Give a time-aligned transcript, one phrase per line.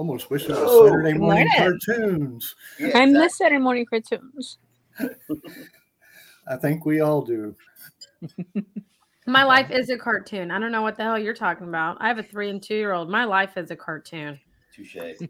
[0.00, 1.76] Almost wish it was Oh, Saturday morning morning.
[1.86, 2.54] cartoons.
[2.78, 3.12] Yeah, I exactly.
[3.12, 4.56] miss Saturday morning cartoons.
[6.48, 7.54] I think we all do.
[9.26, 10.50] My life is a cartoon.
[10.50, 11.98] I don't know what the hell you're talking about.
[12.00, 13.10] I have a three and two year old.
[13.10, 14.40] My life is a cartoon.
[14.74, 14.96] Touche.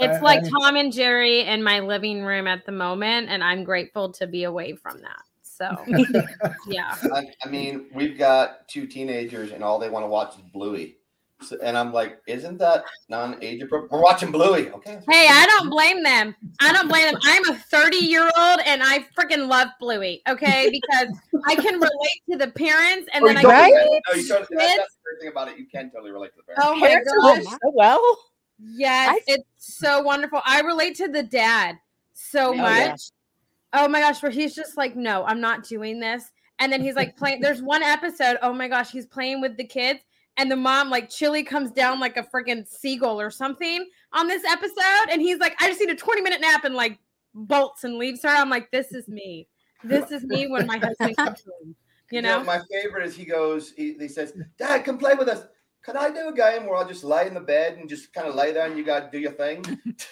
[0.00, 4.10] It's like Tom and Jerry in my living room at the moment, and I'm grateful
[4.14, 5.22] to be away from that.
[5.42, 5.70] So,
[6.66, 6.96] yeah.
[7.14, 10.96] I, I mean, we've got two teenagers, and all they want to watch is Bluey.
[11.42, 13.92] So, and I'm like, isn't that non-age appropriate?
[13.92, 14.70] We're watching Bluey.
[14.70, 14.98] Okay.
[15.10, 16.34] Hey, I don't blame them.
[16.60, 17.20] I don't blame them.
[17.24, 20.22] I'm a 30 year old and I freaking love Bluey.
[20.28, 21.14] Okay, because
[21.46, 23.86] I can relate to the parents, and Oh, then you I totally can can.
[23.86, 24.76] relate No, to you totally, the that, kids.
[24.78, 25.58] that's the great thing about it.
[25.58, 26.64] You can totally relate to the parents.
[26.66, 27.44] Oh my Parents are gosh.
[27.44, 28.18] so well.
[28.58, 30.40] Yes, I- it's so wonderful.
[30.46, 31.76] I relate to the dad
[32.14, 32.70] so Oh, much.
[32.80, 32.94] yeah.
[33.74, 36.30] Oh my gosh, where he's just like, no, I'm not doing this.
[36.58, 37.42] And then he's like playing.
[37.42, 38.38] There's one episode.
[38.40, 40.00] Oh my gosh, he's playing with the kids,
[40.36, 44.44] and the mom like Chilli comes down like a freaking seagull or something on this
[44.44, 46.98] episode, and he's like, I just need a 20 minute nap, and like
[47.34, 48.28] bolts and leaves her.
[48.28, 49.48] I'm like, this is me.
[49.84, 51.76] This is me when my husband comes home.
[52.10, 52.42] You know?
[52.44, 55.44] my favorite is he goes, he, he says, Dad, come play with us.
[55.82, 58.26] Can I do a game where I'll just lay in the bed and just kind
[58.26, 59.64] of lay there and you got to do your thing?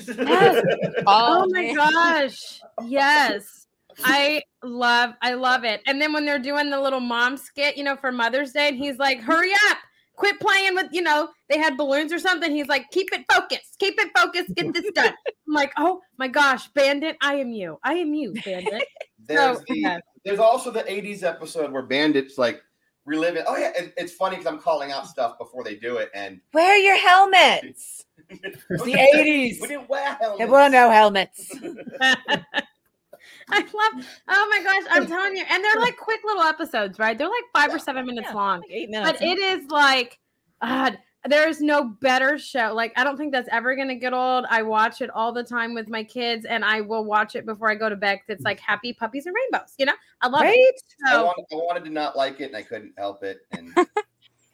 [0.06, 0.62] Yes.
[1.06, 2.60] Oh, oh my gosh.
[2.84, 3.66] Yes.
[4.04, 5.80] I love I love it.
[5.86, 8.76] And then when they're doing the little mom skit, you know, for Mother's Day, and
[8.76, 9.78] he's like, hurry up,
[10.16, 12.50] quit playing with, you know, they had balloons or something.
[12.50, 15.14] He's like, keep it focused, keep it focused, get this done.
[15.48, 17.78] I'm like, oh my gosh, Bandit, I am you.
[17.82, 18.84] I am you, Bandit.
[19.26, 20.00] There's, So, the, yes.
[20.24, 22.62] there's also the 80s episode where Bandits like
[23.06, 23.42] reliving.
[23.46, 23.72] Oh, yeah.
[23.74, 26.10] It, it's funny because I'm calling out stuff before they do it.
[26.14, 28.04] And Wear your helmets.
[28.28, 29.62] it's the 80s.
[29.62, 30.38] We didn't wear helmets.
[30.38, 31.50] There were no helmets.
[33.50, 35.44] I love oh my gosh, I'm telling you.
[35.50, 37.16] And they're like quick little episodes, right?
[37.16, 38.60] They're like five or seven minutes Yeah, long.
[38.60, 39.18] like eight minutes.
[39.20, 40.18] but it is like
[40.62, 42.72] God, there's no better show.
[42.74, 44.46] Like I don't think that's ever gonna get old.
[44.48, 47.70] I watch it all the time with my kids, and I will watch it before
[47.70, 48.16] I go to bed.
[48.18, 49.74] 'cause It's like happy puppies and rainbows.
[49.78, 50.56] You know, I love right?
[50.56, 50.82] it.
[51.06, 53.40] I wanted, I wanted to not like it and I couldn't help it.
[53.52, 53.74] And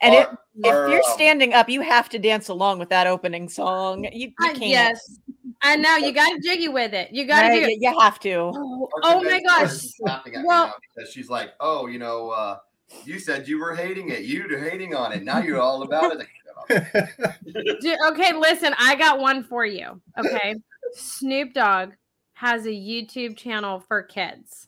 [0.03, 0.29] And Our- it,
[0.65, 4.05] if our, you're um, standing up, you have to dance along with that opening song.
[4.05, 4.63] You, you I- can't.
[4.63, 5.19] yes,
[5.63, 7.11] I know you got to jiggy with it.
[7.13, 7.55] You got to Right?
[7.55, 7.79] do You, it.
[7.83, 8.35] you have to.
[8.55, 9.61] Oh, oh my gosh!
[9.61, 12.57] person's laughing at me Well- because she's like, "Oh, you know, uh,
[13.05, 14.21] you said you were hating it.
[14.25, 15.23] You're hating on it.
[15.23, 17.35] Now you're all about it." Like, shut up.
[17.81, 20.01] Do- okay, listen, I got one for you.
[20.19, 20.55] Okay,
[20.95, 21.91] Snoop Dogg
[22.35, 24.67] has a YouTube channel for kids.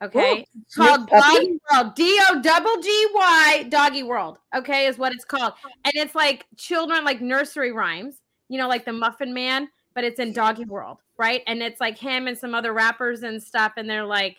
[0.00, 1.94] Okay, it's called Doggy World.
[1.96, 4.38] D O double G Y Doggy World.
[4.54, 5.54] Okay, is what it's called,
[5.84, 8.20] and it's like children like nursery rhymes.
[8.48, 11.42] You know, like the Muffin Man, but it's in Doggy World, right?
[11.46, 14.36] And it's like him and some other rappers and stuff, and they're like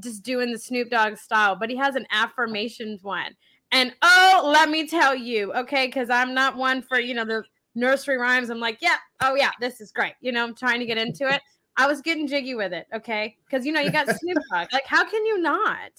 [0.00, 1.56] just doing the Snoop Dogg style.
[1.56, 3.36] But he has an affirmations one.
[3.70, 7.44] And oh, let me tell you, okay, because I'm not one for you know the
[7.74, 8.50] nursery rhymes.
[8.50, 10.14] I'm like, yeah, oh yeah, this is great.
[10.20, 11.42] You know, I'm trying to get into it.
[11.76, 14.68] I was getting jiggy with it, okay, because you know you got Snoop Dogg.
[14.72, 15.92] Like, how can you not?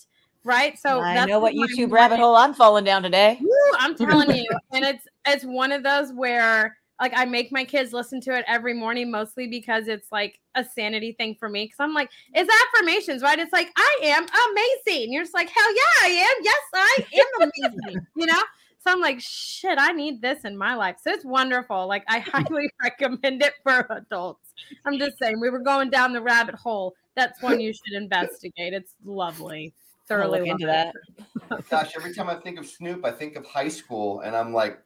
[0.46, 0.78] Right?
[0.78, 3.38] So I know what YouTube rabbit hole I'm falling down today.
[3.42, 7.64] Woo, I'm telling you, and it's it's one of those where like I make my
[7.64, 11.66] kids listen to it every morning, mostly because it's like a sanity thing for me.
[11.66, 13.40] Because I'm like, it's affirmations, right?
[13.40, 15.12] It's like I am amazing.
[15.12, 16.44] You're just like, hell yeah, I am.
[16.44, 18.08] Yes, I am amazing.
[18.16, 18.42] you know.
[18.84, 20.98] So I'm like, shit, I need this in my life.
[21.02, 21.88] So it's wonderful.
[21.88, 24.52] Like I highly recommend it for adults.
[24.86, 26.94] I'm just saying, we were going down the rabbit hole.
[27.16, 28.74] That's one you should investigate.
[28.74, 29.74] It's lovely.
[30.08, 30.94] Thoroughly look into that.
[31.70, 34.80] Gosh, every time I think of Snoop, I think of high school, and I'm like,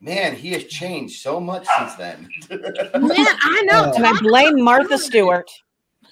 [0.00, 2.28] man, he has changed so much since then.
[2.50, 3.84] Man, I know.
[3.84, 5.50] Uh, And I blame Martha Stewart.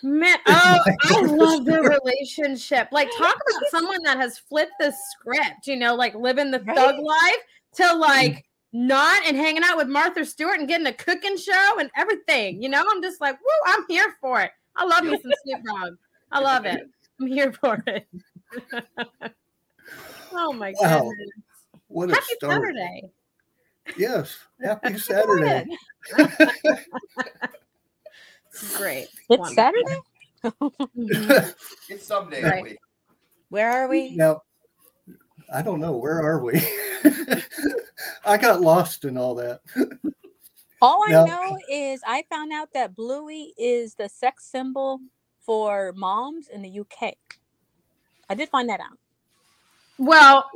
[0.03, 2.89] Man, oh, I love their relationship.
[2.93, 6.77] Like, talk about someone that has flipped the script, you know, like living the Right?
[6.77, 7.37] thug life
[7.77, 8.43] to like mm.
[8.73, 12.63] not and hanging out with Martha Stewart and getting a cooking show and everything.
[12.63, 14.51] You know, I'm just like, woo, I'm here for it.
[14.77, 15.95] I love me some Snoop Dogg.
[16.33, 16.89] I love it.
[17.21, 18.07] I'm here for it.
[20.33, 21.01] oh my Wow.
[21.03, 21.31] goodness.
[21.89, 22.53] What a Happy start.
[22.63, 23.11] Saturday.
[23.97, 24.37] Yes.
[24.63, 25.67] Happy Saturday.
[28.77, 29.09] Great.
[29.29, 29.55] It's Wonderful.
[29.55, 30.01] Saturday.
[30.97, 31.55] Mhm.
[31.89, 32.43] It's someday.
[32.43, 32.79] Right.
[33.51, 34.15] Where are we?
[34.17, 34.43] now,
[35.53, 35.93] I don't know.
[35.97, 36.53] Where are we?
[38.25, 39.61] I got lost in all that.
[40.83, 45.01] All I Now- know is I found out that Bluey is the sex symbol
[45.41, 47.15] for moms in the UK.
[48.29, 48.99] I did find that out.
[49.99, 50.49] Well,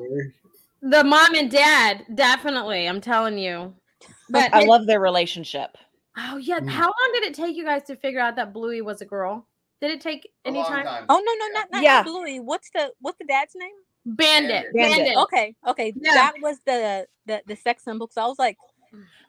[0.81, 2.89] the mom and dad, definitely.
[2.89, 3.75] I'm telling you.
[4.31, 5.77] But I love their relationship.
[6.17, 6.69] Oh yeah, Mm.
[6.69, 9.47] how long did it take you guys to figure out that Bluey was a girl?
[9.81, 10.85] Did it take A any time?
[10.85, 11.05] time.
[11.09, 12.03] Oh no, no, not, not Yeah.
[12.03, 12.41] Bluey.
[12.41, 13.73] What's the what's the dad's name?
[14.07, 14.67] Bandit.
[14.75, 14.99] Bandit.
[14.99, 15.17] Bandit.
[15.19, 16.13] Okay, okay, Yeah.
[16.15, 18.09] that was the the the sex symbol.
[18.13, 18.57] So I was like,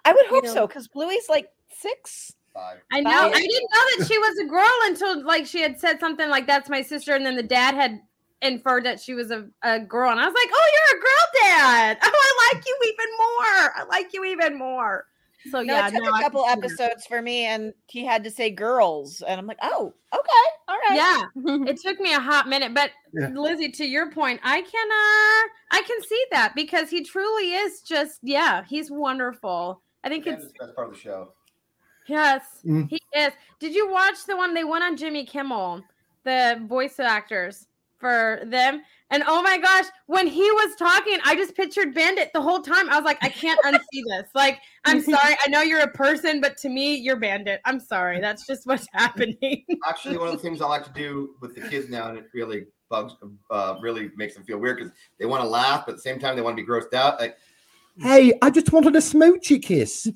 [0.06, 2.34] I would You hope know- so because Bluey's like six.
[2.54, 2.78] Five.
[2.94, 3.10] I know.
[3.10, 3.32] Wow.
[3.34, 6.48] I didn't know that she was a girl until like she had said something like
[6.48, 8.00] "That's my sister," and then the dad had
[8.42, 11.42] inferred that she was a, a girl, and I was like, "Oh, you're a girl,
[11.42, 11.98] dad!
[12.02, 13.74] Oh, I like you even more.
[13.76, 15.06] I like you even more."
[15.52, 17.74] So No, yeah, it took no, a I couple can see episodes for me, and
[17.88, 20.96] he had to say girls, and I'm like, oh, okay, all right.
[20.96, 21.26] Yeah,
[21.68, 23.30] it took me a hot minute, but Yeah.
[23.30, 27.82] Lizzie, to your point, I can uh I can see that because he truly is
[27.82, 29.82] just yeah, he's wonderful.
[30.04, 31.30] I think That's it's the best part of the show.
[32.08, 32.90] yes, Mm.
[32.90, 33.32] he is.
[33.60, 35.84] Did you watch the one they went on Jimmy Kimmel,
[36.24, 38.82] the voice actors for them?
[39.12, 42.90] And oh my gosh, when he was talking, I just pictured Bandit the whole time.
[42.90, 44.30] I was like, I can't unsee this.
[44.34, 47.62] Like, I'm sorry, I know you're a person, but to me, you're Bandit.
[47.66, 49.64] I'm sorry, that's just what's happening.
[49.88, 52.26] Actually, one of the things I like to do with the kids now, and it
[52.34, 53.14] really bugs,
[53.52, 56.20] uh, really makes them feel weird because they want to laugh, but at the same
[56.20, 57.20] time they want to be grossed out.
[57.20, 57.38] Like,
[57.98, 60.12] Hey, I just wanted a smoochy kiss.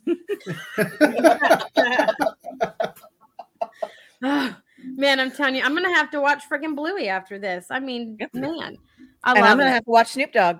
[4.98, 7.68] Man, I'm telling you, I'm gonna have to watch freaking Bluey after this.
[7.70, 8.30] I mean, Yep.
[8.34, 8.78] man,
[9.24, 9.74] I And love I'm gonna it.
[9.74, 10.60] have to watch Snoop Dogg.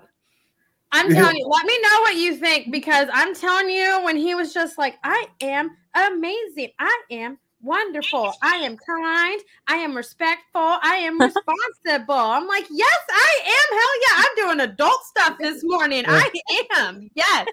[0.92, 4.34] I'm telling you, let me know what you think because I'm telling you, when he
[4.34, 10.60] was just like, I am amazing, I am wonderful, I am kind, I am respectful,
[10.82, 12.14] I am responsible.
[12.14, 13.78] I'm like, yes, I am.
[13.78, 16.04] Hell yeah, I'm doing adult stuff this morning.
[16.06, 16.30] I
[16.78, 17.10] am.
[17.14, 17.46] Yes.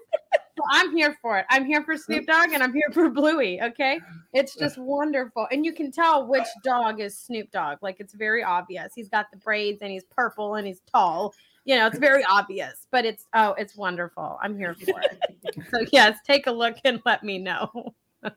[0.57, 1.45] So I'm here for it.
[1.51, 3.61] I'm here for Snoop Dogg and I'm here for Bluey.
[3.61, 3.99] Okay.
[4.33, 5.47] It's just wonderful.
[5.51, 7.77] And you can tell which dog is Snoop Dogg.
[7.83, 8.91] Like it's very obvious.
[8.95, 11.35] He's got the braids and he's purple and he's tall.
[11.65, 14.39] You know, it's very obvious, but it's oh, it's wonderful.
[14.41, 15.21] I'm here for it.
[15.71, 17.93] so yes, take a look and let me know.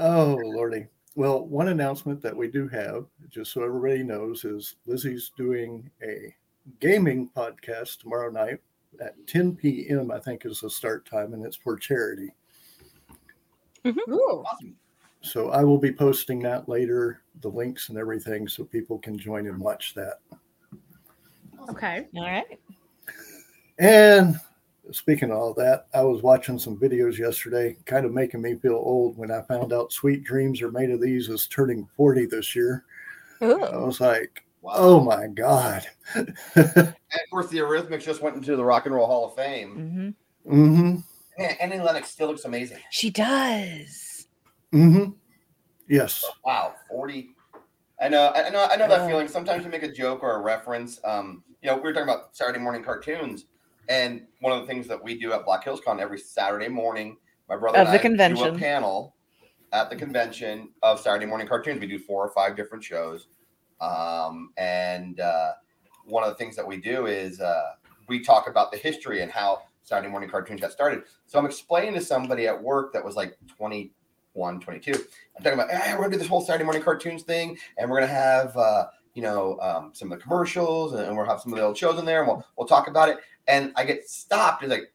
[0.00, 0.86] Oh, Lordy.
[1.14, 6.34] Well, one announcement that we do have, just so everybody knows, is Lizzie's doing a
[6.80, 8.60] gaming podcast tomorrow night
[8.98, 12.30] at 10 p.m., I think is the start time, and it's for charity.
[13.84, 14.12] Mm-hmm.
[14.12, 14.44] Ooh.
[14.46, 14.74] awesome.
[15.20, 19.46] So I will be posting that later, the links and everything, so people can join
[19.48, 20.20] and watch that.
[21.68, 22.06] Okay.
[22.16, 22.58] All right.
[23.78, 24.40] And
[24.92, 28.74] speaking of all that, I was watching some videos yesterday, kind of making me feel
[28.74, 32.54] old when I found out Sweet Dreams are made of these is turning 40 this
[32.54, 32.84] year.
[33.42, 33.62] Ooh.
[33.62, 34.72] I was like, Wow.
[34.76, 35.86] oh my God.
[37.12, 40.14] And of course, the Eurythmics just went into the Rock and Roll Hall of Fame.
[40.44, 40.96] hmm mm-hmm.
[41.38, 42.78] Man, Annie Lennox still looks amazing.
[42.90, 44.26] She does.
[44.72, 45.12] Mm-hmm.
[45.88, 46.24] Yes.
[46.44, 47.30] Wow, 40.
[48.00, 49.26] I know, I know, I know that feeling.
[49.28, 51.00] Sometimes you make a joke or a reference.
[51.04, 53.46] Um, you know, we were talking about Saturday morning cartoons,
[53.90, 57.16] and one of the things that we do at Black Hills Con every Saturday morning,
[57.48, 59.16] my brother Of and the I do a panel
[59.72, 61.80] at the convention of Saturday morning cartoons.
[61.80, 63.26] We do four or five different shows,
[63.80, 65.52] um, and uh,
[66.04, 67.72] one of the things that we do is uh,
[68.06, 71.02] we talk about the history and how Saturday morning cartoons got started.
[71.26, 74.92] So I'm explaining to somebody at work that was like 21, 22.
[74.92, 78.00] I'm talking about, hey, we're gonna do this whole Saturday morning cartoons thing, and we're
[78.00, 81.58] gonna have, uh, you know, um, some of the commercials, and we'll have some of
[81.58, 83.18] the old shows in there, and we'll we'll talk about it.
[83.48, 84.62] And I get stopped.
[84.62, 84.92] It's like,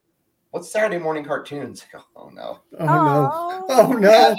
[0.52, 1.86] what's Saturday morning cartoons?
[1.94, 2.60] I go, oh no.
[2.80, 3.30] Oh no.
[3.70, 3.88] Oh.
[4.00, 4.10] No.
[4.10, 4.36] I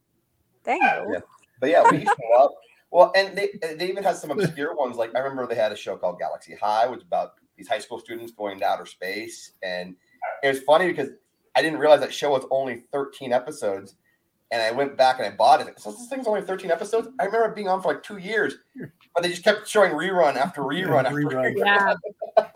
[0.64, 1.08] Dang it.
[1.12, 1.20] yeah.
[1.60, 2.52] But yeah, we used to love.
[2.92, 4.96] Well, and they they even had some obscure ones.
[4.96, 7.80] Like I remember they had a show called Galaxy High, which was about these high
[7.80, 9.96] school students going to outer space, and
[10.42, 11.10] it was funny because
[11.56, 13.96] I didn't realize that show was only 13 episodes,
[14.52, 15.80] and I went back and I bought it.
[15.80, 17.08] So this thing's only 13 episodes.
[17.20, 18.56] I remember being on for like two years,
[19.14, 21.56] but they just kept showing rerun after rerun after rerun.
[21.56, 21.96] rerun.
[22.38, 22.44] Yeah.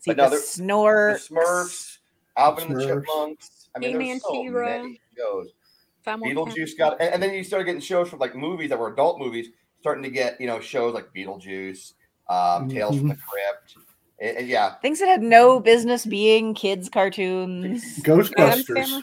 [0.00, 1.18] See but no, the there- snore.
[1.28, 1.98] The Smurfs,
[2.36, 3.68] Alvin and the Chipmunks.
[3.74, 4.66] I mean, He-Man, there's so She-Ra.
[4.66, 5.48] many shows.
[6.04, 8.92] Simon Beetlejuice got, and, and then you started getting shows from like movies that were
[8.92, 9.48] adult movies,
[9.80, 11.94] starting to get you know shows like Beetlejuice,
[12.28, 13.76] um, Tales from the Crypt,
[14.20, 17.82] and, and yeah, Things that had no business being kids' cartoons.
[18.02, 19.02] Ghostbusters.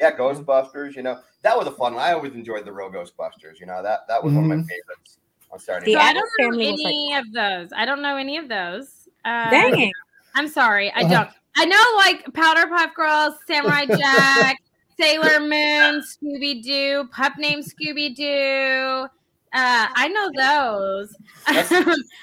[0.00, 0.96] Yeah, Ghostbusters.
[0.96, 2.02] You know that was a fun one.
[2.02, 3.60] I always enjoyed the real Ghostbusters.
[3.60, 4.66] You know that that was one of my Mhm.
[4.68, 5.18] favorites
[5.52, 5.86] on Saturday.
[5.86, 6.02] The So I.
[6.10, 7.68] Addams don't know Family like- any of those.
[7.76, 9.08] I don't know any of those.
[9.24, 9.92] Uh, Dang.
[10.34, 11.08] I'm sorry, I Uh-huh.
[11.24, 11.30] don't.
[11.56, 14.62] I know like Powder Puff Girls, Samurai Jack,
[14.98, 19.08] Sailor Moon, Scooby Doo, Pup Named Scooby Doo.
[19.52, 21.16] Uh, I know those.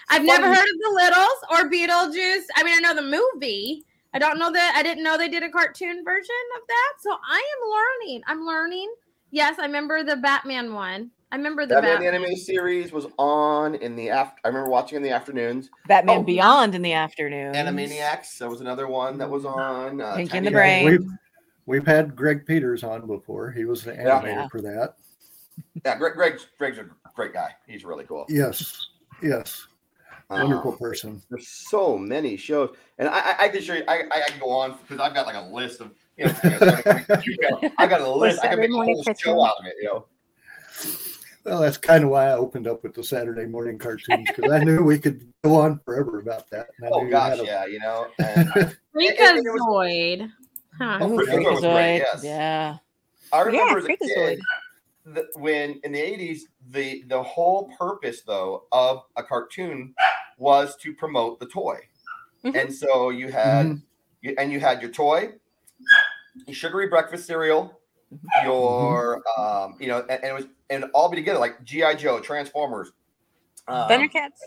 [0.10, 2.43] I've never heard of the Littles or Beetlejuice.
[2.55, 3.01] I mean, I know the
[3.34, 3.84] movie.
[4.13, 4.74] I don't know that.
[4.77, 6.93] I didn't know they did a cartoon version of that.
[7.01, 7.69] So I am
[8.07, 8.22] learning.
[8.27, 8.93] I'm learning.
[9.31, 11.12] Yes, I remember the Batman one.
[11.29, 12.13] I remember the Batman the Batman.
[12.15, 14.39] animated series was on in the after.
[14.46, 15.69] I remember watching in the afternoons.
[15.88, 16.24] Batman Oh.
[16.24, 17.53] Beyond in the afternoon.
[17.53, 18.38] Animaniacs.
[18.38, 20.00] That was another one that was on.
[20.00, 20.86] Uh, Pinky Tiny and the Brain.
[20.86, 21.07] We've
[21.65, 23.51] we've had Greg Peters on before.
[23.51, 24.48] He was an animator Yeah.
[24.48, 24.93] for that.
[25.84, 26.86] Yeah, Greg, Greg's, Greg's a
[27.17, 27.50] great guy.
[27.67, 28.25] He's really cool.
[28.29, 28.88] Yes.
[29.21, 29.67] Yes.
[30.29, 31.21] Um, Wonderful person.
[31.29, 33.83] There's so many shows, and I, I, I can show you.
[33.88, 35.91] I, I, I can go on because I've got like a list of.
[36.17, 36.33] You know,
[37.77, 38.39] I got a list.
[38.43, 39.19] I can make a morning whole cartoon.
[39.24, 39.74] show out of it.
[39.81, 40.05] You know.
[41.45, 44.63] Well, that's kind of why I opened up with the Saturday morning cartoons because I
[44.63, 46.67] knew we could go on forever about that.
[46.77, 48.07] And I Oh gosh, a- yeah, you know.
[48.95, 50.29] Freakazoid.
[50.77, 50.97] Huh.
[51.01, 51.50] Oh, Freakazoid yeah.
[51.50, 52.00] was great, Freakazoid.
[52.00, 52.24] yes.
[52.24, 52.77] Yeah.
[53.31, 54.39] I remember as a kid
[55.14, 59.94] the, when in the '80s, the the whole purpose though of a cartoon
[60.38, 61.80] was to promote the toy,
[62.44, 62.56] Mhm.
[62.56, 63.82] and so you had Mhm.
[64.22, 65.34] you, and you had your toy,
[66.46, 67.80] your sugary breakfast cereal,
[68.44, 72.20] your um, you know, and, and it was and all be together like GI Joe,
[72.20, 72.92] Transformers,
[73.68, 74.40] um, Thundercats.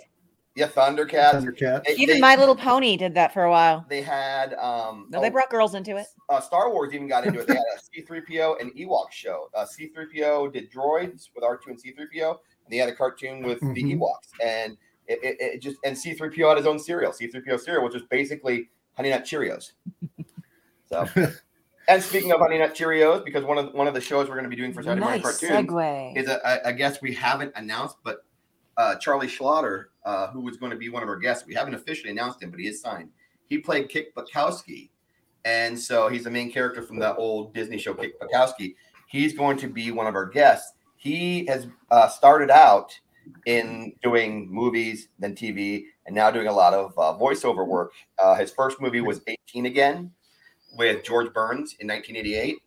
[0.56, 1.32] Yeah, Thundercats.
[1.32, 1.84] Thundercats.
[1.84, 3.84] They, Even they- My Little Pony did that for a while.
[3.88, 6.06] they had um, No, they oh, brought girls into it.
[6.28, 7.46] uh, Star Wars even got into it.
[7.46, 9.48] They had a C3PO and Ewok show.
[9.54, 13.66] Uh, C3PO did droids with R2 and C3PO, and they had a cartoon with the
[13.66, 13.98] Mhm.
[13.98, 14.28] Ewoks.
[14.44, 14.76] And
[15.06, 18.68] it, it, it just and C3PO had his own cereal, C3PO cereal, which is basically
[18.94, 19.72] Honey Nut Cheerios.
[20.88, 21.06] So,
[21.88, 24.44] and speaking of Honey Nut Cheerios, because one of one of the shows we're going
[24.44, 26.16] to be doing for Saturday Morning Nice Cartoons segue.
[26.16, 28.24] is a, a, a guest we haven't announced, but
[28.80, 31.74] uh, Charlie Schlatter, uh, who was going to be one of our guests, we haven't
[31.74, 33.10] officially announced him, but he is signed.
[33.50, 34.88] He played Kick Buttowski,
[35.44, 38.74] and so he's the main character from that old Disney show, Kick Buttowski.
[39.06, 40.72] He's going to be one of our guests.
[40.96, 42.98] He has uh, started out
[43.44, 47.92] in doing movies, then TV, and now doing a lot of uh, voiceover work.
[48.18, 50.10] Uh, his first movie was 18 Again
[50.78, 52.62] with George Burns in 1988.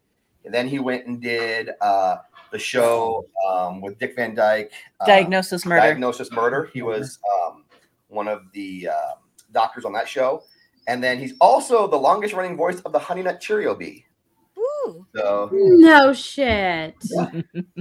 [0.45, 2.17] And then he went and did uh,
[2.53, 5.81] the show um, with Dick Van Dyke, uh, Diagnosis Murder.
[5.81, 6.69] Diagnosis Murder.
[6.73, 7.65] He was um,
[8.07, 9.11] one of the uh,
[9.51, 10.43] doctors on that show.
[10.87, 14.05] And then he's also the longest running voice of the Honey Nut Cheerio Bee.
[14.55, 15.05] Woo.
[15.15, 16.95] So, No shit.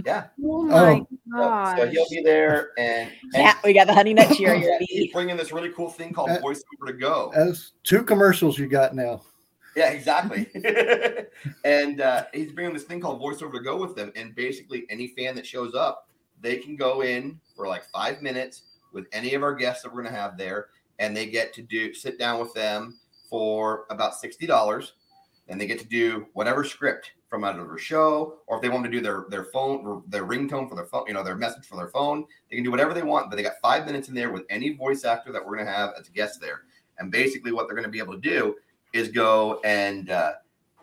[0.06, 0.26] yeah.
[0.44, 1.78] Oh my So, god.
[1.78, 2.70] so he'll be there.
[2.78, 4.60] And, and Yeah, we got the Honey Nut Cheerio.
[4.78, 4.86] bee.
[4.88, 7.30] he's bringing this really cool thing called Uh, VoiceOver to Go.
[7.34, 9.20] As two commercials you got now.
[9.74, 10.48] Yeah, exactly.
[11.64, 14.12] and uh, he's bringing this thing called VoiceOver to Go with them.
[14.16, 16.08] And basically, any fan that shows up,
[16.40, 18.62] they can go in for like five minutes
[18.92, 21.62] with any of our guests that we're going to have there, and they get to
[21.62, 22.98] do sit down with them
[23.30, 24.94] for about sixty dollars,
[25.48, 28.68] and they get to do whatever script from out of their show, or if they
[28.68, 31.36] want to do their their phone or their ringtone for their phone, you know, their
[31.36, 33.30] message for their phone, they can do whatever they want.
[33.30, 35.72] But they got five minutes in there with any voice actor that we're going to
[35.72, 36.62] have as a guest there.
[36.98, 38.54] And basically, what they're going to be able to do
[38.92, 40.32] is go and uh,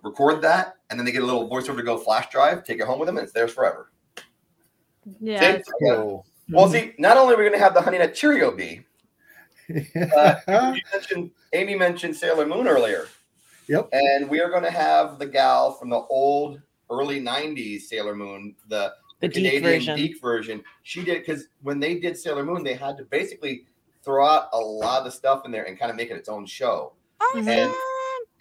[0.03, 2.85] record that, and then they get a little voiceover to go flash drive, take it
[2.85, 3.91] home with them, and it's theirs forever.
[5.19, 5.57] Yeah.
[5.57, 5.63] See?
[5.81, 6.25] Cool.
[6.51, 8.81] Well, see, not only are we going to have the Honey Nut Cheerio bee,
[10.17, 13.07] Uh, mentioned Amy mentioned Sailor Moon earlier.
[13.67, 13.89] Yep.
[13.91, 18.55] And we are going to have the gal from the old early '90s Sailor Moon,
[18.67, 19.95] the, The DiC Canadian version.
[19.95, 20.63] DiC version.
[20.83, 23.65] She did because when they did Sailor Moon, they had to basically
[24.03, 26.29] throw out a lot of the stuff in there and kind of make it its
[26.29, 26.93] own show.
[27.21, 27.47] Awesome.
[27.47, 27.71] And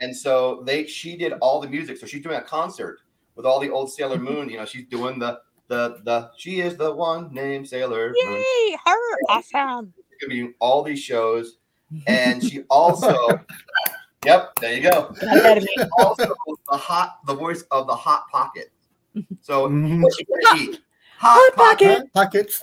[0.01, 1.97] and so they she did all the music.
[1.99, 3.01] So she's doing a concert
[3.37, 4.49] with all the old Sailor Moon.
[4.49, 8.35] You know, she's doing the the the she is the one named Sailor Moon.
[8.37, 9.93] Yay, her awesome.
[9.97, 11.59] She's gonna be all these shows,
[12.07, 13.41] and she also,
[14.25, 15.15] yep, there you go.
[15.21, 15.77] Got ahead of me.
[15.99, 16.35] Also,
[16.71, 18.73] the hot, the voice of the hot pocket.
[19.41, 20.03] So Mhm.
[20.03, 20.79] what you gonna?
[21.19, 22.13] Hot, pocket.
[22.15, 22.63] Pockets.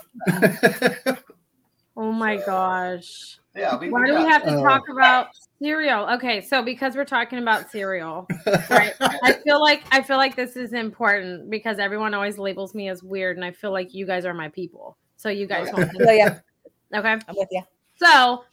[1.97, 3.39] Oh my gosh.
[3.55, 3.77] Yeah.
[3.77, 5.27] We, Why we do we have to uh, talk about
[5.61, 6.07] cereal?
[6.15, 8.27] Okay, so because we're talking about cereal,
[8.69, 8.93] right?
[8.99, 13.03] I feel like I feel like this is important because everyone always labels me as
[13.03, 14.97] weird, and I feel like you guys are my people.
[15.17, 15.83] So you guys Okay.
[15.83, 16.39] want So yeah,
[16.93, 17.17] okay?
[17.27, 17.63] I'm with you.
[17.97, 18.43] So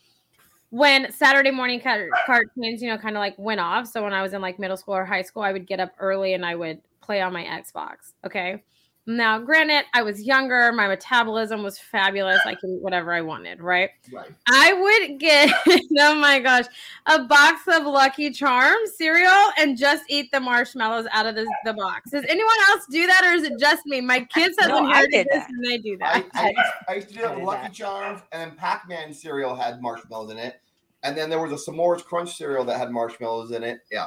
[0.71, 3.87] when Saturday morning cartoons, you know, kind of like went off.
[3.87, 5.93] So when I was in like middle school or high school, I would get up
[5.99, 8.15] early and I would play on my Xbox.
[8.25, 8.63] Okay.
[9.05, 12.39] Now, granted, I was younger, my metabolism was fabulous.
[12.47, 13.91] I could eat whatever I wanted, right?
[14.13, 14.31] Right.
[14.49, 15.53] I would get,
[15.99, 16.67] oh my gosh,
[17.07, 21.75] a box of Lucky Charms cereal and just eat the marshmallows out of the, the
[21.75, 22.13] box.
[22.13, 24.01] Does anyone else do that or is it just me?
[24.01, 25.51] My kids have No, I inherited did this that.
[25.51, 26.27] and they do I, that.
[26.35, 27.73] I, used, I used to do that with Lucky that.
[27.73, 30.61] Charms, and then Pac-Man cereal had marshmallows in it,
[31.03, 33.81] and then there was a S'mores Crunch cereal that had marshmallows in it.
[33.91, 34.07] Yeah,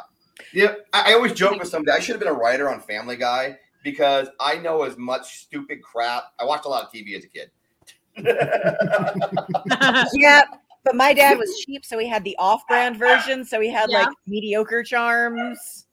[0.53, 0.75] yeah.
[0.93, 1.97] I, I always joke with somebody.
[1.97, 5.81] I should have been a writer on Family Guy because I know as much stupid
[5.81, 6.23] crap.
[6.39, 7.51] I watched a lot of TV as a kid.
[10.13, 10.41] Yeah,
[10.83, 13.45] but my dad was cheap, so he had the off-brand version.
[13.45, 13.99] So he had Yeah.
[14.05, 15.85] like mediocre charms.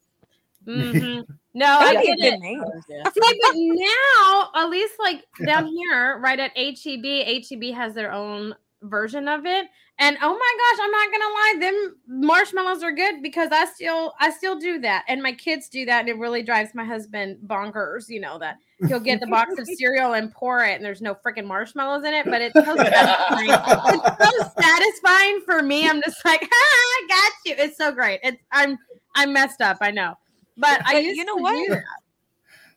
[0.67, 1.21] Mm-hmm.
[1.55, 2.39] No, I That'd get it.
[2.39, 2.63] name.
[2.89, 7.05] See, but now, at least like down here, right at HEB,
[7.47, 9.67] HEB has their own version of it.
[9.99, 14.13] And oh my gosh, I'm not gonna lie, them marshmallows are good because I still
[14.19, 15.05] I still do that.
[15.07, 18.57] And my kids do that, and it really drives my husband bonkers, you know, that
[18.87, 22.13] he'll get the box of cereal and pour it, and there's no freaking marshmallows in
[22.13, 23.49] it, but it's so satisfying.
[23.49, 25.87] it's so satisfying for me.
[25.87, 27.55] I'm just like, ah, I got you.
[27.63, 28.19] It's so great.
[28.23, 28.79] It's I'm
[29.15, 30.15] I'm messed up, I know.
[30.57, 31.53] But I But used you know to what?
[31.67, 31.83] do that.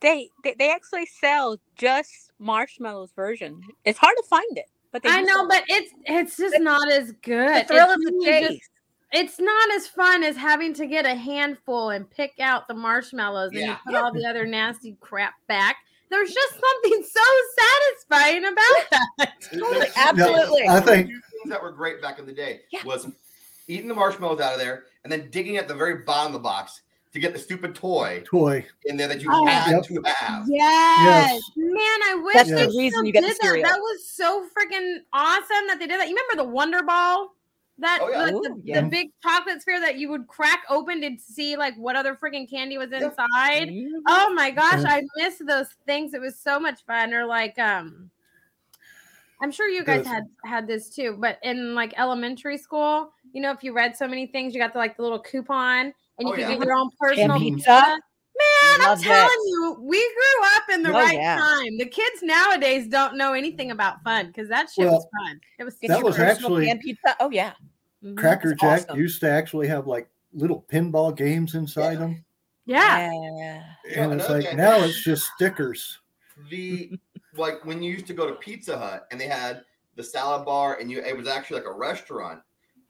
[0.01, 3.59] They, they they actually sell just marshmallows version.
[3.85, 5.49] It's hard to find it, but they I know, sell it.
[5.49, 7.65] but it's it's just not as good.
[7.65, 8.69] The thrill It's of the really just- chase.
[9.13, 13.51] it's not as fun as having to get a handful and pick out the marshmallows
[13.51, 15.77] and you put all the other nasty crap back.
[16.09, 17.21] There's just something so
[17.59, 19.33] satisfying about that.
[19.51, 20.67] Totally, absolutely.
[20.67, 22.83] I think Two things that were great back in the day Yeah.
[22.85, 23.07] was
[23.67, 26.39] eating the marshmallows out of there and then digging at the very bottom of the
[26.43, 26.81] box
[27.17, 28.65] to get the stupid toy toy.
[28.85, 29.45] in there that you Oh.
[29.45, 29.83] had Yep.
[29.85, 30.45] to have.
[30.47, 31.33] Yes.
[31.33, 31.41] Yes.
[31.55, 33.61] Man, I wish That's they the reason you get the did that.
[33.63, 36.07] That was so freaking awesome that they did that.
[36.09, 37.33] You remember the Wonder Ball?
[37.79, 38.23] That Oh, yeah.
[38.23, 38.81] like, Ooh, the, yeah.
[38.81, 42.49] the big chocolate sphere that you would crack open to see like what other freaking
[42.49, 43.05] candy was Yeah.
[43.05, 43.69] inside.
[44.07, 46.13] Oh my gosh, I miss those things.
[46.13, 47.13] It was so much fun.
[47.13, 48.09] Or like um
[49.41, 53.51] I'm sure you guys had had this too, but in like elementary school, you know,
[53.51, 56.33] if you read so many things, you got the like the little coupon and you
[56.33, 56.55] Oh, could yeah.
[56.55, 57.55] get your own personal pizza?
[57.57, 57.99] pizza.
[58.39, 59.49] Man, I'm telling it.
[59.49, 61.37] you, we grew up in the Oh, right yeah.
[61.37, 61.77] time.
[61.79, 65.39] The kids nowadays don't know anything about fun because that shit Well, was fun.
[65.57, 67.15] It was That was actually- pizza.
[67.19, 67.53] Oh yeah.
[68.03, 68.15] Mhm.
[68.15, 68.99] Cracker That's Jack awesome.
[68.99, 71.99] used to actually have like little pinball games inside Yeah.
[71.99, 72.25] them.
[72.65, 73.11] yeah.
[73.11, 73.63] Yeah.
[73.85, 75.99] Yeah, And it's like thing- now it's just stickers.
[76.51, 76.91] the
[77.35, 79.63] like when you used to go to Pizza Hut and they had
[79.95, 82.39] the salad bar and you it was actually like a restaurant.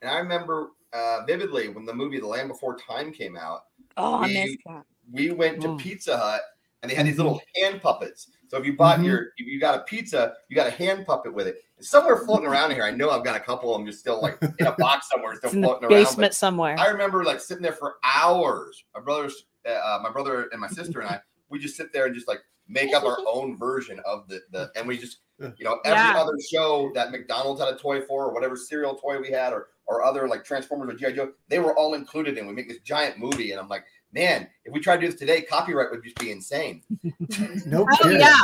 [0.01, 3.65] And I remember uh, vividly when the movie The Land Before Time came out,
[3.97, 4.83] Oh, I we- missed that.
[5.11, 5.79] we went to Mm.
[5.79, 6.41] Pizza Hut
[6.81, 8.29] and they had these little hand puppets.
[8.47, 9.05] So if you bought Mhm.
[9.05, 11.63] your if you got a pizza, you got a hand puppet with it.
[11.77, 12.83] It's somewhere floating around here.
[12.83, 15.35] I know I've got a couple of them just still like in a box somewhere,
[15.35, 16.03] still It's in the floating around.
[16.03, 16.75] basement somewhere.
[16.79, 18.83] I remember like sitting there for hours.
[18.95, 21.19] My brothers, uh, my brother and my sister and I,
[21.49, 24.71] we just sit there and just like make up our own version of the the,
[24.75, 26.17] and we just you know every Yeah.
[26.21, 29.67] other show that McDonald's had a toy for or whatever cereal toy we had or
[29.87, 32.79] or other like Transformers or GI Joe, they were all included and we make this
[32.79, 33.51] giant movie.
[33.51, 36.31] And I'm like, man, if we tried to do this today, copyright would just be
[36.31, 36.83] insane.
[37.65, 38.19] No Oh kidding.
[38.19, 38.35] yeah.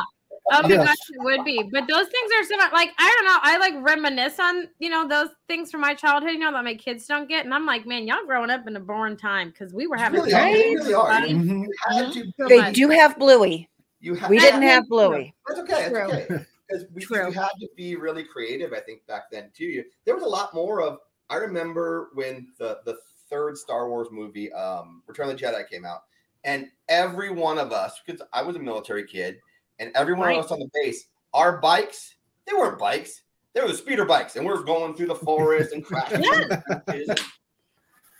[0.51, 0.85] Oh my Yes.
[0.85, 1.63] gosh, it would be.
[1.71, 3.37] But those things are so much like I don't know.
[3.41, 6.75] I like reminisce on you know those things from my childhood, you know, that my
[6.75, 9.73] kids don't get, and I'm like, man, y'all growing up in a boring time because
[9.73, 10.43] we were having really are.
[10.43, 11.07] They really are.
[11.09, 11.23] fun.
[11.29, 11.61] Mhm.
[11.63, 12.25] You had to.
[12.37, 12.75] So They much.
[12.75, 13.69] do have Bluey.
[14.01, 15.33] You had, We didn't have Bluey.
[15.47, 15.87] That's okay.
[15.89, 16.07] True.
[16.09, 16.45] That's okay.
[16.67, 17.31] Because we True.
[17.31, 19.65] had to be really creative, I think, back then too.
[19.65, 22.97] You there was a lot more of I remember when the the
[23.29, 26.03] third Star Wars movie, um, Return of the Jedi, came out,
[26.43, 29.39] and every one of us, because I was a military kid,
[29.79, 30.37] and every one Right.
[30.37, 34.45] of us on the base, our bikes, they weren't bikes, they were speeder bikes, and
[34.45, 36.23] we are going through the forest and crashing.
[36.23, 37.09] into bushes.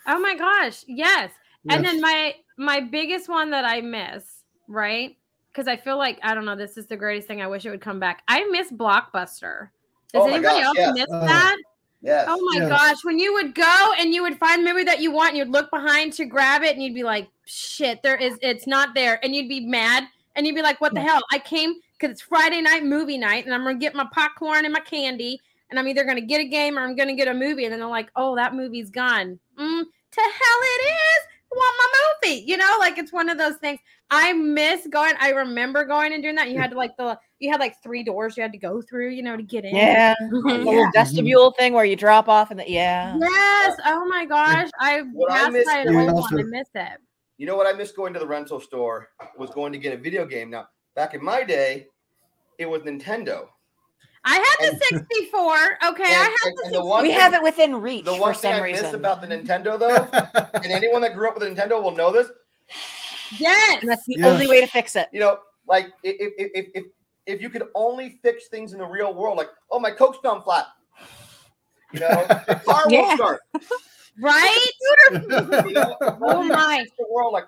[0.08, 1.32] Oh my gosh, yes.
[1.70, 5.16] And then my my biggest one that I miss, right?
[5.52, 7.42] Because I feel like I don't know, this is the greatest thing.
[7.42, 8.24] I wish it would come back.
[8.28, 9.70] I miss Blockbuster.
[10.12, 10.94] Does Oh anybody gosh, else yes.
[10.96, 11.20] miss Oh.
[11.26, 11.58] that?
[12.04, 12.28] Yes.
[12.30, 12.70] Oh my Yes.
[12.70, 15.38] gosh, when you would go and you would find the movie that you want, and
[15.38, 18.94] you'd look behind to grab it, and you'd be like, "Shit, there is, it's not
[18.94, 20.04] there," and you'd be mad,
[20.36, 21.22] and you'd be like, "What the hell?
[21.32, 24.74] I came because it's Friday night movie night, and I'm gonna get my popcorn and
[24.74, 25.40] my candy,
[25.70, 27.80] and I'm either gonna get a game or I'm gonna get a movie," and then
[27.80, 31.28] they're like, "Oh, that movie's gone." Mm, to hell it is.
[31.54, 32.44] I want my movie.
[32.46, 33.80] You know, like it's one of those things.
[34.10, 35.14] I miss going.
[35.20, 36.50] I remember going and doing that.
[36.50, 39.10] You had to like the you had like three doors you had to go through,
[39.10, 39.76] you know, to get in.
[39.76, 40.16] Yeah.
[40.32, 43.18] The little vestibule thing where you drop off and the yeah.
[43.20, 43.78] Yes.
[43.86, 44.70] Oh my gosh.
[44.80, 46.40] I What I passed miss by an old one.
[46.40, 47.00] I miss it.
[47.38, 49.98] You know what I miss going to the rental store was going to get a
[49.98, 50.50] video game.
[50.50, 51.88] Now, back in my day,
[52.58, 53.48] it was Nintendo.
[54.26, 55.78] I had the And- 64.
[55.90, 56.04] Okay.
[56.04, 57.02] I had and- the and the 64.
[57.02, 59.28] We thing- have it within reach The for one thing some I miss about the
[59.28, 60.08] Nintendo, though,
[60.54, 62.28] and anyone that grew up with a Nintendo will know this.
[63.40, 63.80] Yes.
[63.82, 64.26] and that's the Yes.
[64.28, 65.08] only way to fix it.
[65.12, 66.84] You know, like if if if if,
[67.26, 70.42] if you could only fix things in the real world, like oh my coke's gone
[70.44, 70.68] flat,
[71.92, 73.02] you know, the car Yeah.
[73.02, 73.42] won't start.
[74.22, 74.68] Right?
[75.12, 75.20] You
[75.74, 76.86] know, Oh my.
[77.00, 77.46] the world like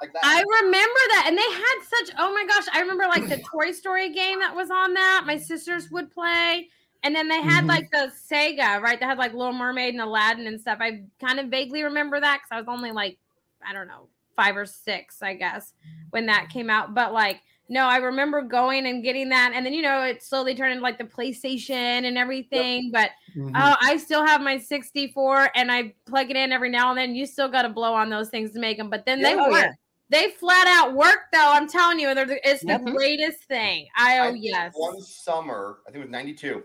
[0.00, 0.20] like that.
[0.22, 1.24] I remember that.
[1.28, 2.64] And they had such, oh my gosh.
[2.72, 5.24] I remember like the Toy Story game that was on that.
[5.26, 6.68] My sisters would play.
[7.02, 7.68] And then they had Mhm.
[7.68, 9.00] like the Sega, right?
[9.00, 10.78] They had like Little Mermaid and Aladdin and stuff.
[10.80, 13.18] I kind of vaguely remember that because I was only like,
[13.66, 15.72] I don't know, five or six, I guess,
[16.10, 16.94] when that came out.
[16.94, 19.52] But like, no, I remember going and getting that.
[19.54, 21.70] And then, you know, it slowly turned into like the PlayStation
[22.04, 22.90] and everything.
[22.92, 23.52] But Mhm.
[23.54, 27.14] Oh, I still have my 64 and I plug it in every now and then.
[27.14, 29.48] You still got to blow on those things to make them, but then they Oh,
[29.50, 29.62] work.
[29.62, 29.70] yeah.
[30.08, 31.52] They flat out work though.
[31.52, 32.82] I'm telling you, they're the, it's the Yep.
[32.92, 33.86] greatest thing.
[33.96, 34.72] I I oh think yes.
[34.74, 36.64] One summer, I think it was '92.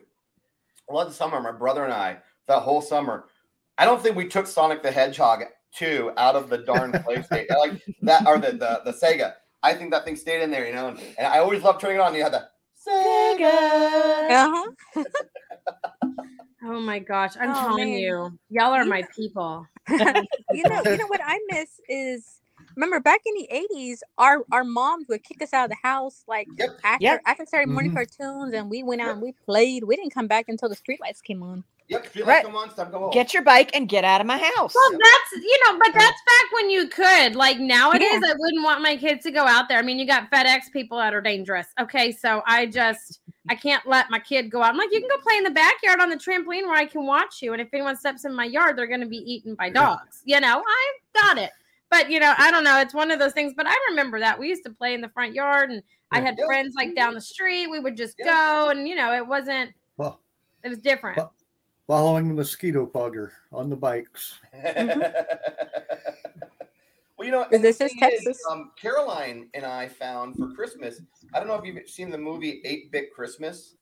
[0.88, 3.26] One summer, my brother and I, that whole summer,
[3.78, 5.44] I don't think we took Sonic the Hedgehog
[5.76, 9.36] 2 out of the darn PlayStation, like that, or the, the the Sega.
[9.66, 10.90] I think that thing stayed in there, you know.
[10.90, 12.10] And, and I always loved turning it on.
[12.10, 12.48] And you had the
[12.88, 14.32] Sega.
[14.32, 14.72] Uh-huh.
[16.64, 18.00] Oh my gosh, I'm Oh, telling man.
[18.00, 19.68] you, y'all are You my people.
[19.90, 22.42] you know, you know what I miss is
[22.76, 26.24] remember back in the eighties, our our moms would kick us out of the house
[26.28, 26.70] like Yep.
[26.84, 27.22] after Yep.
[27.26, 27.96] after Saturday morning Mhm.
[27.96, 29.84] cartoons, and we went out and we played.
[29.84, 31.64] We didn't come back until the streetlights came on.
[31.88, 32.06] Yep.
[32.08, 32.36] Feel Right.
[32.38, 33.12] like come on, stop, come on.
[33.12, 34.74] Get your bike and get out of my house.
[34.74, 37.36] Well, that's you know, but that's back when you could.
[37.36, 38.32] Like nowadays, Yeah.
[38.32, 39.78] I wouldn't want my kids to go out there.
[39.78, 41.68] I mean, you got FedEx people that are dangerous.
[41.80, 43.20] Okay, so I just
[43.50, 44.72] I can't let my kid go out.
[44.72, 47.06] I'm like, you can go play in the backyard on the trampoline where I can
[47.06, 47.54] watch you.
[47.54, 50.24] And if anyone steps in my yard, they're going to be eaten by dogs.
[50.26, 51.52] You know, I've got it.
[51.92, 52.80] But you know, I don't know.
[52.80, 53.54] It's one of those things.
[53.56, 56.36] But I remember that we used to play in the front yard, and I had
[56.40, 56.48] Yeah.
[56.48, 57.68] friends like down the street.
[57.68, 58.26] We would just Yeah.
[58.26, 59.72] go, and you know, it wasn't.
[59.98, 60.20] Well,
[60.64, 61.18] It was different.
[61.18, 61.32] Well-
[61.88, 64.40] following the mosquito fogger on the bikes.
[67.18, 68.42] well, you know, Is and the this just thing is, Texas?
[68.50, 71.02] um, Caroline and I found for Christmas.
[71.34, 73.76] I don't know if you've seen the movie Eight Bit Christmas,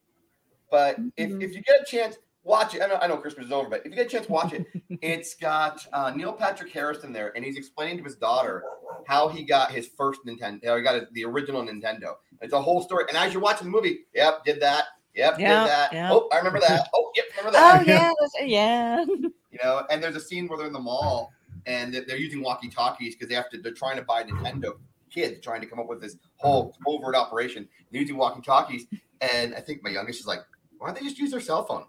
[0.70, 1.42] but if, Mhm.
[1.44, 2.82] if you get a chance, watch it.
[2.82, 4.66] I know I know Christmas is over, but if you get a chance, watch it.
[5.02, 8.64] it's got uh, Neil Patrick Harris in there, and he's explaining to his daughter
[9.08, 10.66] how he got his first Nintendo.
[10.66, 12.16] How he got his, the original Nintendo.
[12.42, 13.06] It's a whole story.
[13.08, 14.86] And as you're watching the movie, yep, did that.
[15.16, 15.94] Yep, Yeah, did that.
[15.94, 16.10] yeah.
[16.12, 16.90] Oh, I remember that.
[16.96, 18.12] Oh, yep, remember oh, that.
[18.40, 19.06] Oh yeah, yeah.
[19.54, 21.32] You know, and there's a scene where they're in the mall
[21.68, 23.62] and they're, they're using walkie talkies because they have to.
[23.62, 24.74] They're trying to buy Nintendo.
[25.12, 27.70] Kids trying to come up with this whole overt operation.
[27.92, 28.88] They're using walkie talkies,
[29.22, 30.40] and I think my youngest is like,
[30.80, 31.86] "Why don't they just use their cell phone?"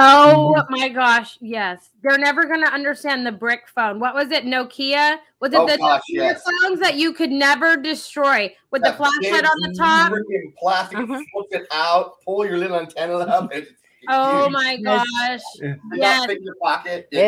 [0.00, 0.72] Oh mm-hmm.
[0.80, 1.90] my gosh, yes.
[2.02, 3.98] They're never going to understand the brick phone.
[3.98, 4.44] What was it?
[4.44, 5.18] Nokia?
[5.40, 6.42] Was it Oh the gosh, Nokia yes.
[6.62, 10.12] phones that you could never destroy with the That flashlight big on the top?
[10.12, 11.20] freaking plastic, uh-huh.
[11.32, 13.50] flip it out, pull your little antenna up.
[13.52, 13.70] and It's,
[14.02, 14.52] it's Oh huge.
[14.52, 15.04] my gosh.
[15.60, 15.74] Yeah.
[15.94, 16.30] Yes.
[16.30, 17.08] in your pocket.
[17.10, 17.20] Ew.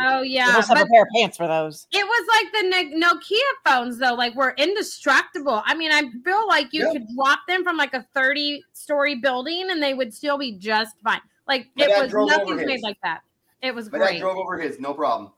[0.00, 0.46] Oh You yeah.
[0.52, 1.88] must have But a pair of pants for those.
[1.90, 5.62] it was like the Nokia phones though, like were indestructible.
[5.66, 6.92] I mean, I feel like you Yeah.
[6.92, 10.94] could drop them from like a 30 story building and they would still be just
[11.02, 11.20] fine.
[11.46, 12.82] Like My it dad was drove over nothing's made his.
[12.82, 13.20] like that.
[13.62, 14.20] It was My dad great.
[14.20, 15.32] drove over his, no problem.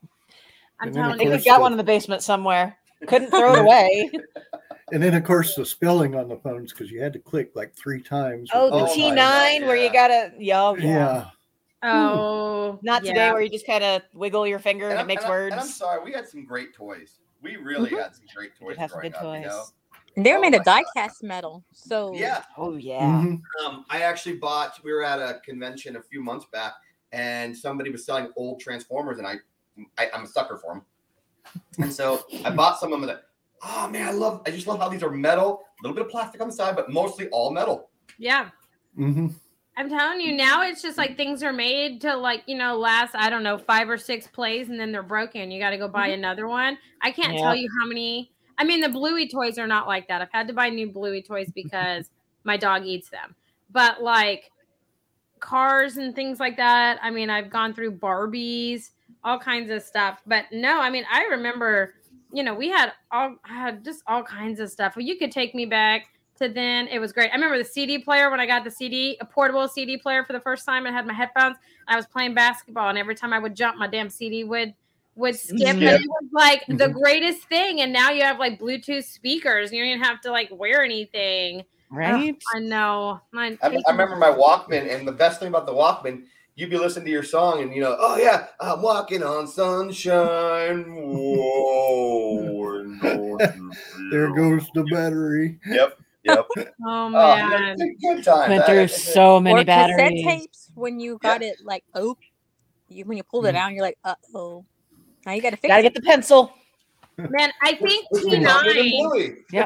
[0.80, 1.30] I'm And then I telling think you.
[1.32, 2.76] course we've got the- one in the basement somewhere.
[3.06, 4.10] Couldn't throw it away.
[4.92, 7.74] And then, of course, the spelling on the phones because you had to click like
[7.74, 8.50] three times.
[8.54, 10.84] Oh, the T nine where you gotta yo yeah.
[10.86, 11.24] yeah.
[11.82, 15.22] Oh, Not today where you just kind of wiggle your finger and, And it makes
[15.24, 15.52] and I- words.
[15.52, 17.18] and I'm sorry, we had some great toys.
[17.42, 18.02] We really Mhm.
[18.02, 18.74] had some great We toys.
[18.76, 19.40] did have some good up, toys.
[19.42, 19.64] You know?
[20.16, 20.84] And they were Oh made of my God.
[20.94, 21.62] die-cast metal.
[21.72, 22.42] So Yeah.
[22.56, 23.02] Oh yeah.
[23.02, 23.40] Mhm.
[23.64, 24.82] Um, I actually bought.
[24.82, 26.72] We were at a convention a few months back,
[27.12, 29.34] and somebody was selling old Transformers, and I,
[29.98, 30.84] I I'm a sucker for them.
[31.78, 33.10] And so I bought some of them.
[33.10, 33.18] And,
[33.62, 34.42] oh man, I love.
[34.46, 36.76] I just love how these are metal, a little bit of plastic on the side,
[36.76, 37.90] but mostly all metal.
[38.18, 38.50] Yeah.
[38.98, 39.28] Mm-hmm.
[39.78, 43.14] I'm telling you, now it's just like things are made to like, you know, last,
[43.14, 45.50] I don't know, five or six plays and then they're broken.
[45.50, 46.78] You got to go buy another one.
[47.02, 47.42] I can't Yeah.
[47.42, 48.32] tell you how many.
[48.58, 50.22] I mean, the Bluey toys are not like that.
[50.22, 52.10] I've had to buy new Bluey toys because
[52.44, 53.34] my dog eats them.
[53.70, 54.50] But like
[55.40, 58.90] cars and things like that, I mean, I've gone through Barbies,
[59.24, 60.20] all kinds of stuff.
[60.26, 61.94] But no, I mean, I remember,
[62.32, 64.96] you know, we had all I had just all kinds of stuff.
[64.96, 66.06] Well, you could take me back
[66.38, 66.86] to then.
[66.88, 67.30] It was great.
[67.30, 70.32] I remember the CD player when I got the CD, a portable CD player for
[70.32, 70.86] the first time.
[70.86, 71.56] and had my headphones.
[71.88, 74.74] I was playing basketball, and every time I would jump, my damn CD would
[75.16, 75.68] would skip.
[75.68, 76.92] And it was like the Mhm.
[76.92, 77.80] greatest thing.
[77.80, 79.72] And now you have like Bluetooth speakers.
[79.72, 81.64] You don't even have to like wear anything.
[81.90, 82.36] Right.
[82.54, 83.20] I know.
[83.34, 86.24] I, I remember my Walkman, and the best thing about the Walkman,
[86.56, 90.84] you'd be listening to your song, and you know, oh yeah, I'm walking on sunshine.
[90.96, 93.72] Whoa, and don't you
[94.10, 95.58] There goes the battery.
[95.66, 96.46] Yep, yep.
[96.84, 97.76] Oh Oh, man.
[97.76, 98.50] good, good time.
[98.50, 100.24] Went through it's- so many or cassette batteries.
[100.24, 102.16] tapes when you got it like oh
[102.88, 103.58] you when you pulled it Mhm.
[103.58, 104.64] out you're like uh-oh
[105.26, 106.52] now you gotta fix Gotta it get the pencil.
[107.18, 109.44] Man, I think T was Walkman and nine.
[109.50, 109.64] Yeah,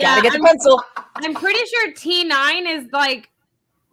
[0.00, 0.82] Gotta get the I'm- pencil.
[1.16, 3.28] I'm pretty sure T9 is like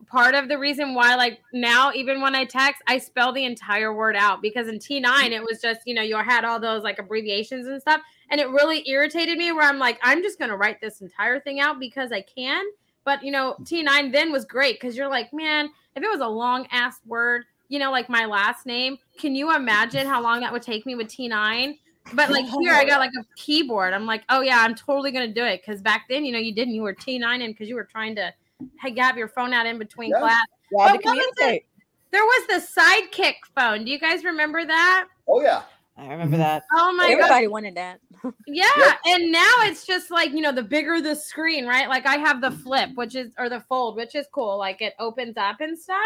[0.08, 3.94] part of the reason why, like now, even when I text, I spell the entire
[3.94, 6.98] word out because in T9 it was just, you know, you had all those like
[7.00, 8.02] abbreviations and stuff.
[8.32, 11.60] And it really irritated me where I'm like, I'm just gonna write this entire thing
[11.60, 12.64] out because I can.
[13.04, 16.28] But you know, T9 then was great because you're like, man, if it was a
[16.28, 20.52] long ass word, you know, like my last name, can you imagine how long that
[20.52, 21.78] would take me with T9?
[22.14, 23.94] But like here, I got like a keyboard.
[23.94, 26.54] I'm like, oh yeah, I'm totally gonna do it because back then, you know, you
[26.54, 26.74] didn't.
[26.74, 28.34] You were T9 in because you were trying to
[28.82, 30.20] ha- have your phone out in between Yeah.
[30.20, 30.46] class.
[30.72, 31.66] Yeah, But what was it?
[32.12, 33.86] There was the sidekick phone.
[33.86, 35.08] Do you guys remember that?
[35.28, 35.62] Oh yeah.
[35.96, 36.64] I remember that.
[36.74, 37.12] Oh my god.
[37.12, 38.00] everybody wanted that
[38.48, 39.00] Yeah, Yep.
[39.06, 41.88] and now it's just like you know, the bigger the screen, right?
[41.90, 44.58] Like I have the flip, which is or the fold, which is cool.
[44.58, 46.00] Like it opens up and stuff.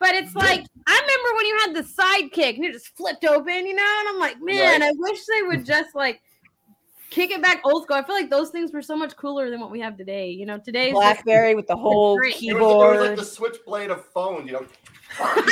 [0.00, 3.66] But it's like I remember when you had the sidekick and it just flipped open,
[3.66, 4.88] you know, and I'm like, man, Right.
[4.88, 6.22] I wish they would just like
[7.10, 7.96] kick it back old school.
[7.96, 10.30] I feel like those things were so much cooler than what we have today.
[10.30, 12.42] You know, today's just- Blackberry with the whole great.
[12.42, 13.18] It was, it was like keyboard.
[13.18, 14.46] the switchblade of phone.
[14.46, 14.64] you know.
[15.20, 15.42] oh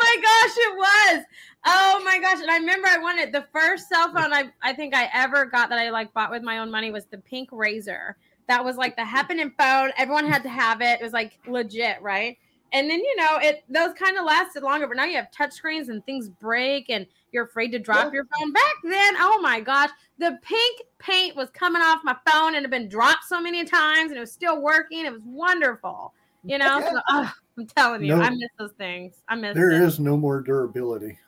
[0.00, 1.24] my gosh, it was.
[1.66, 2.40] Oh my gosh.
[2.40, 5.68] And I remember I wanted the first cell phone I, I think I ever got
[5.68, 8.16] that I like bought with my own money was the pink razor.
[8.50, 9.92] That was like the happening phone.
[9.96, 11.00] Everyone had to have it.
[11.00, 12.36] It was like legit, right?
[12.72, 15.52] And then you know it those kind of lasted longer, but now you have touch
[15.52, 18.12] screens and things break and you're afraid to drop Yeah.
[18.14, 18.52] your phone.
[18.52, 22.62] Back then, oh my gosh, the pink paint was coming off my phone and it
[22.62, 25.06] had been dropped so many times and it was still working.
[25.06, 26.12] It was wonderful.
[26.42, 26.90] You know, Yeah.
[26.90, 28.22] so, ugh, I'm telling you, No.
[28.22, 29.14] I miss those things.
[29.28, 29.82] I miss There them.
[29.82, 31.18] is no more durability.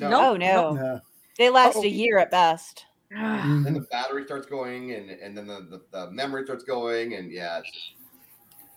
[0.00, 0.74] Oh no.
[0.74, 0.98] Yeah.
[1.38, 1.84] They last Uh-oh.
[1.84, 2.86] a year at best.
[3.16, 3.64] Ugh.
[3.64, 3.90] Then the mm.
[3.90, 7.92] battery starts going, and and then the, the, the memory starts going, and yeah, it's,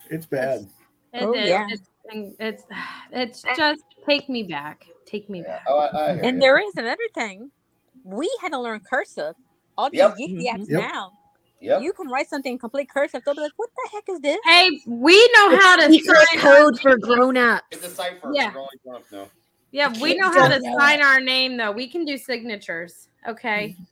[0.10, 0.68] It's bad.
[1.14, 1.48] It Oh, is.
[1.48, 1.68] yeah.
[1.70, 1.84] It's,
[2.40, 2.64] it's
[3.12, 4.86] it's just take me back.
[5.06, 5.48] Take me yeah.
[5.48, 5.64] back.
[5.68, 6.40] Oh, I, I and you.
[6.40, 7.52] there is another thing
[8.06, 9.36] we had to learn cursive
[9.78, 10.16] all these Yep.
[10.16, 10.62] geeky mm-hmm.
[10.62, 10.82] apps Yep.
[10.82, 11.12] now
[11.60, 11.82] Yep.
[11.82, 14.38] you can write something in complete cursive they'll be like what the heck is this
[14.46, 17.64] Hey, we know how to sign code for grown-ups.
[17.72, 18.32] It's a cipher.
[18.34, 18.54] Yeah.
[18.54, 19.30] We're only.
[19.72, 21.72] Yeah, we know how to sign our name though.
[21.72, 23.10] We can do signatures.
[23.28, 23.70] Okay.
[23.70, 23.84] Mm-hmm.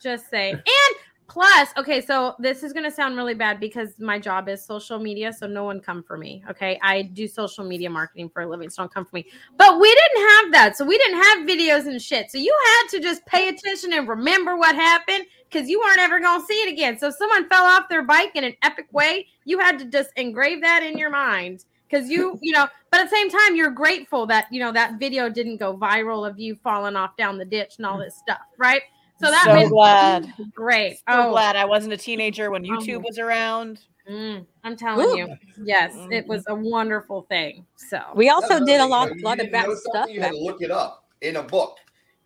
[0.00, 0.52] Just say.
[0.52, 0.96] And
[1.30, 5.32] plus, okay, so this is gonna sound really bad because my job is social media,
[5.32, 6.42] so no one come for me.
[6.50, 6.78] Okay.
[6.82, 9.26] I do social media marketing for a living, so don't come for me.
[9.56, 10.76] But we didn't have that.
[10.76, 12.30] So we didn't have videos and shit.
[12.30, 16.18] So you had to just pay attention and remember what happened because you weren't ever
[16.18, 16.98] gonna see it again.
[16.98, 20.10] So if someone fell off their bike in an epic way, you had to just
[20.16, 23.70] engrave that in your mind because you you know but at the same time you're
[23.70, 27.44] grateful that you know that video didn't go viral of you falling off down the
[27.44, 28.04] ditch and all mm.
[28.04, 28.82] this stuff right
[29.22, 30.32] so that so made glad.
[30.54, 32.68] great So oh glad I wasn't a teenager when Oh.
[32.78, 33.80] YouTube was around.
[34.08, 35.16] mm, i'm telling Ooh.
[35.16, 35.28] you
[35.64, 39.38] yes it was a wonderful thing so we also That's did a lot, thing, lot
[39.40, 41.76] of didn't bad stuff You had back to look it up in a book.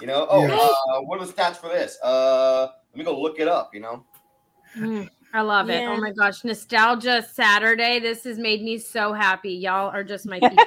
[0.00, 0.54] You know, oh, Yeah.
[0.54, 1.98] uh, what are the stats for this?
[2.02, 3.70] Uh, let me go look it up.
[3.74, 4.04] You know,
[4.76, 9.52] mm, i love it oh my gosh nostalgia saturday this has made me so happy
[9.52, 10.64] y'all are just my people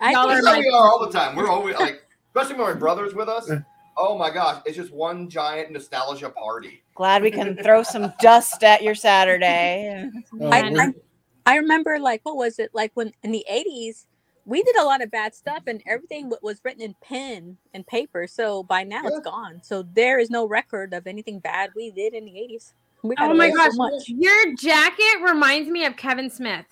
[0.00, 1.34] I Y'all are my- we are all the time.
[1.36, 2.02] We're always like,
[2.34, 3.50] especially when my brother's with us.
[3.96, 6.82] Oh my gosh, it's just one giant nostalgia party.
[6.94, 10.10] Glad we can throw some dust at your Saturday.
[10.40, 10.92] Oh, I, I,
[11.46, 14.06] I remember like what was it like when in the 80s
[14.46, 18.26] we did a lot of bad stuff and everything was written in pen and paper
[18.26, 19.08] so by now Yeah.
[19.10, 22.72] it's gone so there is no record of anything bad we did in the 80s
[23.18, 24.08] Oh my gosh, much.
[24.08, 26.64] your jacket reminds me of Kevin Smith.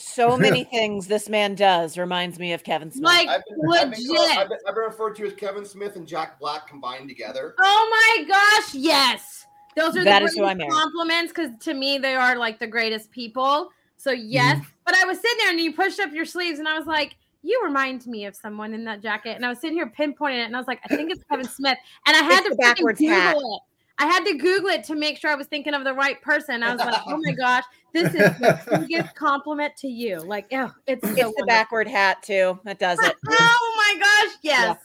[0.00, 3.04] So many things this man does reminds me of Kevin Smith.
[3.04, 4.38] Like I've been, I've, been, legit.
[4.38, 7.54] I've, been, I've been referred to as Kevin Smith and Jack Black combined together.
[7.60, 9.46] Oh my gosh, yes.
[9.76, 12.58] Those are That the is who I greatest compliments because to me they are like
[12.58, 13.70] the greatest people.
[13.96, 14.68] So yes, Mm-hmm.
[14.86, 17.16] but I was sitting there and you pushed up your sleeves and I was like,
[17.42, 19.36] you remind me of someone in that jacket.
[19.36, 21.46] And I was sitting here pinpointing it and I was like, I think it's Kevin
[21.46, 21.78] Smith.
[22.06, 23.36] And I had It's to backwards Google hat.
[23.36, 23.60] it.
[24.00, 26.62] I had to Google it to make sure I was thinking of the right person.
[26.62, 30.20] I was like, oh my gosh, this is the biggest compliment to you.
[30.20, 31.46] Like, oh, it's so it's the wonderful.
[31.46, 32.58] backward hat too.
[32.64, 33.14] That does it.
[33.28, 34.78] Oh my gosh, yes.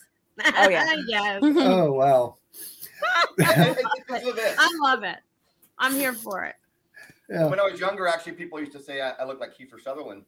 [0.58, 0.96] Oh, yeah.
[1.08, 1.40] yes.
[1.44, 2.36] Oh wow.
[3.38, 4.56] It- it- it's with this.
[4.60, 5.18] I love it.
[5.80, 6.56] I'm here for it.
[7.30, 7.48] Yeah.
[7.48, 10.24] When I was younger, actually, people used to say I, I look like Kiefer Sutherland.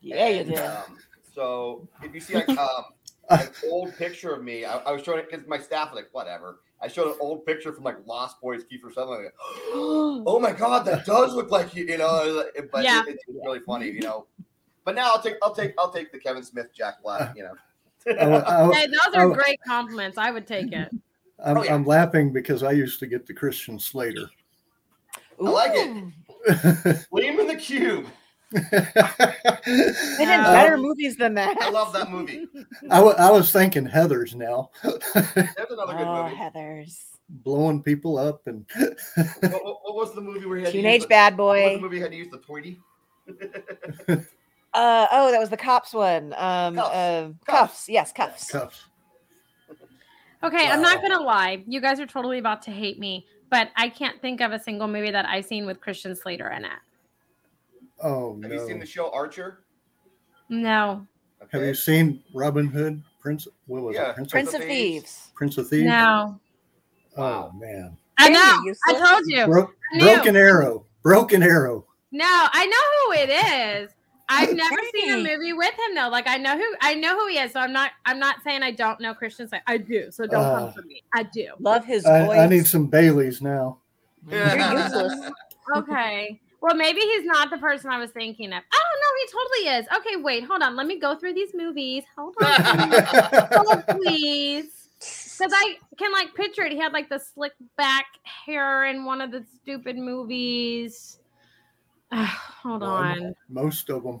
[0.00, 0.62] Yeah, you And, do.
[0.62, 0.98] Um,
[1.34, 2.84] so if you see like um,
[3.40, 6.08] an old picture of me, I, I was showing it because my staff was like,
[6.12, 6.60] whatever.
[6.82, 9.24] I showed an old picture from like Lost Boys, Kiefer Sutherland.
[9.24, 9.32] like,
[9.72, 12.44] oh my god, that does look like you, you know.
[12.72, 13.02] But Yeah.
[13.06, 14.26] it, it's really funny, you know.
[14.84, 17.54] But now I'll take, I'll take, I'll take the Kevin Smith, Jack Black, you know.
[18.06, 20.16] I, I, Hey, those are great compliments.
[20.16, 20.90] I would take it.
[21.44, 21.74] I'm, Oh, yeah.
[21.74, 24.28] I'm laughing because I used to get the Christian Slater.
[25.42, 25.88] I like it.
[25.88, 26.12] Ooh.
[27.12, 28.06] Liam in the Cube.
[28.52, 28.60] They
[30.18, 31.56] did better movies than that.
[31.60, 32.46] I love that movie.
[32.90, 34.96] I, was thinking Heather's now, There's
[35.70, 36.36] another good Oh, movie.
[36.36, 37.04] Heather's.
[37.28, 38.94] blowing people up and What,
[39.42, 41.62] what, what was the movie where he had to use Teenage the- bad What was
[41.62, 41.82] the boy.
[41.82, 42.80] movie he had to use the Tweety?
[44.72, 46.32] Uh oh, that was the cops one.
[46.36, 46.90] Um Kuffs.
[46.94, 47.36] uh, Kuffs.
[47.48, 47.84] Kuffs.
[47.88, 48.50] Yes, Kuffs.
[48.52, 48.80] Kuffs.
[50.42, 51.62] Okay, I'm not gonna lie.
[51.66, 54.88] You guys are totally about to hate me, but I can't think of a single
[54.88, 56.70] movie that I've seen with Christian Slater in it.
[58.02, 59.64] Oh Have you seen the show Archer?
[60.48, 61.06] No,
[61.52, 63.02] Have you seen Robin Hood?
[63.20, 63.46] Prince?
[63.66, 64.14] What was Yeah, it?
[64.14, 65.04] Prince, Prince of, of Thieves.
[65.04, 65.28] Thieves.
[65.34, 65.86] Prince of Thieves.
[65.86, 66.40] no.
[67.16, 67.96] Oh man!
[68.18, 68.74] I know.
[68.88, 69.44] I told you.
[69.46, 70.86] Bro- I broken Arrow.
[71.02, 71.86] Broken Arrow.
[72.12, 73.90] No, I know who it is.
[74.28, 76.08] I've never seen a movie with him though.
[76.08, 77.52] Like I know who I know who he is.
[77.52, 79.64] So I'm not I'm not saying I don't know Christian Slater.
[79.66, 80.10] I do.
[80.12, 81.02] So don't come Uh, for me.
[81.14, 81.48] I do.
[81.58, 82.30] Love his voice.
[82.30, 83.78] I, I need some Baileys now.
[84.30, 85.14] You're useless.
[85.76, 86.40] Okay.
[86.62, 88.62] Well, maybe he's not the person I was thinking of.
[88.72, 89.86] Oh no, he totally is.
[89.98, 90.76] Okay, wait, hold on.
[90.76, 92.04] Let me go through these movies.
[92.16, 92.92] Hold on.
[93.54, 94.88] Hold, please.
[94.98, 96.72] Because I can like picture it.
[96.72, 101.18] He had like the slick back hair in one of the stupid movies.
[102.12, 102.90] hold One.
[102.90, 103.34] on.
[103.48, 104.20] Most of them.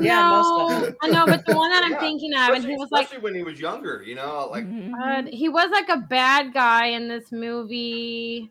[0.00, 2.64] Yeah, most of No, I know, but the one that I'm Yeah, thinking of, and
[2.64, 4.66] he was like, especially when he was younger, you know, like
[5.02, 8.50] uh, he was like a bad guy in this movie.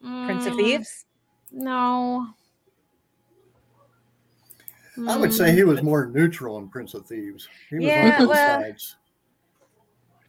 [0.00, 1.04] Prince of Mm, Thieves.
[1.52, 2.28] No.
[5.06, 7.48] I would say he was more neutral in Prince of Thieves.
[7.70, 8.96] He was Yeah, on both well- sides.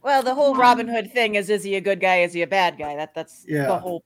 [0.02, 2.20] Well, the whole Robin Hood thing is is he a good guy?
[2.22, 2.96] Is he a bad guy?
[2.96, 3.66] That that's Yeah.
[3.66, 4.02] the whole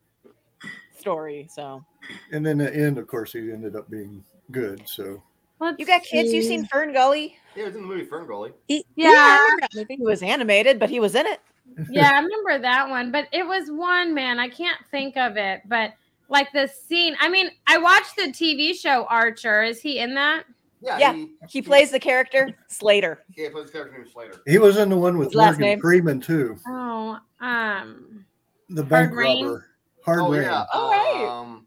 [0.99, 1.47] story.
[1.51, 1.85] So
[2.33, 4.83] And then the end, of course, he ended up being good.
[4.87, 5.23] So
[5.61, 6.33] Let's you got kids.
[6.33, 6.49] You see.
[6.49, 7.37] seen Fern Gully?
[7.55, 8.53] Yeah, it was in the movie Fern Gully.
[8.67, 9.11] He- Yeah.
[9.11, 9.97] I remember that movie.
[9.97, 11.41] He was animated, but he was in it.
[11.91, 14.39] yeah, I remember that one, but it was one man.
[14.41, 15.93] I can't think of it, but
[16.29, 17.17] like the scene.
[17.21, 19.63] I mean, I watched the TV show Archer.
[19.63, 20.45] Is he in that?
[20.81, 21.13] Yeah, Yeah.
[21.15, 23.25] He, He plays the character Slater.
[23.37, 24.43] yeah, he plays his character named Slater.
[24.47, 25.81] he was in the one with His Morgan name?
[25.81, 26.57] Freeman too.
[26.67, 28.25] Oh, um,
[28.69, 29.47] The Hard bank Rain?
[29.47, 29.67] robber.
[30.05, 30.43] Hard oh Rain.
[30.43, 30.65] yeah.
[30.75, 31.27] All right.
[31.27, 31.67] Um,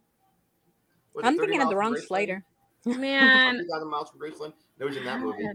[1.24, 2.44] I'm thinking of the wrong Slater.
[2.86, 3.56] man.
[3.58, 4.54] 30,000 miles from Graceland.
[4.80, 5.48] No, he's in that movie.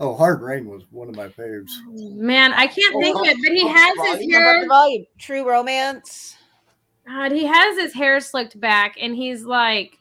[0.00, 1.70] Oh, Hard Rain was one of my faves.
[1.90, 4.16] Man, I can't think of it, but he Oh, has Volume.
[4.18, 4.66] his Above hair.
[4.68, 5.04] volume.
[5.18, 6.36] True Romance.
[7.06, 9.98] God, he has his hair slicked back, and he's like,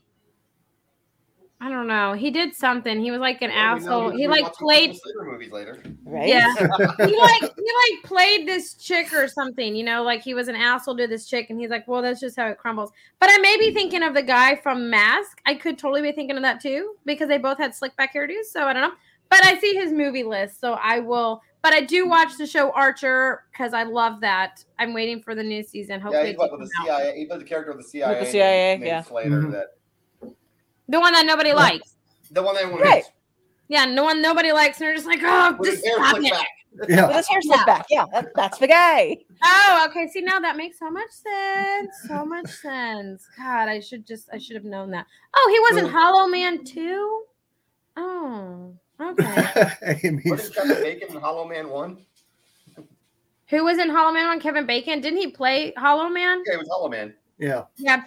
[1.64, 2.14] I don't know.
[2.14, 3.00] He did something.
[3.00, 4.02] He was like an Well, asshole.
[4.10, 4.98] he'll He be like played.
[5.24, 5.84] Movies later.
[6.06, 6.28] Right?
[6.28, 6.52] Yeah.
[6.58, 10.56] he like he like played this chick or something, you know, like he was an
[10.56, 12.92] asshole to this chick, and he's like, well, that's just how it crumbles.
[13.20, 15.40] But I may be thinking of the guy from Mask.
[15.46, 18.46] I could totally be thinking of that too because they both had slick back hairdos.
[18.52, 18.96] So I don't know,
[19.30, 21.42] but I see his movie list, so I will.
[21.64, 24.66] But I do watch the show Archer because I love that.
[24.80, 26.00] I'm waiting for the new season.
[26.02, 26.86] Hopefully, he's it what, with the out.
[27.00, 27.18] CIA.
[27.18, 28.20] He plays the character of the CIA.
[28.20, 29.02] the CIA, yeah.
[29.04, 29.30] Slater.
[29.30, 29.52] Mhm.
[29.52, 29.68] That
[30.90, 31.56] the one that nobody Yeah.
[31.56, 31.96] likes.
[32.32, 32.94] the one that everyone Right.
[33.04, 33.12] hates.
[33.68, 36.32] Yeah, no one, nobody likes, and they're just like, oh, With just stop it.
[36.32, 36.48] back.
[36.74, 37.86] With his hair slicked back.
[37.90, 39.18] Yeah, that, that's the guy.
[39.44, 40.08] Oh, okay.
[40.08, 41.90] See, now that makes so much sense.
[42.08, 43.28] So much sense.
[43.38, 45.06] God, I should just, I should have known that.
[45.36, 47.24] Oh, he was in Hollow Man too.
[47.98, 49.72] Oh, okay.
[49.82, 50.50] What is Amy's.
[50.50, 51.98] Kevin Bacon in Hollow Man one?
[53.48, 55.02] Who was in Hollow Man on Kevin Bacon?
[55.02, 56.44] Didn't he play Hollow Man?
[56.48, 57.14] Yeah, it was Hollow Man.
[57.38, 57.64] Yeah.
[57.78, 58.04] Yeah.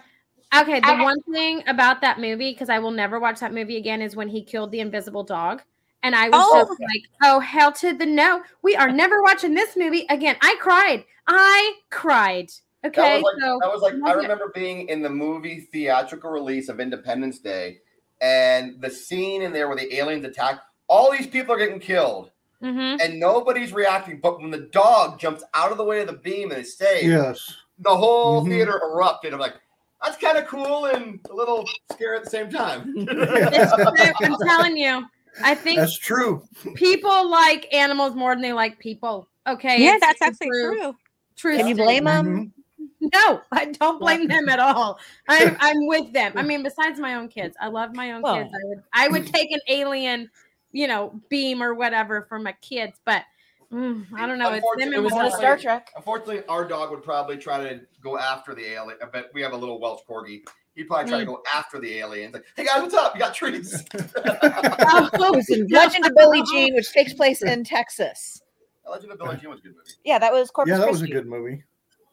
[0.57, 0.79] Okay.
[0.79, 4.15] The one thing about that movie, because I will never watch that movie again, is
[4.15, 5.61] when he killed the invisible dog.
[6.01, 6.65] And I was Oh.
[6.67, 8.41] just like, oh, hell to the no.
[8.61, 10.35] We are never watching this movie again.
[10.41, 11.03] I cried.
[11.27, 12.51] I cried.
[12.85, 16.29] Okay, that was like, so that was like I remember being in the movie theatrical
[16.29, 17.79] release of Independence Day,
[18.21, 20.59] and the scene in there where the aliens attack.
[20.87, 22.31] All these people are getting killed,
[22.61, 22.99] Mhm.
[23.03, 24.19] and nobody's reacting.
[24.19, 27.07] But when the dog jumps out of the way of the beam and is saved,
[27.07, 27.53] Yes.
[27.79, 28.49] the whole Mhm.
[28.49, 29.33] theater erupted.
[29.33, 29.55] I'm like,
[30.03, 32.93] that's kind of cool and a little scary at the same time.
[33.07, 35.05] It's true, I'm telling you.
[35.43, 36.43] I think That's true.
[36.75, 39.27] people like animals more than they like people.
[39.47, 39.83] Okay.
[39.83, 40.95] Yeah, that's actually true.
[41.35, 41.57] True.
[41.57, 42.53] Can you blame them?
[42.81, 43.09] Mhm.
[43.13, 44.97] No, I don't blame them at all.
[45.27, 46.31] I'm I'm with them.
[46.35, 48.35] I mean, besides my own kids, I love my own Well.
[48.37, 48.53] kids.
[48.53, 50.29] I would I would take an alien,
[50.75, 53.23] you know, beam or whatever for my kids, but
[53.71, 54.51] mm, I don't know.
[54.51, 55.89] It's them It was on a Star Trek.
[55.95, 58.97] Unfortunately, our dog would probably try to go after the alien.
[59.13, 60.41] But we have a little Welsh corgi.
[60.75, 62.33] He'd probably try to go after the aliens.
[62.33, 63.15] Like, hey guys, what's up?
[63.15, 63.85] You got treats?
[63.97, 68.41] Oh, It was in Legend of Billie Jean, which takes place in Texas.
[68.85, 69.91] Legend of Billie Jean was a good movie.
[70.03, 71.63] Yeah, that was Corpus Yeah, that was a good movie.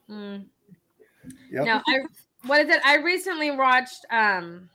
[0.08, 0.46] Mm.
[1.50, 1.64] Yep.
[1.64, 1.98] No, I
[2.46, 2.80] what is it?
[2.84, 4.68] I recently watched um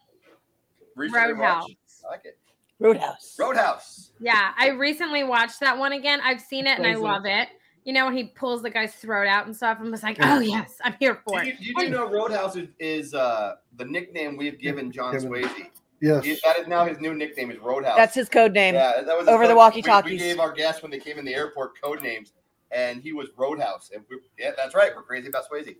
[0.97, 1.63] Recently Roadhouse.
[1.63, 2.37] watched- I like it.
[2.79, 3.35] Roadhouse.
[3.39, 4.11] Roadhouse.
[4.19, 6.19] yeah, I recently watched that one again.
[6.23, 7.49] I've seen it and I love it.
[7.85, 10.39] You know, when he pulls the guy's throat out and stuff, and was like, oh
[10.39, 11.55] yes, I'm here for Do it.
[11.59, 15.67] you, do you know Roadhouse is, is uh, the nickname we've given John Given- Swayze?
[16.01, 16.25] Yes.
[16.25, 17.95] He- that is now his new nickname is Roadhouse.
[17.97, 18.75] That's his code name.
[18.75, 20.11] yeah, that was over his the walkie-talkies.
[20.11, 22.33] We, we gave our guests when they came in the airport code names,
[22.71, 23.89] and he was Roadhouse.
[23.95, 24.91] And we, yeah, that's right.
[24.95, 25.75] We're crazy about Swayze.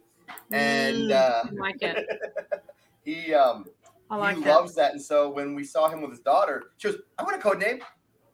[0.52, 2.08] And Mm, uh, I like it.
[3.04, 4.55] he um, I like he that.
[4.55, 4.93] loves that.
[4.93, 7.60] And so when we saw him with his daughter, she goes, I want a code
[7.60, 7.82] name.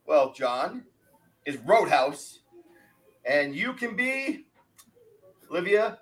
[0.05, 0.83] Well, John
[1.45, 2.39] is Roadhouse,
[3.25, 4.45] and you can be
[5.49, 5.97] Olivia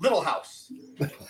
[0.00, 0.72] Little House.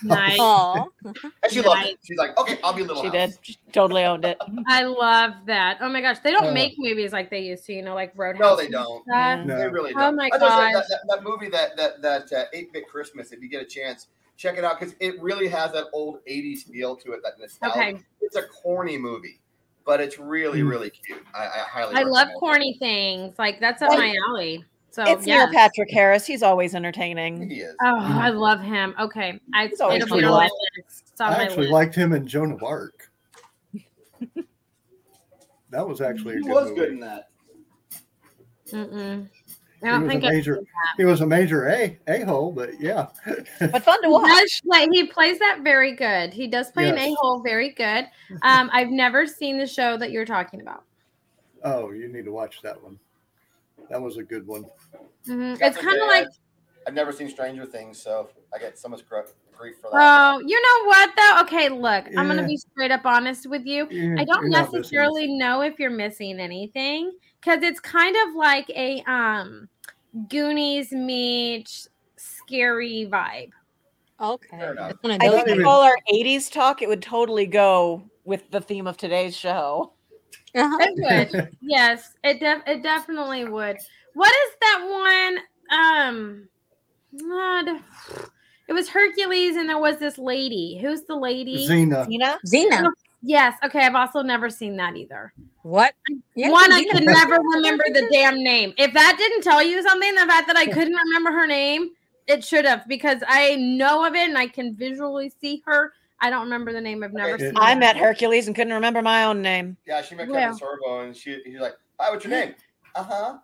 [0.02, 0.38] Nice.
[0.40, 0.84] Aw.
[1.04, 1.98] And she loved it.
[2.04, 3.30] She's like, okay, I'll be Little She House.
[3.30, 3.38] did.
[3.42, 4.38] She totally owned it.
[4.68, 5.78] I love that.
[5.80, 8.12] Oh my gosh, they don't Uh, make movies like they used to, you know, like
[8.16, 8.40] Roadhouse.
[8.40, 9.06] No, they don't.
[9.06, 9.58] No.
[9.58, 10.14] They really Oh don't.
[10.14, 10.72] Oh my I gosh.
[10.72, 13.32] that, that, that movie, that that that uh, eight bit Christmas.
[13.32, 16.64] If you get a chance, check it out because it really has that old '80s
[16.64, 17.20] feel to it.
[17.22, 17.78] That nostalgia.
[17.78, 18.00] Okay.
[18.20, 19.40] It's a corny movie,
[19.84, 20.70] but it's really Mm.
[20.70, 21.22] really cute.
[21.34, 21.94] I, I highly.
[21.94, 22.38] I love recommend it.
[22.40, 23.38] corny things.
[23.38, 24.64] Like that's up Well, my alley.
[24.90, 25.44] So it's yeah.
[25.46, 26.26] Neil Patrick Harris.
[26.26, 27.48] He's always entertaining.
[27.48, 27.74] He is.
[27.82, 28.94] Oh, I love him.
[29.00, 31.04] Okay, I, He's always it'll be fun on my list.
[31.12, 31.72] It's on I actually list.
[31.72, 33.10] liked him in Joan of Arc.
[35.70, 36.80] that was actually a He good was movie.
[36.80, 37.28] good in that.
[38.70, 39.28] Mm-mm.
[39.82, 40.62] I He don't was think a I've major.
[40.96, 43.08] He was a major a a hole, but yeah.
[43.60, 44.28] But fun to He watch.
[44.28, 46.32] does play, he plays that very good.
[46.32, 48.06] He does play an a hole very good.
[48.42, 50.84] Um, I've never seen the show that you're talking about.
[51.64, 52.98] oh, you need to watch that one.
[53.90, 54.64] That was a good one.
[55.28, 55.58] Mhm.
[55.60, 56.26] It's kind of like,
[56.86, 59.18] I've never seen Stranger Things, so I get so much gr-
[59.56, 59.98] grief for that.
[60.00, 61.40] oh, you know what though?
[61.42, 63.86] Okay, look, I'm gonna be straight up honest with you.
[63.90, 67.12] Yeah, I don't you're not missing necessarily know if you're missing anything
[67.42, 69.68] because it's kind of like a um
[70.28, 73.50] Goonies meets scary vibe.
[74.20, 74.58] Okay.
[74.60, 78.08] It's one of I those think if all our 80s talk, it would totally go
[78.24, 79.94] with the theme of today's show.
[80.54, 80.78] Uh-huh.
[80.80, 81.48] It would.
[81.60, 83.78] yes, it def- it definitely would.
[84.14, 85.34] What is that
[85.70, 85.78] one?
[85.80, 86.48] Um,
[87.18, 87.80] God,
[88.68, 90.78] it was Hercules, and there was this lady.
[90.80, 91.66] Who's the lady?
[91.66, 92.06] Xena.
[92.06, 92.38] Tina?
[92.46, 92.92] Xena.
[93.22, 93.56] Yes.
[93.64, 95.32] Okay, I've also never seen that either.
[95.62, 95.94] What?
[96.34, 96.90] Yeah, one, I Xena.
[96.92, 98.74] could never remember the damn name.
[98.78, 101.90] If that didn't tell you something, the fact that I couldn't remember her name,
[102.26, 105.92] it should have because I know of it and I can visually see her.
[106.20, 107.02] I don't remember the name.
[107.02, 107.46] I've never Okay.
[107.46, 107.58] seen.
[107.58, 107.76] I it.
[107.78, 109.76] met Hercules and couldn't remember my own name.
[109.86, 110.52] Yeah, she met Yeah.
[110.52, 112.54] Kevin Sorbo, and she he's like, "Hi, what's your name?"
[112.94, 113.38] Uh huh.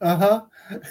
[0.00, 0.40] Uh huh.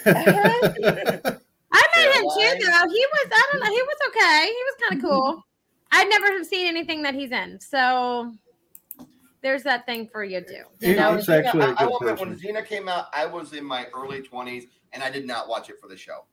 [0.06, 2.88] I met him too, though.
[2.90, 4.44] He was, I don't know, he was okay.
[4.46, 5.44] He was kind of cool.
[5.90, 7.58] I've never have seen anything that he's in.
[7.60, 8.32] So
[9.42, 10.64] there's that thing for you too.
[10.80, 12.54] You know, was actually a I, I good will admit, when person.
[12.54, 15.76] Xena came out, I was in my early twenties, and I did not watch it
[15.80, 16.24] for the show.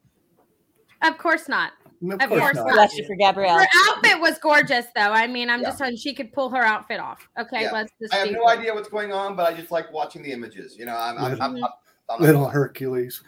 [1.02, 1.72] of course not.
[2.04, 2.66] Of Of course course not.
[2.68, 2.74] not.
[2.76, 3.58] Bless you for Gabrielle.
[3.58, 5.02] Her outfit was gorgeous, though.
[5.14, 5.68] I mean, I'm Yeah.
[5.70, 7.28] just saying she could pull her outfit off.
[7.40, 7.72] Okay, Yeah.
[7.72, 8.48] let's just I have no real.
[8.50, 10.76] idea what's going on, but I just like watching the images.
[10.78, 11.70] You know, I'm, I'm, I'm, I'm,
[12.10, 13.24] I'm Little Hercules.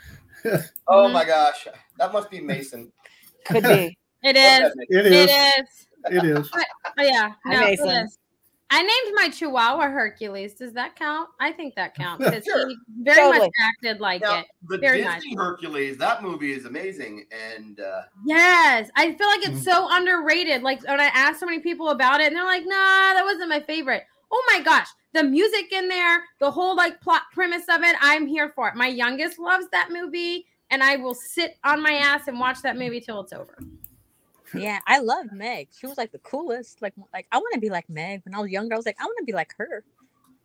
[0.87, 1.13] Oh Mhm.
[1.13, 1.67] my gosh,
[1.97, 2.91] that must be Mason.
[3.45, 3.97] Could be.
[4.23, 4.71] It is.
[4.89, 5.86] It It is.
[6.11, 6.17] Is.
[6.23, 6.49] It is.
[6.99, 7.33] Oh, yeah.
[7.45, 7.89] No, it Mason.
[8.05, 8.17] is.
[8.69, 10.53] I named my Chihuahua Hercules.
[10.53, 11.29] Does that count?
[11.39, 12.67] I think that counts because Sure.
[12.67, 14.45] he very much acted like Now, it.
[14.67, 19.61] the Very Disney Hercules, that movie is amazing, and uh, Yes, I feel like it's
[19.61, 19.63] Mhm.
[19.63, 20.63] so underrated.
[20.63, 23.49] Like when I asked so many people about it, and they're like, "Nah, that wasn't
[23.49, 27.81] my favorite." Oh my gosh, the music in there, the whole like plot premise of
[27.83, 28.75] it, I'm here for it.
[28.75, 32.75] My youngest loves that movie, and I will sit on my ass and watch that
[32.77, 33.57] movie till it's over.
[34.53, 35.69] Yeah, I love Meg.
[35.77, 36.81] She was like the coolest.
[36.81, 38.21] Like, like I want to be like Meg.
[38.25, 39.83] When I was younger, I was like, I want to be like her.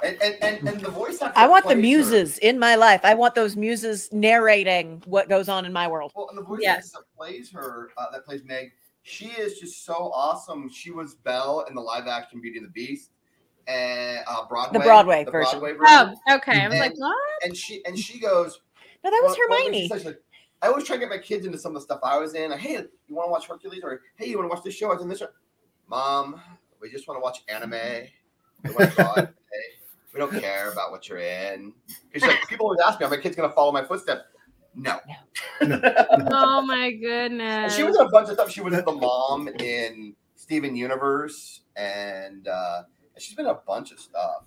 [0.02, 1.38] and, and, and, and the voice actor.
[1.38, 3.00] I want the plays her- muses in my life.
[3.04, 6.12] I want those muses narrating what goes on in my world.
[6.16, 6.86] Well, and the voice Yes.
[6.94, 8.72] actor that plays her, uh, that plays Meg,
[9.02, 10.68] She is just so awesome.
[10.68, 13.10] She was Belle in the live action Beauty and the Beast
[13.68, 15.60] and uh, Broadway, Broadway version.
[15.60, 16.16] Broadway version.
[16.28, 16.60] Oh, okay.
[16.62, 17.44] I was like, And- what?
[17.44, 18.60] And she and she goes,
[19.04, 19.86] No, that was Well, well, Hermione.
[19.86, 20.18] it's such a-
[20.62, 22.50] I always try to get my kids into some of the stuff I was in.
[22.52, 22.74] Like, hey,
[23.08, 23.80] you want to watch Hercules?
[23.82, 24.90] Or hey, you want to watch this show?
[24.90, 25.26] I was in this show.
[25.88, 26.40] Mom,
[26.80, 28.06] we just want to watch anime.
[28.64, 29.28] We, wanna draw it.
[29.52, 29.82] Hey,
[30.14, 31.72] we don't care about what you're in.
[32.12, 34.22] It's like people always ask me, "Are my kids going to follow my footsteps?"
[34.74, 35.00] No.
[35.60, 35.80] no.
[36.30, 37.76] Oh my And goodness.
[37.76, 38.50] she was in a bunch of stuff.
[38.50, 42.82] She was at the mom in Steven Universe, and uh,
[43.18, 44.44] she's been in a bunch of stuff.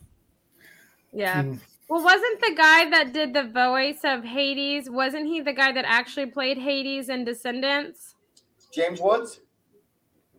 [1.14, 1.44] yeah.
[1.88, 4.90] Well, wasn't the guy that did the voice of Hades?
[4.90, 8.16] Wasn't he the guy that actually played Hades in Descendants?
[8.74, 9.42] James Woods.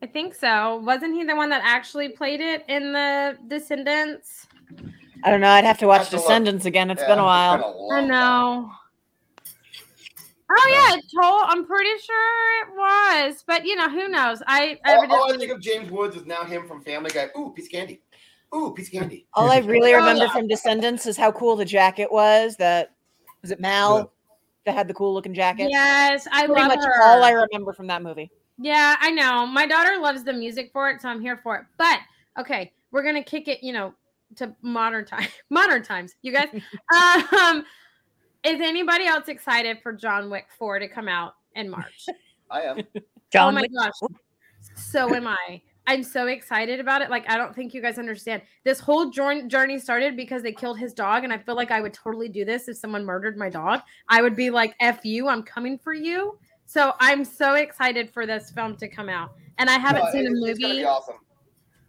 [0.03, 0.77] I think so.
[0.85, 4.47] Wasn't he the one that actually played it in the Descendants?
[5.25, 5.49] I don't know.
[5.49, 6.25] I'd have to watch Have to look.
[6.27, 6.91] Descendants again.
[6.91, 7.59] It's Yeah, been a while.
[7.89, 8.09] long I time.
[8.09, 8.71] know.
[10.49, 11.43] Oh yeah, it told.
[11.49, 14.43] I'm pretty sure it was, but you know who knows?
[14.47, 17.29] I All, all I evidently- think of James Woods is now him from Family Guy.
[17.37, 18.01] Ooh, piece of candy.
[18.55, 19.27] Ooh, piece of candy.
[19.35, 22.57] All I really Oh, remember from Descendants is how cool the jacket was.
[22.57, 22.93] That
[23.43, 24.05] was it Mal Yeah.
[24.65, 25.69] that had the cool looking jacket.
[25.71, 27.03] yes, I Pretty love much her.
[27.05, 28.31] all I remember from that movie.
[28.59, 29.47] Yeah, I know.
[29.47, 31.65] My daughter loves the music for it, so I'm here for it.
[31.77, 31.99] But
[32.39, 33.93] okay, we're gonna kick it, you know,
[34.37, 36.15] to modern time, modern times.
[36.23, 36.49] You guys,
[37.43, 37.65] um,
[38.45, 42.07] is anybody else excited for John Wick Four to come out in March?
[42.51, 42.79] I am.
[43.31, 43.71] John oh my Wick.
[43.77, 43.93] gosh,
[44.77, 45.61] so am I.
[45.87, 47.11] I'm so excited about it.
[47.11, 48.43] Like, I don't think you guys understand.
[48.65, 51.95] This whole journey started because they killed his dog, and I feel like I would
[51.95, 53.81] totally do this if someone murdered my dog.
[54.09, 58.27] I would be like, "F you, I'm coming for you." So I'm so excited for
[58.27, 60.85] this film to come out, and I haven't No, seen a movie.
[60.85, 61.17] awesome.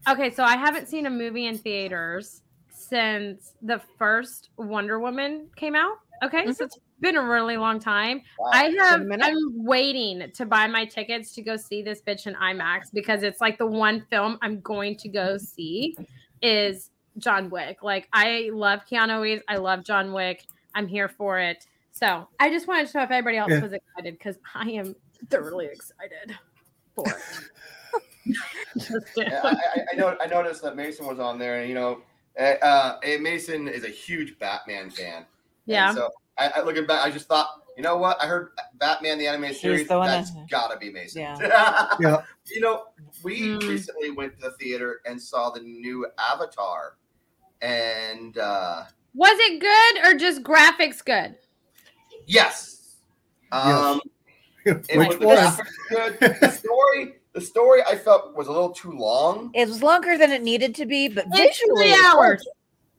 [0.08, 5.76] Okay, so I haven't seen a movie in theaters since the first Wonder Woman came
[5.76, 5.98] out.
[6.24, 8.22] Okay, so it's been a really long time.
[8.40, 8.50] Wow.
[8.54, 9.02] I have.
[9.22, 13.42] I'm waiting to buy my tickets to go see this bitch in IMAX because it's
[13.42, 15.96] like the one film I'm going to go see
[16.42, 17.84] is John Wick.
[17.84, 19.44] Like I love Keanu Reeves.
[19.48, 20.46] I love John Wick.
[20.76, 21.66] I'm here for it.
[21.92, 23.62] So I just wanted to know if everybody else Yeah.
[23.62, 24.96] was excited because I am
[25.30, 26.38] thoroughly excited
[26.96, 27.16] for it.
[29.16, 30.18] Yeah, I, I, I know.
[30.20, 32.02] I noticed that Mason was on there, and you know,
[32.38, 35.18] uh, uh, eh, Mason is a huge Batman fan.
[35.18, 35.26] And
[35.66, 35.94] yeah.
[35.94, 36.10] so
[36.40, 38.22] I, I looking back, I just thought, you know what?
[38.22, 39.88] I heard Batman the animated series.
[39.88, 41.22] the one That's that- gotta be Mason.
[41.22, 41.88] Yeah.
[42.00, 42.22] Yeah.
[42.46, 42.84] You know,
[43.24, 43.68] we Mm.
[43.70, 46.98] recently went to the theater and saw the new Avatar,
[47.62, 48.84] and uh,
[49.14, 51.36] Was it good or just graphics good?
[52.26, 52.96] yes,
[53.52, 54.02] um,
[54.66, 56.38] it Which was the graphics good.
[56.42, 59.52] The story, the story, I felt was a little too long.
[59.54, 62.46] It was longer than it needed to be, but It's visually, three hours.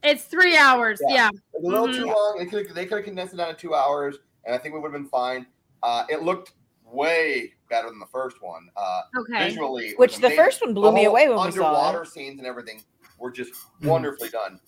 [0.02, 1.00] It's three hours.
[1.08, 1.14] Yeah.
[1.14, 1.30] Yeah.
[1.54, 1.94] It a little Mhm.
[1.96, 2.36] too long.
[2.38, 4.80] They could they could have condensed it down to two hours, and I think we
[4.80, 5.46] would have been fine.
[5.82, 6.52] Uh, it looked
[6.84, 8.68] way better than the first one.
[8.76, 9.48] Uh, Okay.
[9.48, 10.44] Visually, Which the amazing.
[10.44, 12.08] first one blew me away when we saw underwater it.
[12.08, 12.82] scenes and everything
[13.18, 13.88] were just Mhm.
[13.88, 14.60] wonderfully done.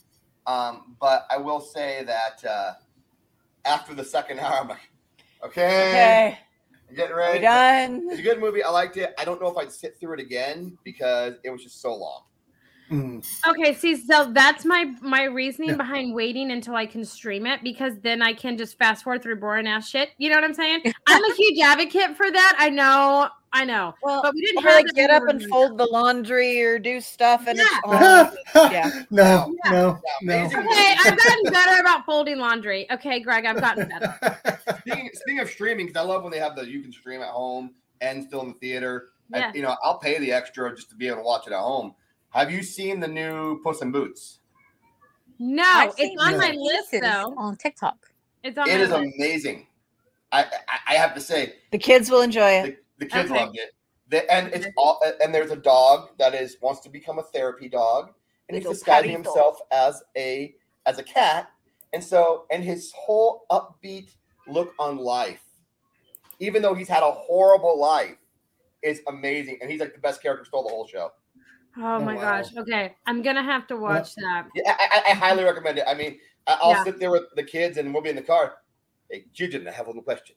[0.46, 2.74] Um, but I will say that uh,
[3.64, 4.90] after the second hour, I'm like,
[5.44, 6.38] okay, Okay,
[6.88, 7.40] I'm getting we ready.
[7.42, 8.08] done.
[8.10, 8.62] It's a good movie.
[8.62, 9.14] I liked it.
[9.18, 12.24] I don't know if I'd sit through it again because it was just so long.
[12.90, 13.24] Mm.
[13.46, 13.72] Okay.
[13.74, 15.76] See, so that's my my reasoning Yeah.
[15.76, 19.36] behind waiting until I can stream it because then I can just fast forward through
[19.36, 20.10] boring ass shit.
[20.18, 20.82] You know what I'm saying?
[21.06, 22.56] I'm a huge advocate for that.
[22.58, 23.28] I know.
[23.52, 23.94] I know.
[24.02, 27.00] Well, But we didn't have like get up and were- fold the laundry or do
[27.00, 27.64] stuff, and Yeah.
[28.30, 28.90] it's oh, yeah.
[29.10, 29.70] No, Yeah.
[29.72, 30.00] no, no.
[30.22, 30.58] amazing.
[30.58, 32.88] Okay, I've gotten better about folding laundry.
[32.92, 34.16] Okay, Greg, I've gotten better.
[34.80, 37.28] Speaking, speaking of streaming, because I love when they have the you can stream at
[37.30, 39.08] home and still in the theater.
[39.34, 39.52] I- Yeah.
[39.54, 41.94] you know, I'll pay the extra just to be able to watch it at home.
[42.30, 44.38] Have you seen the new Puss in Boots?
[45.38, 46.38] No, I've it's on No.
[46.38, 47.34] my list though.
[47.36, 47.96] on TikTok.
[48.44, 49.14] It's on It my is list.
[49.18, 49.66] amazing.
[50.32, 52.78] I, I I have to say The kids will enjoy it.
[52.98, 53.44] the, the kids Okay.
[53.44, 53.70] loved it.
[54.08, 57.68] The, and it's all and there's a dog that is wants to become a therapy
[57.68, 58.12] dog,
[58.48, 59.14] and he's disguising perrito.
[59.24, 60.54] himself as a
[60.86, 61.50] as a cat,
[61.92, 64.10] and so and his whole upbeat
[64.46, 65.42] look on life,
[66.38, 68.16] even though he's had a horrible life,
[68.82, 71.10] is amazing, and he's like the best character, stole the whole show.
[71.76, 72.20] Oh, oh my wow.
[72.42, 72.56] gosh.
[72.56, 74.48] Okay, I'm gonna have to watch that.
[74.54, 75.84] Yeah, I, I, highly recommend it.
[75.86, 76.84] I mean, I'll Yeah.
[76.84, 78.56] sit there with the kids, and we'll be in the car.
[79.10, 80.36] Hey, Julian, I have one question.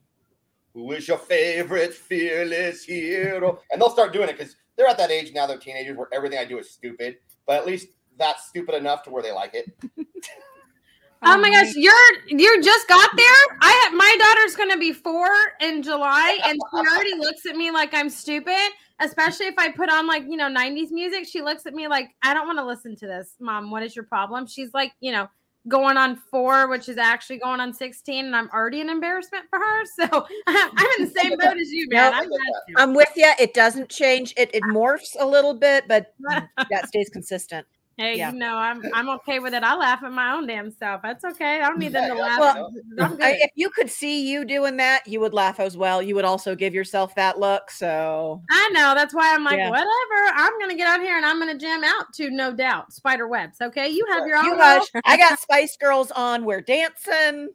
[0.74, 3.60] Who is your favorite fearless hero?
[3.72, 5.46] And they'll start doing it because they're at that age now.
[5.48, 9.10] They're teenagers where everything I do is stupid, but at least that's stupid enough to
[9.10, 9.66] where they like it.
[11.26, 11.94] Oh my gosh, you're
[12.28, 13.58] you just got there.
[13.62, 15.28] I have my daughter's gonna be four
[15.62, 18.72] in July, and she already looks at me like I'm stupid.
[19.00, 22.10] Especially if I put on like you know '90s music, she looks at me like
[22.22, 23.72] I don't want to listen to this, mom.
[23.72, 24.48] What is your problem?
[24.48, 25.28] She's like, you know,
[25.68, 29.60] going on four, which is actually going on 16, and I'm already an embarrassment for
[29.60, 29.86] her.
[29.86, 32.12] So I'm in the same boat as you, man.
[32.12, 32.40] Nope.
[32.78, 32.90] I'm.
[32.90, 33.32] I'm with you.
[33.40, 34.34] It doesn't change.
[34.38, 36.14] It it morphs a little bit, but
[36.70, 37.66] that stays consistent.
[37.98, 38.32] Hey, Yeah.
[38.32, 39.62] you know, I'm I'm okay with it.
[39.62, 41.02] I laugh at my own damn self.
[41.04, 41.62] That's okay.
[41.62, 42.40] I don't need them to laugh.
[42.40, 43.22] well, I'm good.
[43.24, 46.02] I, if you could see you doing that, you would laugh as well.
[46.02, 47.70] You would also give yourself that look.
[47.70, 48.94] So I know.
[48.96, 49.70] That's why I'm like, Yeah.
[49.70, 50.34] whatever.
[50.36, 53.58] I'm gonna get out here and I'm gonna jam out to no doubt spider webs.
[53.62, 54.46] Okay, you have your own.
[54.46, 56.46] you little- I got Spice Girls on.
[56.46, 57.50] We're dancing.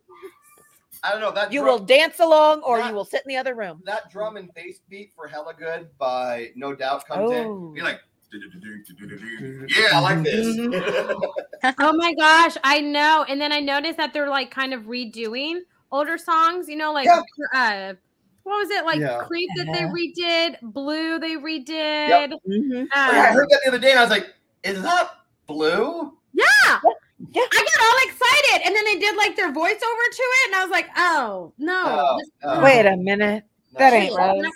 [1.03, 3.28] I don't know that You drum, will dance along, or Not- you will sit in
[3.28, 3.80] the other room.
[3.86, 7.47] that drum and bass beat for Hella Good by No Doubt comes in.
[7.47, 7.72] Oh.
[7.74, 8.01] You're like,
[8.33, 10.57] yeah, I like this.
[11.81, 13.24] Oh my gosh, I know.
[13.29, 15.61] And then I noticed that they're like kind of redoing
[15.91, 16.68] older songs.
[16.68, 17.22] You know, like Yeah.
[17.53, 17.95] uh,
[18.45, 19.01] what was it like?
[19.01, 19.18] Yeah.
[19.26, 19.93] Creep that they Uh-huh.
[19.93, 20.57] redid.
[20.62, 22.33] Blue they redid.
[22.49, 22.87] Mhm.
[22.95, 25.11] Oh, yeah, I heard that the other day, and I was like, "Is that
[25.47, 26.47] blue?" yeah.
[27.35, 27.43] Yeah.
[27.43, 30.62] I got all excited, and then they did like their voiceover to it, and I
[30.62, 32.61] was like, "Oh no!" Oh, this- no.
[32.62, 33.43] Wait a minute.
[33.72, 34.47] No, That she- ain't Rose.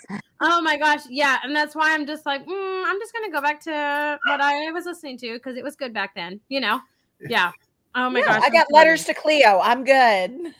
[0.45, 3.41] Oh my gosh, yeah, and that's why I'm just like, mm, I'm just gonna go
[3.41, 6.81] back to what I was listening to because it was good back then, you know.
[7.29, 7.51] Yeah.
[7.95, 9.59] Oh my Yeah, gosh, I got letters to Cleo.
[9.63, 10.53] I'm good.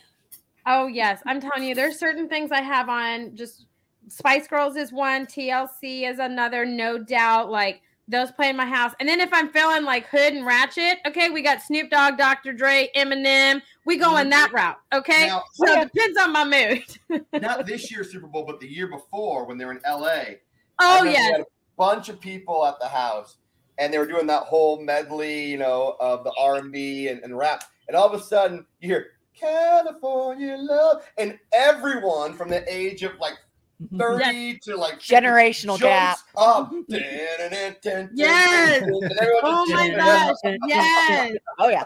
[0.66, 3.36] Oh yes, I'm telling you, there's certain things I have on.
[3.36, 3.66] Just
[4.08, 7.50] Spice Girls is one, TLC is another, no doubt.
[7.50, 10.98] Like those play in my house, and then if I'm feeling like Hood and Ratchet,
[11.06, 12.52] okay, we got Snoop Dogg, Dr.
[12.52, 13.62] Dre, Eminem.
[13.86, 14.54] We going that mhm.
[14.54, 15.28] route, okay?
[15.28, 17.24] Now- so it depends on my mood.
[17.42, 20.36] Not this year's Super Bowl, but the year before when they were in LA.
[20.80, 21.46] Oh remember we yes, had a
[21.76, 23.36] bunch of people at the house,
[23.78, 27.36] and they were doing that whole medley, you know, of the R and B and
[27.36, 27.64] rap.
[27.88, 29.06] And all of a sudden, you hear
[29.38, 33.34] California love, and everyone from the age of like
[33.98, 36.18] thirty to like Generational gap.
[36.36, 36.72] Up.
[38.14, 38.82] Yes.
[39.46, 41.36] Oh my gosh, yes.
[41.58, 41.84] Oh yeah.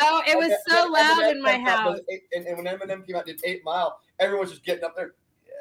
[0.00, 1.98] Oh, it was so then- and loud then in my that- that house.
[2.10, 5.14] eight- And, and when Eminem came out, did Eight Mile, everyone's just getting up there.
[5.46, 5.52] Yeah,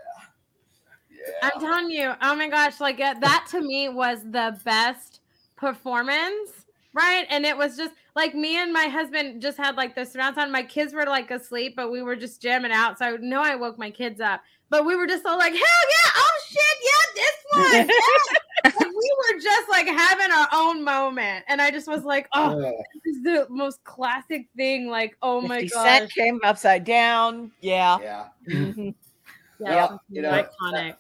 [1.12, 1.50] yeah.
[1.54, 5.22] I'm telling you, oh my gosh, like uh, that to me was the best
[5.56, 7.26] performance, right?
[7.30, 10.52] And it was just like me and my husband just had like the surround sound.
[10.52, 12.98] My kids were like asleep, but we were just jamming out.
[12.98, 15.62] So I know I woke my kids up, but we were just all like, hell
[15.62, 17.88] yeah, oh shit, yeah, this one.
[17.88, 21.46] yeah." Like, we were just like having our own moment.
[21.48, 22.72] And I just was like, oh, Uh,
[23.04, 24.88] this is the most classic thing.
[24.90, 25.84] Like, oh my god.
[26.00, 27.52] Cent came upside down.
[27.62, 28.00] Yeah.
[28.02, 28.26] yeah.
[28.48, 28.96] Mhm.
[29.60, 30.96] Yeah, Well, you know, iconic.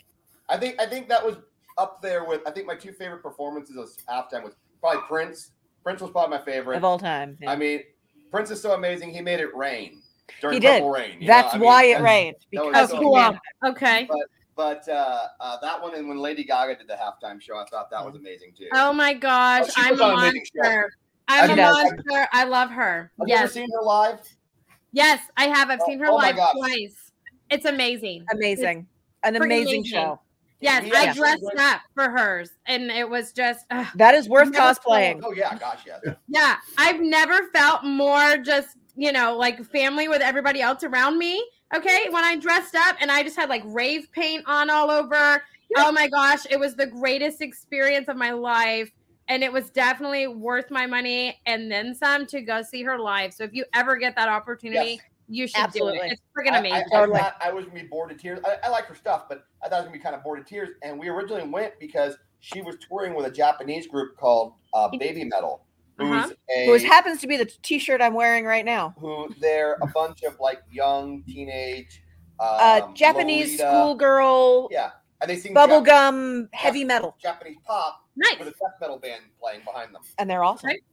[0.47, 1.37] I think I think that was
[1.77, 5.51] up there with I think my two favorite performances of halftime was probably Prince.
[5.85, 6.77] Prince was probably my favorite.
[6.77, 7.37] Of all time.
[7.39, 7.51] yeah.
[7.51, 7.81] I mean,
[8.31, 9.13] Prince is so amazing.
[9.13, 10.01] He made it rain
[10.41, 10.71] during He did.
[10.81, 11.23] Purple Rain.
[11.25, 11.59] That's know?
[11.59, 12.35] I mean, why it that's- rained.
[12.53, 13.15] that was Because so cool.
[13.17, 13.39] him.
[13.67, 14.09] Okay.
[14.55, 17.91] But uh, uh, that one and when Lady Gaga did the halftime show, I thought
[17.91, 18.67] that was amazing too.
[18.73, 20.61] Oh my gosh, she I'm puts a on an amazing show.
[20.63, 20.91] monster.
[21.27, 22.27] I'm She a monster.
[22.31, 23.11] I love her.
[23.19, 24.19] Have you ever seen her live?
[24.91, 25.69] yes, I have.
[25.69, 26.53] I've Oh- seen her oh live gosh.
[26.55, 27.11] twice.
[27.51, 28.25] It's amazing.
[28.33, 28.87] Amazing.
[29.23, 29.83] An amazing amazing.
[29.83, 30.19] show.
[30.61, 33.85] Yes, He I dressed went- up for hers, and it was just ugh.
[33.95, 35.21] That is worth Never cosplaying.
[35.23, 36.01] Oh yeah, gosh, yes.
[36.27, 36.55] yeah.
[36.77, 41.45] I've never felt more just you know like family with everybody else around me.
[41.75, 45.43] Okay, when I dressed up and I just had like rave paint on all over.
[45.77, 48.91] Oh my gosh, it was the greatest experience of my life.
[49.27, 53.33] And it was definitely worth my money and then some to go see her live.
[53.33, 54.99] So if you ever get that opportunity, Yes.
[55.27, 55.97] You should do Absolutely.
[55.99, 56.11] it.
[56.13, 56.73] It's freaking amazing.
[56.93, 57.19] I, I, Totally.
[57.19, 58.39] thought I was gonna be bored to tears.
[58.45, 60.45] I, I like her stuff, but I thought it was gonna be kind of bored
[60.45, 60.69] to tears.
[60.83, 65.23] And we originally went because she was touring with a Japanese group called uh, Baby
[65.23, 65.65] Metal,
[65.97, 66.33] who's Uh-huh.
[66.55, 68.93] a Which happens to be the t-shirt I'm wearing right now.
[68.99, 72.03] who they're a bunch of like young teenage
[72.39, 78.37] Uh, um, Japanese schoolgirl, Yeah, and they sing Jap- bubblegum, heavy metal, Japanese pop nice.
[78.37, 80.01] with a death metal band playing behind them.
[80.19, 80.67] and they're awesome.
[80.67, 80.83] Right.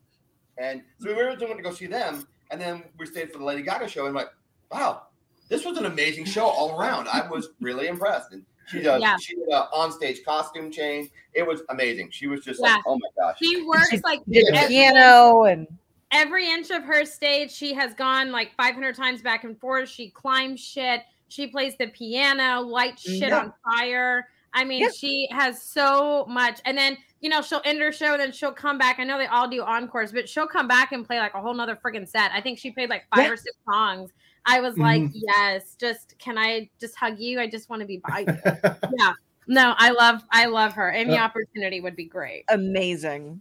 [0.59, 3.45] And so we were going to go see them, and then we stayed for the
[3.45, 4.29] Lady Gaga show, and like,
[4.71, 5.03] wow,
[5.49, 7.09] this was an amazing show all around.
[7.09, 8.33] I was really impressed.
[8.33, 9.17] And she does, Yeah.
[9.21, 11.11] she did an onstage costume change.
[11.35, 12.11] It was amazing.
[12.11, 12.75] She was just Yeah.
[12.77, 13.39] like, oh my gosh.
[13.43, 15.67] She works like the piano and
[16.11, 17.51] every inch of her stage.
[17.51, 19.89] She has gone like 500 times back and forth.
[19.89, 21.03] She climbs shit.
[21.29, 23.41] She plays the piano, lights shit Yeah.
[23.41, 24.29] on fire.
[24.55, 26.61] I mean, she has so much.
[26.67, 28.99] And then, you know, she'll end her show, then she'll come back.
[28.99, 31.55] I know they all do encores, but she'll come back and play like a whole
[31.55, 32.33] nother freaking set.
[32.33, 33.31] I think she played like five Yeah.
[33.33, 34.11] or six songs.
[34.45, 35.13] I was like, Mhm.
[35.15, 37.39] yes, just can I just hug you?
[37.41, 38.27] I just want to be by you.
[38.99, 39.13] yeah.
[39.47, 40.91] No, I love I love her.
[40.91, 41.25] Any Yeah.
[41.25, 42.45] opportunity would be great.
[42.49, 43.41] amazing.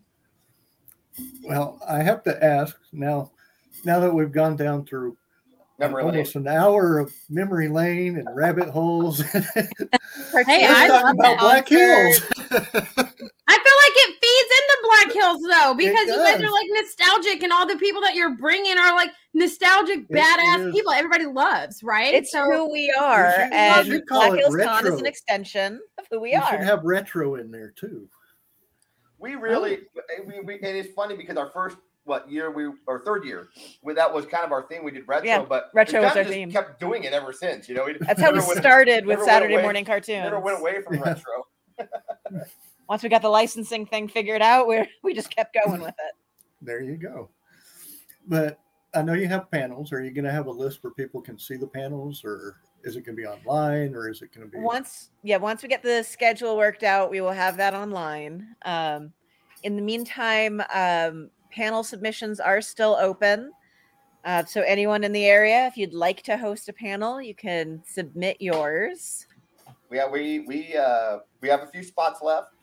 [1.44, 3.32] well, I have to ask now.
[3.84, 5.18] Now that we've gone down through
[5.82, 6.12] Memory lane.
[6.14, 11.40] almost an hour of memory lane and rabbit holes, Hey, I talk love about it.
[11.40, 12.22] Black Hills.
[12.52, 17.44] I feel like it feeds into Black Hills though, because you guys are like nostalgic,
[17.44, 20.74] and all the people that you're bringing are like nostalgic, It badass is.
[20.74, 20.92] people.
[20.94, 22.14] Everybody loves, right?
[22.14, 25.06] It's who we are, should- and you should call Black it Hills Con is an
[25.06, 26.50] extension of who we you are.
[26.52, 28.08] should have retro in there too.
[29.18, 29.80] We really,
[30.26, 33.50] we, we, and it's funny because our first what year we or third year,
[33.84, 34.84] we, that was kind of our thing.
[34.84, 36.52] We did retro, Yeah, but retro we was our just theme.
[36.52, 37.70] Kept doing it ever since.
[37.70, 40.24] You know, we That's how we never went- started with Saturday away- morning cartoons.
[40.24, 41.02] Never went away from Yeah.
[41.02, 41.48] retro.
[42.90, 46.16] Once we got the licensing thing figured out, we we just kept going with it.
[46.64, 47.30] There you go.
[48.28, 48.60] But
[48.94, 49.92] I know you have panels.
[49.92, 52.96] Are you going to have a list where people can see the panels, or is
[52.96, 54.60] it going to be online, or is it going to be?
[54.60, 58.56] Once, yeah, once we get the schedule worked out, we will have that online.
[58.64, 59.12] Um,
[59.64, 63.52] in the meantime, um, panel submissions are still open.
[64.24, 67.82] Uh, so anyone in the area, if you'd like to host a panel, you can
[67.86, 69.26] submit yours.
[69.90, 72.54] We have we we uh we have a few spots left.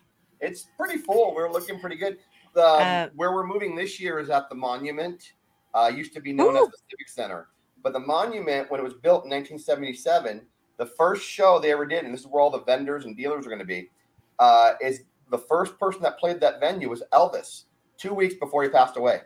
[0.40, 1.34] It's pretty full.
[1.34, 2.18] We're looking pretty good.
[2.54, 5.32] The Uh, where we're moving this year is at the monument.
[5.74, 7.48] Uh, used to be known as the Civic Center,
[7.82, 10.46] but the monument, when it was built in 1977,
[10.78, 13.44] the first show they ever did, and this is where all the vendors and dealers
[13.44, 13.90] are going to be,
[14.38, 17.64] uh, is the first person that played that venue was Elvis.
[17.98, 19.20] Two weeks before he passed away.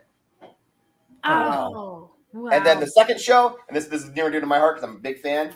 [1.23, 2.49] oh, wow.
[2.51, 4.75] And then the second show, and this this is near and dear to my heart
[4.77, 5.53] because I'm a big fan.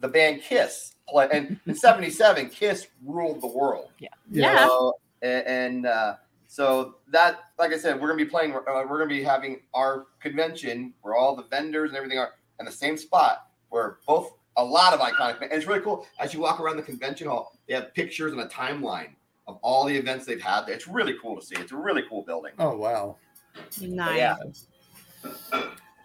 [0.00, 3.90] The band Kiss play, and in '77, Kiss ruled the world.
[4.30, 4.66] Yeah.
[4.66, 6.16] So, a- and uh,
[6.48, 8.52] so that, like I said, we're gonna be playing.
[8.54, 12.66] Uh, we're gonna be having our convention where all the vendors and everything are in
[12.66, 15.40] the same spot, where both a lot of iconic.
[15.42, 17.56] And it's really cool as you walk around the convention hall.
[17.68, 19.10] They have pictures and a timeline
[19.48, 20.68] of all the events they've had.
[20.68, 21.56] It's really cool to see.
[21.56, 22.52] It's a really cool building.
[22.58, 23.16] Oh wow!
[23.80, 24.16] nice.
[24.18, 24.36] Yeah.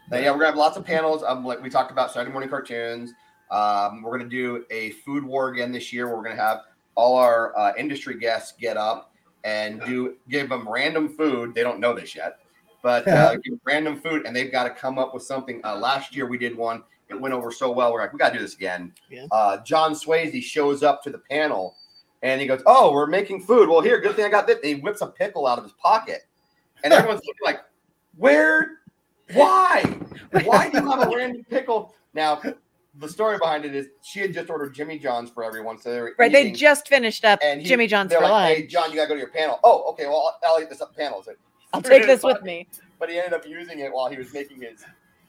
[0.09, 1.23] But yeah, we're gonna have lots of panels.
[1.23, 3.13] Um, like we talked about Saturday morning cartoons.
[3.49, 6.13] Um, we're gonna do a food war again this year.
[6.13, 6.61] We're gonna have
[6.95, 9.13] all our uh, industry guests get up
[9.43, 11.53] and do give them random food.
[11.53, 12.39] They don't know this yet,
[12.83, 15.61] but uh, give them random food, and they've got to come up with something.
[15.63, 16.83] Uh, last year we did one.
[17.09, 17.91] It went over so well.
[17.91, 18.93] We're like, we gotta do this again.
[19.09, 19.27] Yeah.
[19.31, 21.75] Uh, John Swayze shows up to the panel,
[22.21, 23.69] and he goes, "Oh, we're making food.
[23.69, 25.73] Well, here, good thing I got this." And he whips a pickle out of his
[25.73, 26.21] pocket,
[26.83, 27.59] and everyone's looking like,
[28.17, 28.79] "Where?
[29.33, 29.83] Why?
[30.43, 32.41] Why do you have a random pickle?" Now,
[32.95, 36.01] the story behind it is she had just ordered Jimmy John's for everyone, so they
[36.01, 38.55] were Right, they just finished up and he- Jimmy John's for like, lunch.
[38.57, 39.59] Hey, John, you gotta go to your panel.
[39.63, 40.07] Oh, okay.
[40.07, 41.23] Well, I'll, I'll eat this up panel.
[41.23, 41.31] So
[41.73, 42.67] I'll take this with me.
[42.99, 44.83] but he ended up using it while he was making his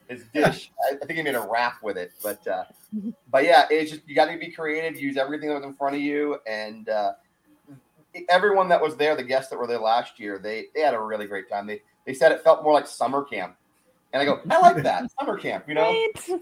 [0.09, 0.71] his dish.
[0.91, 2.13] I, I think he made a wrap with it.
[2.23, 2.65] But uh,
[3.31, 5.01] but yeah, it's just you got to be creative.
[5.01, 7.13] Use everything that was in front of you, and uh,
[8.29, 11.01] everyone that was there, the guests that were there last year, they they had a
[11.01, 11.67] really great time.
[11.67, 13.57] They they said it felt more like summer camp,
[14.13, 15.65] and I go, I like that summer camp.
[15.69, 16.39] You know, Right?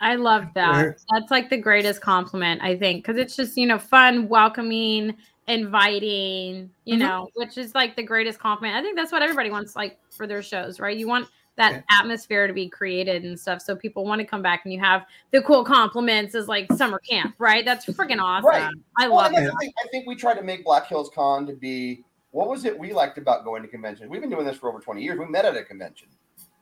[0.00, 0.96] I love that.
[1.12, 6.70] That's like the greatest compliment, I think, because it's just, you know, fun, welcoming, inviting,
[6.84, 7.00] you Mhm.
[7.00, 8.76] know, which is like the greatest compliment.
[8.76, 10.96] I think that's what everybody wants, like for their shows, right?
[10.96, 11.98] You want that Yeah.
[12.00, 13.60] atmosphere to be created and stuff.
[13.60, 16.98] So people want to come back and you have the cool compliments as like summer
[17.00, 17.64] camp, right?
[17.64, 18.48] That's freaking awesome.
[18.48, 18.70] Right.
[18.98, 19.50] I Well, love it.
[19.60, 22.94] I think we tried to make Black Hills Con to be what was it we
[22.94, 24.08] liked about going to conventions?
[24.08, 25.18] We've been doing this for over 20 years.
[25.18, 26.08] We met at a convention,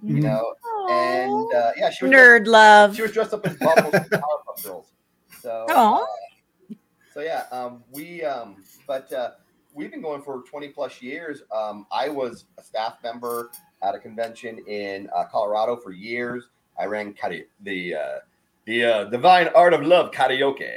[0.03, 0.22] you Mhm.
[0.24, 0.55] know,
[0.91, 2.97] and uh, yeah, she was Nerd love.
[2.97, 4.93] She was dressed up as Bubbles and Powerpuff Girls.
[5.41, 6.05] So, uh,
[7.14, 9.30] so yeah, um, we, um, but uh,
[9.72, 11.43] we've been going for 20 plus years.
[11.53, 13.53] Um, I was a staff member
[13.83, 16.49] at a convention in uh, Colorado for years.
[16.78, 18.18] I ran karaoke, the uh,
[18.64, 20.72] the uh, Divine Art of Love karaoke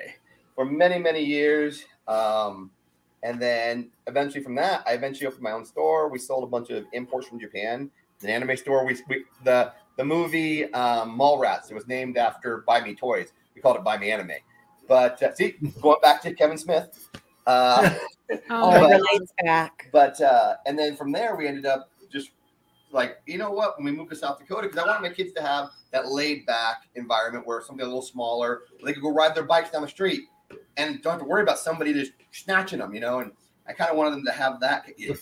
[0.56, 1.86] for many many years.
[2.08, 2.72] Um,
[3.24, 6.10] and then eventually from that, I eventually opened my own store.
[6.10, 7.90] We sold a bunch of imports from Japan.
[8.22, 8.86] An anime store.
[8.86, 11.70] We, we the the movie um, Mallrats.
[11.72, 13.34] It was named after Buy Me Toys.
[13.56, 14.32] We called it Buy Me Anime.
[14.88, 17.10] But uh, see, going back to Kevin Smith.
[17.46, 17.94] Uh,
[18.50, 19.90] All but- relates back.
[19.92, 21.90] but uh, and then from there we ended up
[22.94, 25.34] like you know what when we moved to South Dakota because I wanted my kids
[25.34, 29.14] to have that laid back environment where something a little smaller where they could go
[29.14, 30.22] ride their bikes down the street
[30.78, 33.20] and don't have to worry about somebody just snatching them, you know.
[33.20, 33.32] And
[33.68, 34.86] I kind of wanted them to have that.
[34.98, 35.16] Yeah.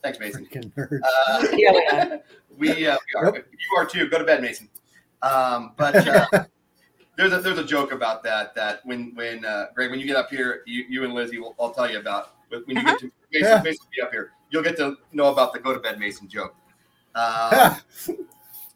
[0.00, 0.48] Thanks, Mason.
[0.56, 2.20] Uh, Yeah, we are.
[2.56, 3.36] we, uh, we are.
[3.36, 4.08] You are too.
[4.08, 4.68] Go to bed, Mason.
[5.22, 6.44] Um, but uh,
[7.16, 8.54] there's a there's a joke about that.
[8.54, 11.56] That when when uh, Greg, when you get up here, you, you and Lizzie, will,
[11.58, 12.34] I'll tell you about.
[12.48, 13.60] When you get to Mason, Yeah.
[13.62, 16.54] Mason be up here, you'll get to know about the go to bed Mason joke.
[17.18, 17.76] Um,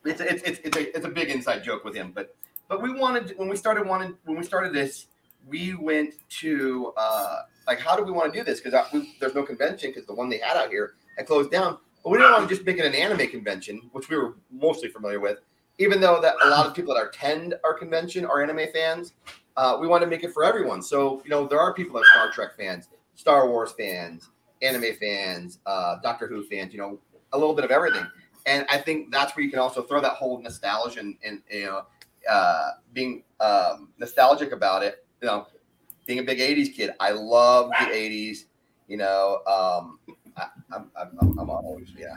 [0.05, 2.35] it's, a- it's, it's, it's, a, it's a big inside joke with him, but
[2.69, 5.07] but we wanted when we started wanted when we started this,
[5.47, 8.73] we went to uh, like how do we want to do this because
[9.21, 11.77] there's no convention because the one they had out here had closed down.
[12.03, 14.89] But we didn't want to just make it an anime convention, which we were mostly
[14.89, 15.39] familiar with.
[15.79, 19.13] Even though that a lot of people that attend our convention are anime fans,
[19.57, 20.81] uh, we want to make it for everyone.
[20.83, 24.31] So you know there are people that are Star Trek fans, Star Wars fans,
[24.63, 26.99] anime fans, uh, Doctor Who fans, you know,
[27.33, 28.07] a little bit of everything.
[28.47, 31.65] And I think that's where you can also throw that whole nostalgia and, and you
[31.65, 31.83] know,
[32.29, 35.05] uh, being um, nostalgic about it.
[35.21, 35.47] You know,
[36.07, 38.45] being a big '80s kid, I love the '80s.
[38.89, 39.99] You know, um,
[40.37, 42.17] I, I'm, I'm, I'm, I'm always yeah.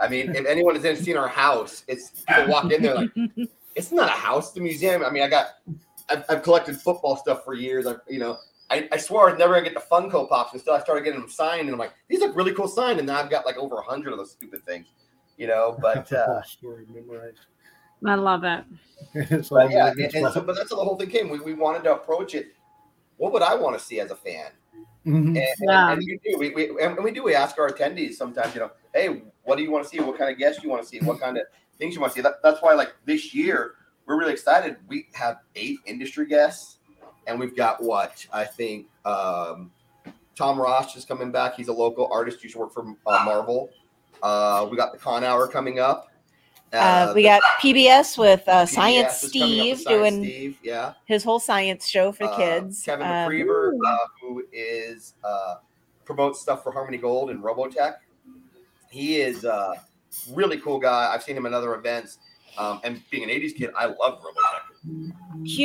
[0.00, 3.10] I mean, if anyone has ever seen our house, it's people walk in there like
[3.74, 5.04] it's not a house, it's a museum.
[5.04, 5.46] I mean, I got
[6.08, 7.86] I've, I've collected football stuff for years.
[7.86, 8.38] I, you know,
[8.70, 11.20] I, I swore I was never gonna get the Funko Pops until I started getting
[11.20, 13.56] them signed, and I'm like, these look really cool signed, and now I've got like
[13.56, 14.88] over a hundred of those stupid things.
[15.38, 17.38] You know, but uh, story memorized.
[18.04, 18.64] I love it.
[19.14, 21.28] It's but yeah, and, and so, but that's how the whole thing came.
[21.30, 22.48] We, we wanted to approach it.
[23.16, 24.50] What would I want to see as a fan?
[25.06, 25.28] Mhm.
[25.28, 25.92] And, and- Yeah.
[25.92, 26.38] and we do.
[26.38, 27.22] We, we and we do.
[27.22, 28.54] We ask our attendees sometimes.
[28.54, 30.00] You know, hey, what do you want to see?
[30.00, 30.98] What kind of guests you want to see?
[31.00, 31.44] What kind of
[31.78, 32.22] things you want to see?
[32.22, 33.74] That, that's why, like this year,
[34.06, 34.76] we're really excited.
[34.88, 36.78] We have eight industry guests,
[37.26, 38.86] and we've got what I think.
[39.04, 39.70] Um,
[40.36, 41.54] Tom Ross is coming back.
[41.54, 42.42] He's a local artist.
[42.44, 43.70] Used to work for uh, Marvel.
[44.22, 46.08] Uh, we got the Con Hour coming up.
[46.72, 50.24] Uh, we the got PBS with uh, PBS Science is coming up Steve Science doing
[50.24, 50.92] Steve, yeah.
[51.06, 52.82] his whole science show for Uh, kids.
[52.82, 55.56] Kevin Um, McKeever, uh, who is uh,
[56.04, 57.96] promotes stuff for Harmony Gold and Robotech.
[58.90, 59.82] He is a
[60.32, 61.10] really cool guy.
[61.12, 62.18] I've seen him in other events.
[62.58, 65.12] Um, and being an '80s kid, I love Robotech.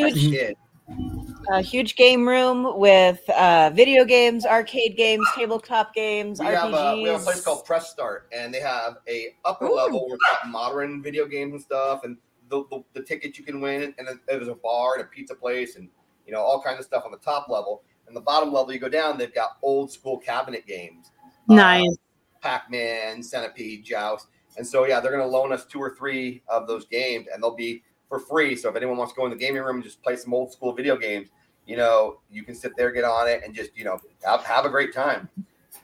[0.06, 6.46] As a huge, uh, game room with uh, video games, arcade games, tabletop games, we
[6.46, 6.56] RPGs.
[6.56, 9.76] have, a, we have a place called Press Start, and they have a upper Ooh.
[9.76, 12.18] level where it's got modern video games and stuff, and
[12.50, 15.76] the, the, the tickets you can win, and there's a bar and a pizza place,
[15.76, 15.90] and
[16.26, 17.84] you know all kinds of stuff on the top level.
[18.08, 21.12] And the bottom level, you go down, they've got old school cabinet games.
[21.50, 21.98] Uh, Nice.
[22.42, 24.28] Pac-Man, Centipede, Joust.
[24.58, 27.56] And so yeah, they're gonna loan us two or three of those games and they'll
[27.56, 28.56] be for free.
[28.56, 30.52] So if anyone wants to go in the gaming room and just play some old
[30.52, 31.30] school video games,
[31.66, 34.66] you know, you can sit there, get on it, and just, you know, have, have
[34.66, 35.30] a great time.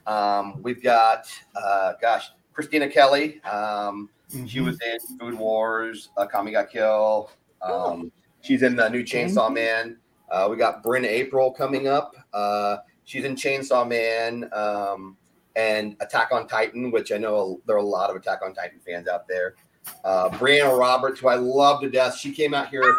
[0.06, 3.42] Um, we've got uh gosh, Christina Kelly.
[3.44, 4.08] Um,
[4.46, 7.30] she was in Food Wars, uh, Kami Got Kill.
[7.62, 8.12] Um,
[8.42, 9.96] she's in the new Chainsaw Man.
[10.30, 12.14] Uh, we got Brynn Apprill coming up.
[12.32, 15.16] Uh, she's in Chainsaw Man um,
[15.56, 18.78] and Attack on Titan, which I know there are a lot of Attack on Titan
[18.86, 19.56] fans out there.
[20.04, 22.16] Uh, Brianna Roberts, who I love to death.
[22.16, 22.96] She came out here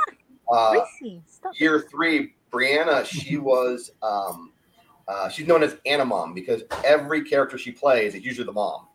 [0.52, 1.62] uh, Gracie, stop it.
[1.62, 2.36] year three.
[2.52, 4.52] Brianna, she was um,
[5.08, 8.88] uh, she's known as Anna Mom because every character she plays is usually the mom.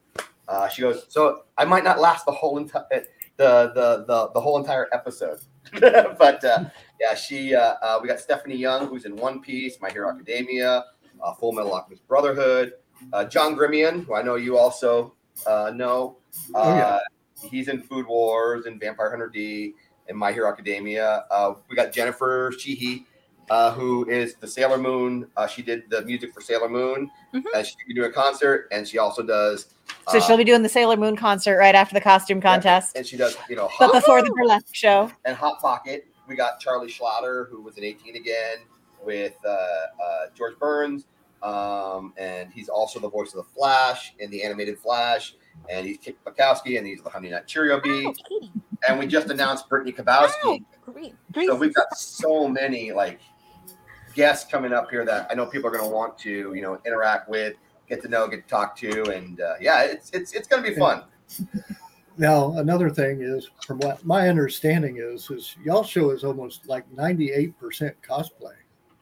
[0.49, 2.87] Uh, she goes, so I might not last the whole entire
[3.37, 5.41] the, the the the whole entire episode,
[5.81, 6.65] but uh,
[7.01, 10.85] yeah, she uh, uh, we got Stephanie Young who's in One Piece, My Hero Academia,
[11.23, 12.75] uh, Full Metal Alchemist Brotherhood,
[13.13, 15.15] uh, John Gremillion, who I know you also
[15.47, 16.19] uh, know.
[16.55, 16.99] Uh, Oh, yeah.
[17.43, 19.75] He's in Food Wars and Vampire Hunter D
[20.09, 21.25] and My Hero Academia.
[21.31, 23.05] Uh, we got Jennifer Cihi,
[23.51, 25.29] uh, who is the Sailor Moon.
[25.37, 27.11] Uh, she did the music for Sailor Moon.
[27.35, 27.45] Mhm.
[27.55, 29.67] And she can do a concert, and she also does.
[30.09, 33.17] so she'll be doing the Sailor Moon concert right after the costume contest, and she
[33.17, 35.11] does, you know, but before the burlesque show.
[35.25, 36.07] and Hot Pocket.
[36.29, 38.59] We got Charlie Schlatter, who was in 18 again
[39.05, 41.07] with uh, uh, George Burns,
[41.41, 45.37] um, and he's also the voice of the Flash in the animated Flash.
[45.71, 48.07] And he's Kick Buttowski, and he's the Honey Nut Cheerio Bee.
[48.07, 48.49] Oh.
[48.89, 50.65] And we just announced Brittney Oh, Karbowski.
[51.33, 51.47] great.
[51.49, 53.21] So we've got so many like
[54.15, 56.79] guests coming up here that I know people are going to want to, you know,
[56.87, 57.55] interact with,
[57.89, 60.69] get to know, get to talk to, and uh, yeah, it's it's it's going to
[60.71, 61.03] be fun.
[62.19, 66.89] Now, another thing is, from what my understanding is, is y'all show is almost like
[66.95, 67.53] 98%
[68.09, 68.55] cosplay.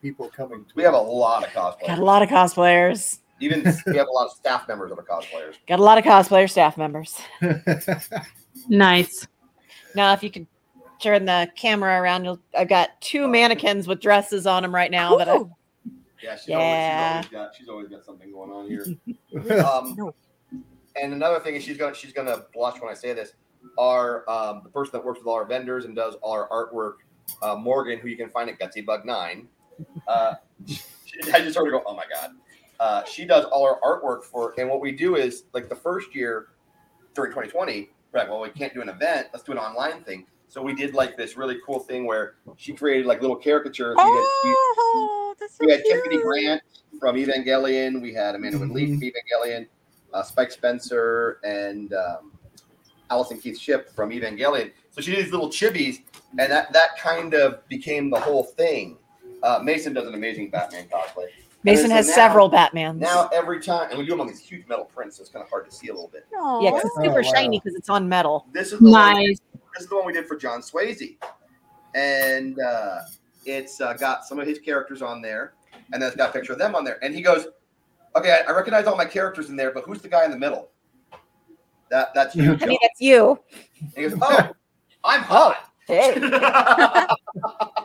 [0.02, 1.86] People coming to We have a lot of cosplay.
[1.86, 3.20] Got a lot of cosplayers.
[3.40, 5.54] Even we have a lot of staff members that are cosplayers.
[5.66, 7.20] Got a lot of cosplayer staff members.
[8.68, 9.26] Nice.
[9.94, 10.46] Now, if you could
[11.00, 12.40] turn the camera around, you'll.
[12.56, 15.16] I've got two mannequins with dresses on them right now.
[15.16, 15.36] That I,
[16.22, 16.56] Yeah, she's, Yeah.
[16.56, 18.86] Always, she's always got she's always got something going on here.
[19.64, 20.14] Um, No.
[20.96, 23.32] And another thing is she's gonna she's gonna blush when I say this.
[23.78, 26.94] Our um, the person that works with all our vendors and does all our artwork,
[27.42, 29.48] uh, Morgan, who you can find at Gutsy Bug Nine.
[30.06, 30.34] Uh,
[30.66, 30.78] she,
[31.34, 32.30] I just heard her go, oh my god.
[32.80, 36.14] Uh, she does all our artwork for, and what we do is like the first
[36.14, 36.48] year
[37.14, 39.28] during 2020, we're well, we can't do an event.
[39.32, 40.26] Let's do an online thing.
[40.48, 43.96] So we did like this really cool thing where she created like little caricatures.
[43.96, 44.10] We had-
[44.44, 44.54] we-
[44.96, 46.04] Oh, that's so we had cute.
[46.04, 46.62] Tiffany Grant
[47.00, 48.00] from Evangelion.
[48.00, 49.66] We had Amanda Lee from Evangelion,
[50.12, 52.32] uh, Spike Spencer, and um,
[53.10, 54.70] Allison Keith Ship from Evangelion.
[54.90, 56.02] So she did these little chibis,
[56.38, 58.98] and that that kind of became the whole thing.
[59.42, 61.26] Uh, Mason does an amazing Batman cosplay.
[61.64, 62.98] Mason has now- several Batmans.
[62.98, 65.42] Now every time, and we do them on these huge metal prints, so it's kind
[65.42, 66.26] of hard to see a little bit.
[66.36, 66.60] Aw.
[66.60, 67.32] yeah, 'cause it's super Oh, wow.
[67.34, 68.46] shiny because it's on metal.
[68.52, 69.40] This is the one, this
[69.80, 71.16] is the one we did for John Swayze,
[71.94, 72.98] and uh,
[73.46, 75.54] it's uh, got some of his characters on there,
[75.92, 76.98] and then it's got a picture of them on there.
[77.02, 77.46] And he goes,
[78.16, 80.38] Okay, I, I recognize all my characters in there, but who's the guy in the
[80.38, 80.70] middle?
[81.90, 82.56] That that's you.
[82.60, 83.38] I mean, that's you.
[83.80, 84.50] And he goes, "Oh,
[85.04, 86.14] I'm hot." Hey.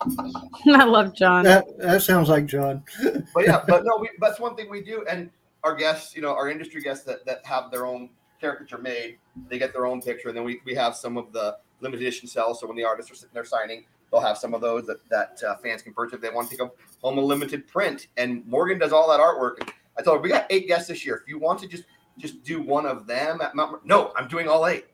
[0.66, 1.44] I love John.
[1.44, 2.82] That that sounds like John.
[3.34, 5.04] but yeah, but no, we, that's one thing we do.
[5.08, 5.30] And
[5.64, 8.08] our guests, you know, our industry guests that, that have their own
[8.40, 10.28] caricature made, they get their own picture.
[10.28, 12.60] And then we, we have some of the limited edition cells.
[12.60, 15.42] So when the artists are sitting there signing, they'll have some of those that, that
[15.46, 16.66] uh, fans can purchase if they want to take
[17.02, 18.06] home a limited print.
[18.16, 19.70] And Morgan does all that artwork.
[19.98, 21.16] I told her, we got eight guests this year.
[21.22, 21.84] If you want to just
[22.18, 24.86] just do one of them at Mount, Mer- no, I'm doing all eight.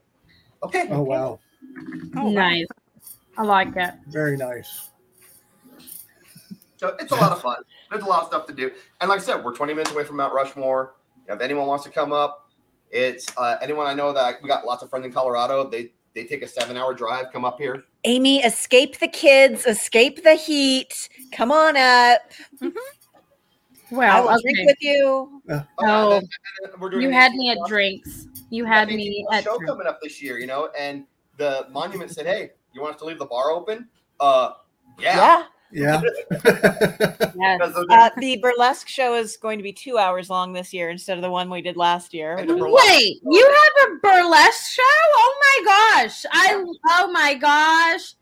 [0.63, 0.89] Okay.
[0.91, 1.39] Oh wow,
[2.17, 2.31] Oh, wow.
[2.31, 2.67] nice.
[3.37, 3.95] I like it.
[4.09, 4.91] very nice.
[6.77, 7.57] So it's a lot of fun.
[7.91, 8.71] There's a lot of stuff to do.
[9.01, 10.95] And like I said, we're 20 minutes away from Mount Rushmore.
[11.29, 12.51] If anyone wants to come up,
[12.91, 15.69] it's uh, anyone I know that we got lots of friends in Colorado.
[15.69, 17.85] They they take a seven hour drive, come up here.
[18.05, 21.09] Amy, escape the kids, escape the heat.
[21.33, 22.21] Come on up.
[23.91, 25.43] Well I Well, will drink with you.
[25.49, 26.31] Oh, Oh, and then-
[26.63, 28.27] and then we're doing You had me at plus- drinks.
[28.51, 29.71] You had me at show drinks.
[29.73, 31.05] coming up this year, you know, and
[31.37, 33.89] the monument said, "Hey, you want us to leave the bar open?"
[34.21, 34.53] Uh,
[34.99, 35.17] yeah.
[35.17, 35.45] Yeah.
[35.73, 36.01] Yeah.
[37.39, 37.61] Yes.
[37.91, 41.23] Uh, the burlesque show is going to be two hours long this year instead of
[41.23, 42.37] the one we did last year.
[42.39, 44.83] And which the was- burlesque- Wait, you have a burlesque show?
[45.17, 45.65] Oh my
[46.05, 46.25] gosh.
[46.33, 48.15] I oh my gosh.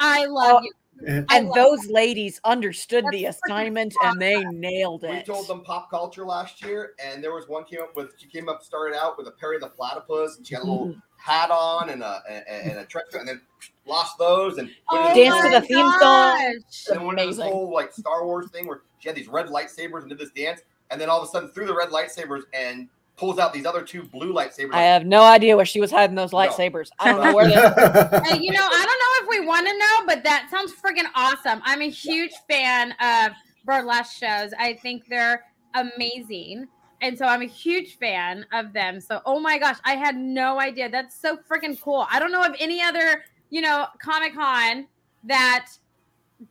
[0.00, 0.72] I love Oh, you.
[1.06, 5.10] And- I and love those ladies understood the That's freaking assignment and they nailed it.
[5.12, 8.26] we told them pop culture last year, and there was one came up with she
[8.26, 11.52] came up started out with a Perry the Platypus, and she had a little hat
[11.52, 13.40] on and a and, and a trench coat, and then
[13.88, 16.00] lost those and oh went into Dance to the theme song.
[16.00, 16.86] gosh.
[16.90, 17.52] and went into this Amazing.
[17.52, 20.60] whole like Star Wars thing where she had these red lightsabers and did this dance,
[20.90, 23.82] and then all of a sudden threw the red lightsabers and pulls out these other
[23.82, 24.72] two blue lightsabers.
[24.72, 26.90] I have no idea where she was hiding those lightsabers.
[27.00, 27.54] I don't know where they
[28.30, 31.08] Hey, you know, I don't know if we want to know, but that sounds freaking
[31.16, 31.60] awesome.
[31.64, 33.32] I'm a huge fan of
[33.64, 34.52] burlesque shows.
[34.58, 36.68] I think they're amazing.
[37.00, 39.00] And so I'm a huge fan of them.
[39.00, 40.88] So, oh my gosh, I had no idea.
[40.88, 42.06] That's so freaking cool.
[42.10, 44.86] I don't know of any other, you know, Comic Con
[45.24, 45.68] that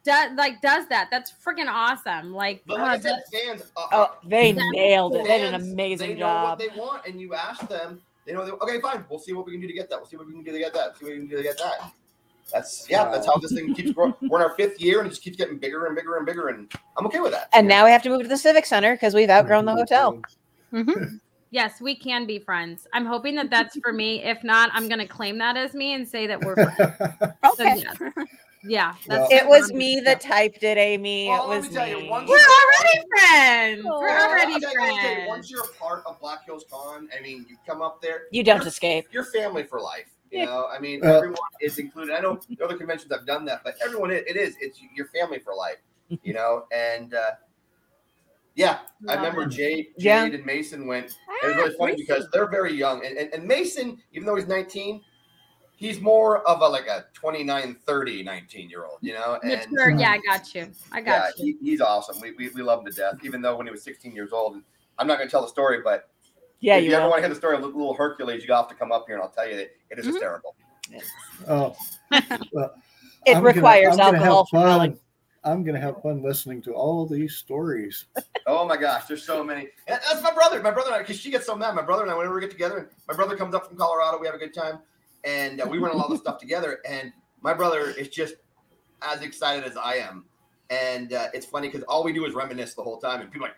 [0.03, 1.07] does like does that.
[1.11, 2.33] That's freaking awesome.
[2.33, 5.23] Like, But God, like said, fans, uh, Oh, they That's nailed it.
[5.23, 6.59] They did an fans, amazing they know job.
[6.59, 8.45] what they want, and you ask them, they know.
[8.45, 9.05] They, okay, fine.
[9.09, 9.97] We'll see what we can do to get that.
[9.97, 10.97] We'll see what we can do to get that.
[10.97, 11.91] See what we can do to get that.
[12.51, 13.09] That's yeah.
[13.09, 14.13] That's how this thing keeps growing.
[14.21, 16.49] We're in our fifth year, and it just keeps getting bigger and bigger and bigger,
[16.49, 17.49] and I'm okay with that.
[17.53, 19.79] And now we have to move to the Civic Center because we've outgrown the mm-hmm.
[19.79, 20.21] hotel.
[20.73, 21.17] Mm-hmm.
[21.51, 22.87] Yes, we can be friends.
[22.93, 24.23] I'm hoping that that's for me.
[24.23, 26.93] If not, I'm going to claim that as me and say that we're friends.
[27.59, 27.83] Okay.
[27.97, 28.15] So, yeah.
[28.63, 30.27] Yeah, Well- It was me that do.
[30.27, 31.29] typed it, Amy.
[31.29, 33.85] Well, it was me You, once we're already friends.
[33.85, 33.99] Aw.
[33.99, 35.27] We're already tell you- I'll friends.
[35.27, 38.43] Once you're a part of Black Hills Con, I mean, you come up there, You
[38.43, 39.05] don't you're- escape.
[39.11, 40.09] You're family for life.
[40.31, 42.13] You know, I mean, Uh, everyone is included.
[42.13, 44.55] I know the other conventions have done that, but everyone it, it is.
[44.59, 45.77] It's your family for life.
[46.23, 47.31] You know, and uh,
[48.57, 49.49] yeah, I remember it.
[49.49, 50.25] Jade, Jade Yeah.
[50.25, 51.05] and Mason went.
[51.43, 54.47] It was really funny because they're very young, and, and and Mason, even though he's
[54.47, 54.99] 19,
[55.75, 58.97] he's more of a like a 29, 30, 19 year old.
[59.01, 59.91] You know, and Mature.
[59.91, 60.71] Yeah, I got you.
[60.91, 61.57] I yeah, got you.
[61.61, 62.19] he, he's awesome.
[62.19, 63.15] We, we we love him to death.
[63.23, 64.63] Even though when he was 16 years old, and
[64.97, 66.09] I'm not going to tell the story, but
[66.59, 67.11] Yeah, if you you ever will.
[67.11, 69.23] want to hear the story of little Hercules, you have to come up here, and
[69.23, 70.11] I'll tell you that it is Mhm.
[70.13, 70.55] hysterical.
[71.47, 71.75] oh,
[72.11, 74.99] It I'm gonna- requires I'm gonna have alcohol for fun- telling.
[75.43, 78.05] I'm going to have fun listening to all these stories.
[78.49, 79.67] Oh my gosh, there's so many.
[79.87, 80.63] And that's my brother.
[80.63, 81.75] My brother and I, because she gets so mad.
[81.75, 84.25] My brother and I, whenever we get together, my brother comes up from Colorado, we
[84.25, 84.79] have a good time,
[85.25, 86.79] and uh, we run a lot of stuff together.
[86.87, 87.11] And
[87.41, 88.35] my brother is just
[89.01, 90.23] as excited as I am.
[90.69, 93.47] And uh, it's funny because all we do is reminisce the whole time, and people
[93.47, 93.57] like,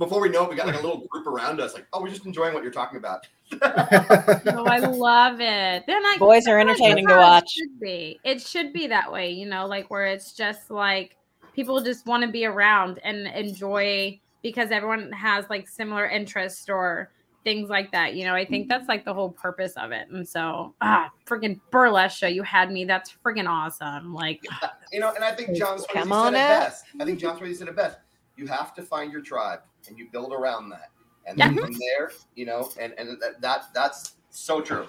[0.00, 2.08] before we know it, we got like a little group around us, like, oh, we're
[2.08, 3.28] just enjoying what you're talking about.
[3.62, 5.84] Oh, I love it.
[5.86, 7.44] Then I Boys are entertaining to watch.
[7.44, 8.20] It should be.
[8.24, 11.16] It should be that way, you know, like where it's just like
[11.54, 17.10] people just want to be around and enjoy because everyone has like similar interests or
[17.42, 18.14] things like that.
[18.14, 20.08] You know, I think that's like the whole purpose of it.
[20.10, 22.84] And so, ah, freaking burlesque show, you had me.
[22.84, 24.14] That's freaking awesome.
[24.14, 24.42] Like,
[24.92, 26.84] You know, and I think John Swayze Come said on it best.
[27.00, 27.98] I think John Swayze said it best.
[28.40, 30.90] You have to find your tribe, and you build around that,
[31.26, 31.60] and then Yeah.
[31.60, 34.86] from there, you know, and and that, that that's so true.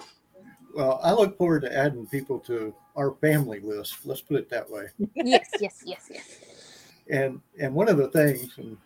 [0.74, 4.06] well, I look forward to adding people to our family list.
[4.06, 4.86] Let's put it that way.
[5.16, 6.38] yes, yes, yes, yes.
[7.10, 8.78] And and one of the things, and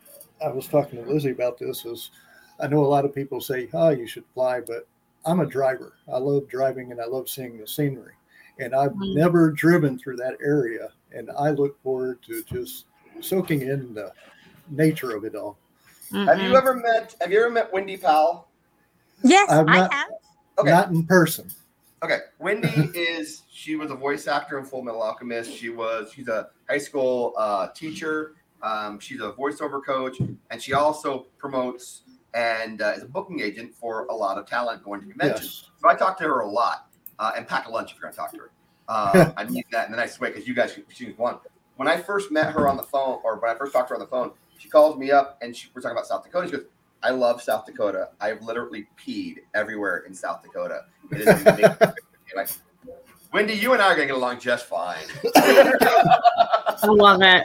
[0.45, 2.11] I was talking to Lizzie about this, is
[2.59, 4.89] I know a lot of people say, "Oh, you should fly," but
[5.25, 5.93] I'm a driver.
[6.12, 8.14] I love driving and I love seeing the scenery.
[8.59, 9.14] And I've Mm.
[9.14, 12.87] never driven through that area, and I look forward to just
[13.21, 14.12] soaking in the
[14.71, 15.59] nature of it all.
[16.12, 16.49] Have mm-mm.
[16.49, 17.14] you ever met?
[17.21, 18.49] Have you ever met Wendy Powell?
[19.23, 20.09] Yes, I'm I not- have.
[20.59, 20.71] Okay.
[20.71, 21.51] Not in person.
[22.03, 25.53] Okay, Wendy is she was a voice actor in Fullmetal Alchemist.
[25.53, 30.19] She was she's a high school uh, teacher Um, she's a voiceover coach,
[30.51, 32.03] and she also promotes
[32.35, 35.64] and uh, is a booking agent for a lot of talent going to conventions.
[35.64, 35.81] Yes.
[35.81, 36.89] So I talk to her a lot,
[37.19, 38.51] uh, and pack a lunch if you're going to talk to her.
[38.89, 41.39] Uh, I mean that in the nicest way because you guys, she's one.
[41.77, 44.01] When I first met her on the phone, or when I first talked to her
[44.01, 46.49] on the phone, she calls me up and she, we're talking about South Dakota.
[46.49, 46.67] She goes,
[47.03, 48.11] "I love South Dakota.
[48.21, 50.85] I've literally peed everywhere in South Dakota.
[51.13, 51.77] It is amazing."
[52.37, 52.49] like,
[53.33, 55.05] Wendy, you and I are going to get along just fine.
[55.35, 57.45] I love it.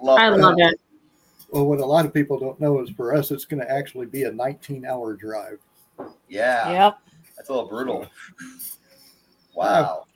[0.00, 0.36] Love I her.
[0.36, 0.80] love it.
[1.50, 4.06] Well, what a lot of people don't know is for us, it's going to actually
[4.06, 5.58] be a 19 hour drive.
[6.28, 6.98] Yeah, Yep.
[7.36, 8.06] that's a little brutal.
[9.54, 10.06] Wow.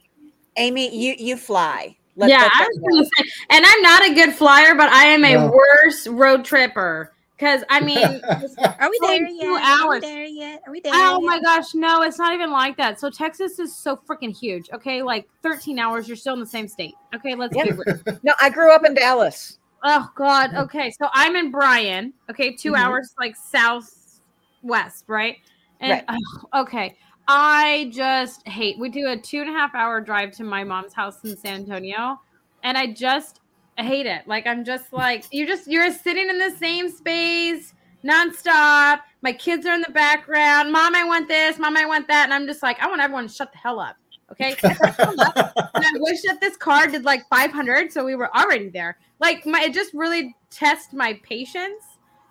[0.57, 1.97] Amy, you you fly.
[2.17, 5.25] Let yeah, I was gonna say, and I'm not a good flyer, but I am
[5.25, 5.53] a No.
[5.53, 7.13] worse road tripper.
[7.37, 8.21] Because I mean,
[8.79, 9.81] Are we Going there two yet?
[9.81, 10.61] Are we there yet?
[10.67, 10.93] Are we there?
[10.95, 11.27] oh yet?
[11.27, 13.01] my gosh, no, it's not even like that.
[13.01, 14.71] So Texas is so freaking huge.
[14.73, 16.95] Okay, like 13 hours, you're still in the same state.
[17.15, 17.79] Okay, let's be Yep.
[17.87, 17.99] real.
[18.23, 19.59] No, I grew up in Dallas.
[19.83, 20.51] Oh God.
[20.57, 22.15] Okay, so I'm in Bryan.
[22.31, 22.79] Okay, 2 Mhm.
[22.79, 25.37] hours like southwest, right?
[25.81, 26.19] And ugh,
[26.55, 26.97] okay,
[27.27, 28.79] I just hate.
[28.79, 31.63] We do a two and a half hour drive to my mom's house in San
[31.63, 32.21] Antonio,
[32.63, 33.41] and I just
[33.79, 34.27] hate it.
[34.27, 39.01] Like I'm just like you're just you're sitting in the same space nonstop.
[39.23, 40.71] My kids are in the background.
[40.71, 41.59] Mom, I want this.
[41.59, 42.25] Mom, I want that.
[42.25, 43.97] And I'm just like, I want everyone to shut the hell up.
[44.31, 44.55] Okay.
[44.63, 48.99] and I wish that this car did like 500, so we were already there.
[49.21, 51.83] Like, my it just really tests my patience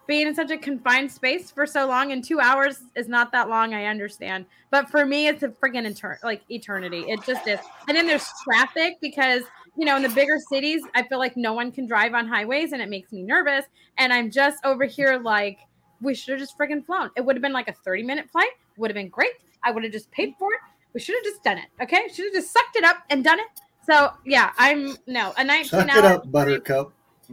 [0.08, 2.12] being in such a confined space for so long.
[2.12, 4.46] And two hours is not that long, I understand.
[4.70, 7.06] But for me, it's a freaking etern- like eternity.
[7.08, 7.60] It just is.
[7.88, 9.44] And then there's traffic because
[9.78, 12.74] you know in the bigger cities, I feel like no one can drive on highways,
[12.74, 13.66] and it makes me nervous.
[13.98, 15.60] And I'm just over here like,
[16.02, 17.10] we should have just freaking flown.
[17.16, 18.50] It would have been like a 30 minute flight.
[18.78, 19.32] Would have been great.
[19.64, 20.60] I would have just paid for it.
[20.94, 21.66] We should have just done it.
[21.82, 22.08] Okay.
[22.14, 23.46] Should have just sucked it up and done it.
[23.86, 25.98] So yeah, I'm no a 19 Suck hour.
[26.00, 26.92] it up, Buttercup.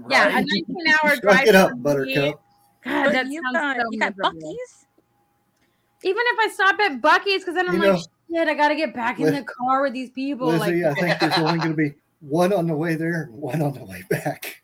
[0.09, 1.47] Yeah, a 19 hour Suck drive.
[1.47, 2.43] it up, for me- Buttercup.
[2.85, 4.17] God, But that you sounds got so you got.
[4.17, 4.87] Buc-ee's.
[6.03, 8.75] Even if I stop at Buc-ee's, because then I'm You like, shit, I got to
[8.75, 10.49] get back in the car with these people.
[10.49, 13.61] Lizzie, like, I think there's only going to be one on the way there one
[13.63, 14.63] on the way back.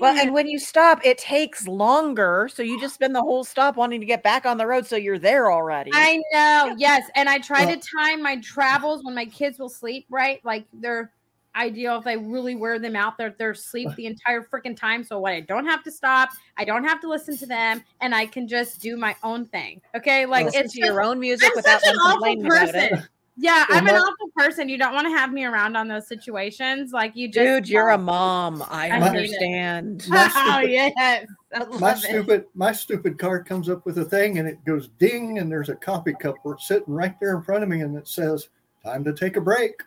[0.00, 2.50] Well, Dang and when you stop, it takes longer.
[2.52, 4.96] So you just spend the whole stop wanting to get back on the road, so
[4.96, 5.90] you're there already.
[5.94, 7.08] I know, yes.
[7.14, 10.44] And I try Well- to time my travels when my kids will sleep, right?
[10.44, 11.10] Like they're
[11.58, 15.04] ideal if I really wear them out there, they're asleep the entire freaking time.
[15.04, 18.14] So what I don't have to stop, I don't have to listen to them, and
[18.14, 19.80] I can just do my own thing.
[19.96, 20.26] Okay.
[20.26, 22.68] Like Listen it's to your own music I'm without such them an awful complaining about
[22.74, 22.90] it.
[22.90, 23.08] person.
[23.40, 24.02] Yeah, I'm an uh-huh.
[24.02, 24.68] awful person.
[24.68, 26.90] You don't want to have me around on those situations.
[26.92, 28.64] Like you just Dude, you're a mom.
[28.68, 30.08] I, I understand.
[30.10, 31.26] Oh, my oh stupid- yes.
[31.54, 31.98] I love My it.
[31.98, 35.68] stupid, my stupid car comes up with a thing and it goes ding, and there's
[35.68, 38.48] a coffee cup sitting right there in front of me, and it says,
[38.84, 39.82] "Time to take a break."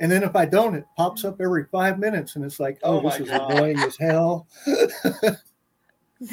[0.00, 2.98] And then if I don't, it pops up every five minutes, and it's like, Oh
[2.98, 3.50] "Oh, this is God.
[3.50, 4.46] annoying as hell."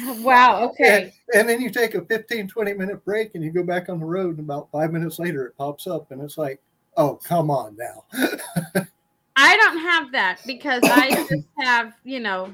[0.06, 0.70] Wow.
[0.70, 1.12] Okay.
[1.34, 4.06] And then you take a 15, 20 minute break and you go back on the
[4.06, 6.60] road, and about five minutes later, it pops up, and it's like,
[6.96, 8.04] "Oh, come on now."
[9.36, 12.52] I don't have that because I just have, you know,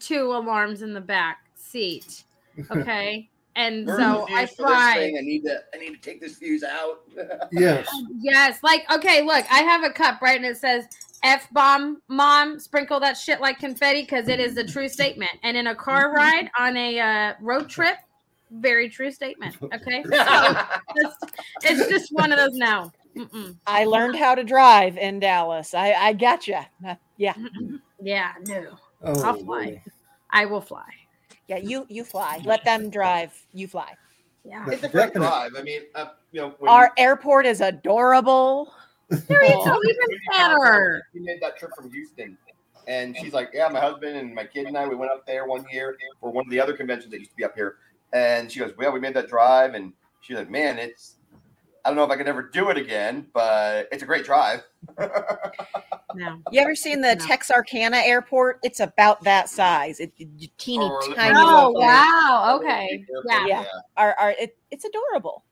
[0.00, 2.24] two alarms in the back seat.
[2.70, 3.30] Okay.
[3.54, 5.12] And Burn so I fuse for fly.
[5.16, 5.60] I need to.
[5.74, 7.02] I need to take this fuse out.
[7.52, 7.86] yes.
[8.20, 8.62] Yes.
[8.62, 10.36] Like, okay, look, I have a cup, right?
[10.36, 10.86] And it says
[11.22, 15.32] F bomb, mom, sprinkle that shit like confetti because it is a true statement.
[15.42, 17.96] And in a car ride on a uh, road trip,
[18.50, 19.56] very true statement.
[19.74, 20.02] Okay.
[20.02, 20.56] So
[20.96, 21.16] it's,
[21.62, 22.92] it's just one of those now.
[23.16, 23.56] Mm-mm.
[23.66, 25.74] I learned how to drive in Dallas.
[25.74, 26.66] I, I gotcha.
[26.86, 27.34] Uh, Yeah.
[28.00, 28.78] Yeah, no.
[29.02, 29.44] Oh, I'll fly.
[29.44, 29.82] boy.
[30.30, 30.88] I will fly.
[31.52, 32.40] Yeah, you you fly.
[32.44, 33.38] Let them drive.
[33.52, 33.94] You fly.
[34.42, 34.64] Yeah.
[34.70, 35.52] it's a great drive.
[35.56, 38.72] I mean, uh, you know, when Our airport is adorable.
[39.10, 39.78] There you go.
[39.84, 41.02] Even better.
[41.12, 42.38] We made that trip from Houston,
[42.88, 45.44] and she's like, "Yeah, my husband and my kid and I, we went up there
[45.44, 47.76] one year for one of the other conventions that used to be up here."
[48.14, 49.92] And she goes, "Well, we made that drive," and
[50.22, 51.16] she's like, "Man, it's."
[51.84, 54.62] I don't know if I could ever do it again, but it's a great drive.
[56.14, 56.42] No.
[56.50, 57.24] You ever seen the No.
[57.24, 58.58] Texarkana airport?
[58.62, 59.98] It's about that size.
[59.98, 60.12] It's
[60.58, 61.34] teeny Or- tiny.
[61.34, 61.88] Oh little thing.
[61.88, 62.58] wow.
[62.60, 63.04] Okay.
[63.26, 63.46] Yeah.
[63.46, 63.64] Yeah.
[63.96, 65.42] Our, our, it, it's adorable.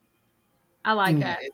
[0.84, 1.38] I like Mm.
[1.40, 1.50] it.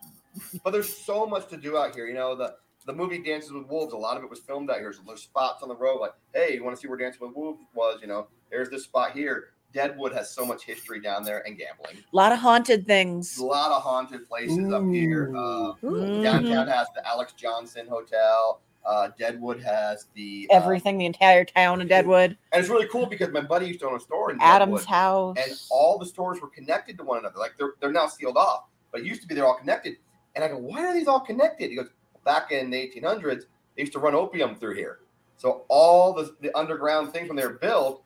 [0.65, 2.07] But there's so much to do out here.
[2.09, 4.79] You know, the the movie Dances with Wolves, a lot of it was filmed out
[4.79, 4.93] here.
[4.93, 7.33] So there's spots on the road like, hey, you want to see where Dances with
[7.35, 8.01] Wolves was?
[8.01, 9.51] You know, there's this spot here.
[9.77, 11.99] Deadwood has so much history down there and gambling.
[12.11, 13.37] A lot of haunted things.
[13.37, 15.31] a lot of haunted places up here.
[15.37, 16.23] Uh, Mhm.
[16.23, 18.61] Downtown has the Alex Johnson Hotel.
[18.87, 23.05] Uh, Deadwood has the uh, Everything, the entire town of Deadwood, and it's really cool
[23.05, 25.37] because my buddy used to own a store in Adam's Deadwood, house.
[25.45, 27.39] and all the stores were connected to one another.
[27.39, 29.97] Like they're they're now sealed off, but it used to be they're all connected.
[30.37, 31.69] And I go, why are these all connected?
[31.71, 31.89] He goes,
[32.25, 33.43] back in the 1800s,
[33.75, 35.01] they used to run opium through here.
[35.37, 38.05] So all the, the underground things when they were built,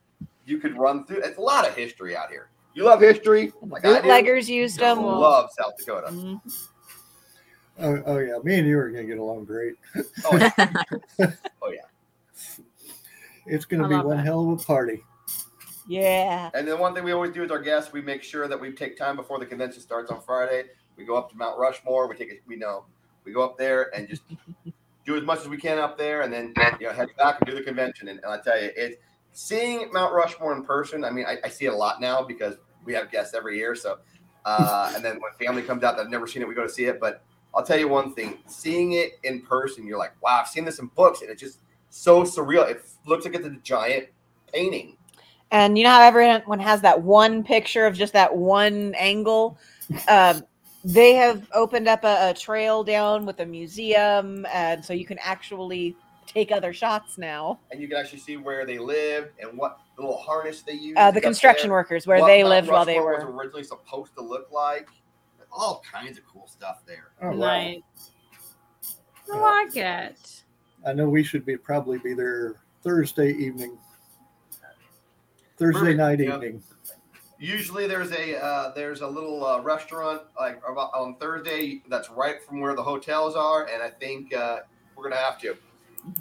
[0.50, 1.22] you could run through.
[1.22, 2.50] It's a lot of history out here.
[2.74, 5.02] You love history, like Bootleggers used them.
[5.02, 6.08] love South Dakota.
[6.08, 6.40] Mhm.
[7.78, 9.74] Oh, oh yeah, me and you are going to get along great.
[10.26, 10.50] Oh yeah.
[11.62, 11.80] oh yeah.
[13.46, 14.26] It's going I to be one that.
[14.26, 15.02] hell of a party.
[15.88, 16.50] Yeah.
[16.54, 18.70] And then one thing we always do with our guests, we make sure that we
[18.72, 20.64] take time before the convention starts on Friday.
[20.96, 22.06] We go up to Mount Rushmore.
[22.06, 22.42] We take it.
[22.46, 22.84] We know
[23.24, 24.22] we go up there and just
[25.06, 27.48] do as much as we can up there, and then you know head back and
[27.48, 28.08] do the convention.
[28.08, 28.96] And, and I tell you, it's
[29.32, 31.04] seeing Mount Rushmore in person.
[31.04, 33.74] I mean, I, I see it a lot now because we have guests every year.
[33.74, 33.98] So,
[34.44, 36.84] uh, and then when family comes out that've never seen it, we go to see
[36.84, 37.00] it.
[37.00, 37.22] But
[37.54, 40.78] I'll tell you one thing: seeing it in person, you're like, wow, I've seen this
[40.78, 42.68] in books, and it's just so surreal.
[42.68, 44.08] It looks like it's a giant
[44.52, 44.96] painting.
[45.52, 49.58] And you know how everyone has that one picture of just that one angle?
[50.08, 50.44] Um,
[50.84, 55.18] they have opened up a, a trail down with a museum, and so you can
[55.20, 55.96] actually
[56.32, 57.60] take other shots now.
[57.70, 60.96] and you can actually see where they lived and what the little harness they used.
[60.96, 63.14] Uh, the construction there, workers where what they Mount lived while they were.
[63.14, 64.88] was originally supposed to look like.
[65.52, 67.10] All kinds of cool stuff there.
[67.20, 67.36] Oh, wow.
[67.36, 67.80] Nice.
[69.32, 70.42] I like it.
[70.86, 73.76] I know we should be probably be there Thursday evening,
[75.58, 76.34] Thursday Perfect, night yeah.
[76.36, 76.62] evening.
[77.38, 82.42] Usually there's a uh, there's a little uh, restaurant like about on Thursday that's right
[82.42, 84.60] from where the hotels are, and I think uh,
[84.94, 85.56] we're gonna have to.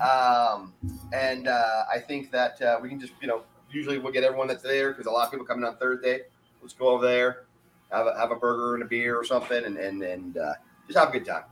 [0.02, 0.74] Um,
[1.14, 4.48] and uh, I think that uh, we can just you know usually we'll get everyone
[4.48, 6.22] that's there because a lot of people coming on Thursday.
[6.62, 7.46] Let's go over there,
[7.92, 10.54] have a, have a burger and a beer or something, and and and uh,
[10.88, 11.44] just have a good time.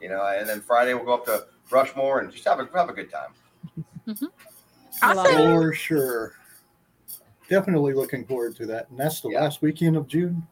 [0.00, 2.88] You know, and then Friday we'll go up to Rushmore and just have a have
[2.88, 4.18] a good time.
[5.02, 5.32] awesome.
[5.32, 6.34] For sure.
[7.48, 8.88] Definitely looking forward to that.
[8.90, 9.42] And that's the Yeah.
[9.42, 10.46] last weekend of June.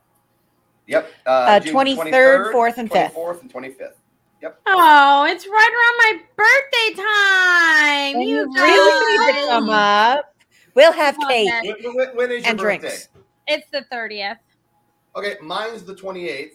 [0.87, 1.11] Yep.
[1.25, 3.15] Uh, June 23rd, 4th, and 5th.
[3.15, 3.53] 24th, and
[4.43, 4.55] 25th.
[4.67, 8.17] Oh, it's right around my birthday time.
[8.21, 10.25] And you you really need to come up.
[10.75, 11.51] We'll have Love cake.
[11.63, 11.85] it.
[11.85, 12.79] When, when- when is your And birthday?
[12.89, 13.09] drinks.
[13.47, 14.37] It's the 30th.
[15.17, 16.51] Okay, mine's the 28th.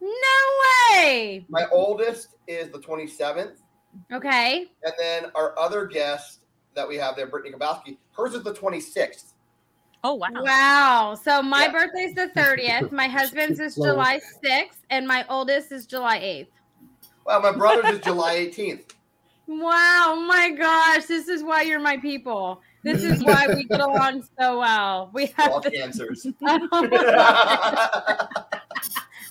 [0.00, 0.08] No
[0.92, 1.44] way.
[1.48, 3.56] My oldest is the 27th.
[4.12, 4.66] Okay.
[4.84, 6.40] And then our other guest
[6.74, 9.32] that we have there, Brittney Karbowski, hers is the 26th.
[10.04, 10.28] Oh wow.
[10.32, 11.14] Wow.
[11.20, 11.72] So my Yeah.
[11.72, 12.92] birthday's the 30th.
[12.92, 16.48] My husband's is July 6th, and my oldest is July 8th.
[17.24, 18.90] Well, my brother's is July 18th.
[19.46, 20.14] Wow.
[20.16, 21.06] Oh my gosh.
[21.06, 22.60] This is why you're my people.
[22.82, 25.10] This is why we get along so well.
[25.12, 26.26] We All have the, cancers.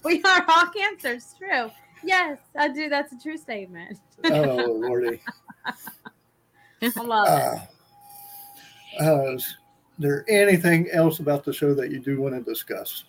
[0.03, 1.35] we are all cancers.
[1.37, 1.69] True.
[2.03, 2.89] Yes, I do.
[2.89, 3.99] That's a true statement.
[4.25, 5.21] Oh, Lordy.
[5.65, 7.69] I love it.
[8.99, 9.57] Uh, uh, is
[9.99, 13.03] there anything else about the show that you do want to discuss?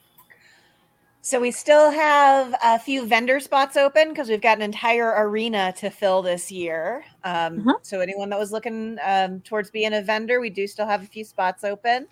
[1.25, 5.73] So we still have a few vendor spots open because we've got an entire arena
[5.79, 7.03] to fill this year.
[7.25, 7.75] Um, Mhm.
[7.81, 11.07] So anyone that was looking um, towards being a vendor, we do still have a
[11.07, 12.09] few spots open.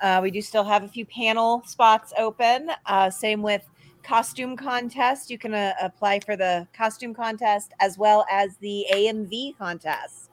[0.00, 2.70] Uh, we do still have a few panel spots open.
[2.86, 3.68] Uh, same with
[4.02, 5.28] costume contest.
[5.28, 10.30] You can uh, apply for the costume contest as well as the AMV contest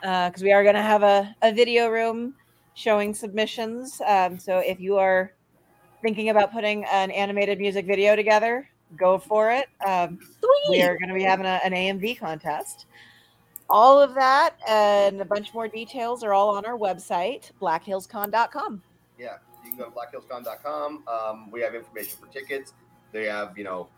[0.00, 2.34] because we are going to have a, a video room
[2.74, 4.00] showing submissions.
[4.04, 5.32] Um, so if you are
[6.02, 9.68] thinking about putting an animated music video together, go for it.
[9.86, 10.18] Um,
[10.68, 12.86] we are going to be having a, an AMV contest.
[13.70, 18.82] All of that and a bunch more details are all on our website, blackhillscon.com.
[19.18, 21.04] yeah, you can go to blackhillscon.com.
[21.08, 22.74] Um, we have information for tickets.
[23.12, 23.88] They have, you know,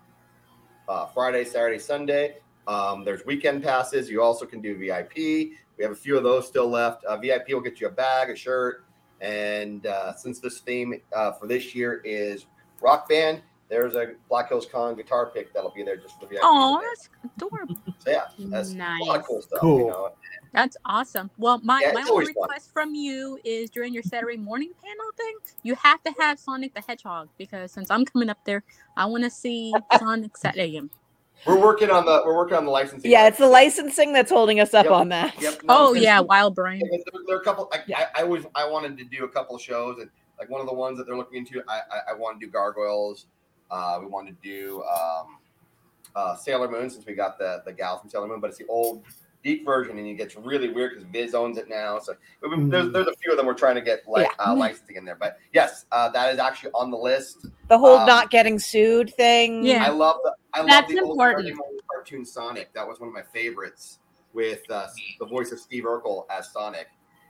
[0.87, 2.37] uh, Friday, Saturday, Sunday.
[2.67, 4.09] Um, there's weekend passes.
[4.09, 5.15] You also can do VIP.
[5.15, 7.03] We have a few of those still left.
[7.03, 8.84] Uh, VIP will get you a bag, a shirt,
[9.21, 12.45] and uh, since this theme uh, for this year is
[12.81, 16.39] rock band, there's a Black Hills Con guitar pick that'll be there just for VIP.
[16.43, 16.87] Oh, today.
[16.89, 17.75] that's adorable.
[17.99, 19.25] So yeah, that's a lot of Nice.
[19.27, 19.59] cool stuff.
[19.59, 19.79] Cool.
[19.79, 20.09] You know?
[20.53, 21.29] That's awesome.
[21.37, 22.43] Well, my, Yeah, my only always fun.
[22.43, 26.73] request from you is during your Saturday morning panel thing, you have to have Sonic
[26.75, 28.63] the Hedgehog because since I'm coming up there,
[28.95, 30.81] I want to see Sonic Saturday.
[31.45, 33.11] We're working on the we're working on the licensing.
[33.11, 34.93] Yeah, it's the licensing that's holding us up Yep.
[34.93, 35.39] on that.
[35.41, 35.63] Yep.
[35.63, 36.79] no, Oh because- yeah, WildBrain.
[36.81, 37.69] There, there are a couple.
[37.73, 38.07] I, Yeah.
[38.15, 40.09] I, I always I wanted to do a couple of shows, and
[40.39, 42.51] like one of the ones that they're looking into, I I, I want to do
[42.51, 43.27] Gargoyles.
[43.69, 45.37] Uh, we want to do um,
[46.15, 48.65] uh, Sailor Moon since we got the the gal from Sailor Moon, but it's the
[48.67, 49.03] old
[49.45, 51.99] DiC version, and it gets really weird because Viz owns it now.
[51.99, 52.93] So we- we- there's Mm.
[52.93, 55.15] there's a few of them we're trying to get like uh, licensing in there.
[55.15, 57.45] But yes, uh, that is actually on the list.
[57.69, 59.63] The whole Um, not getting sued thing.
[59.63, 59.85] Yeah.
[59.85, 61.39] I love the I love That's the important.
[61.45, 62.73] Saturday morning cartoon Sonic.
[62.73, 63.99] That was one of my favorites
[64.33, 64.87] with uh,
[65.19, 66.87] the voice of Steve Urkel as Sonic.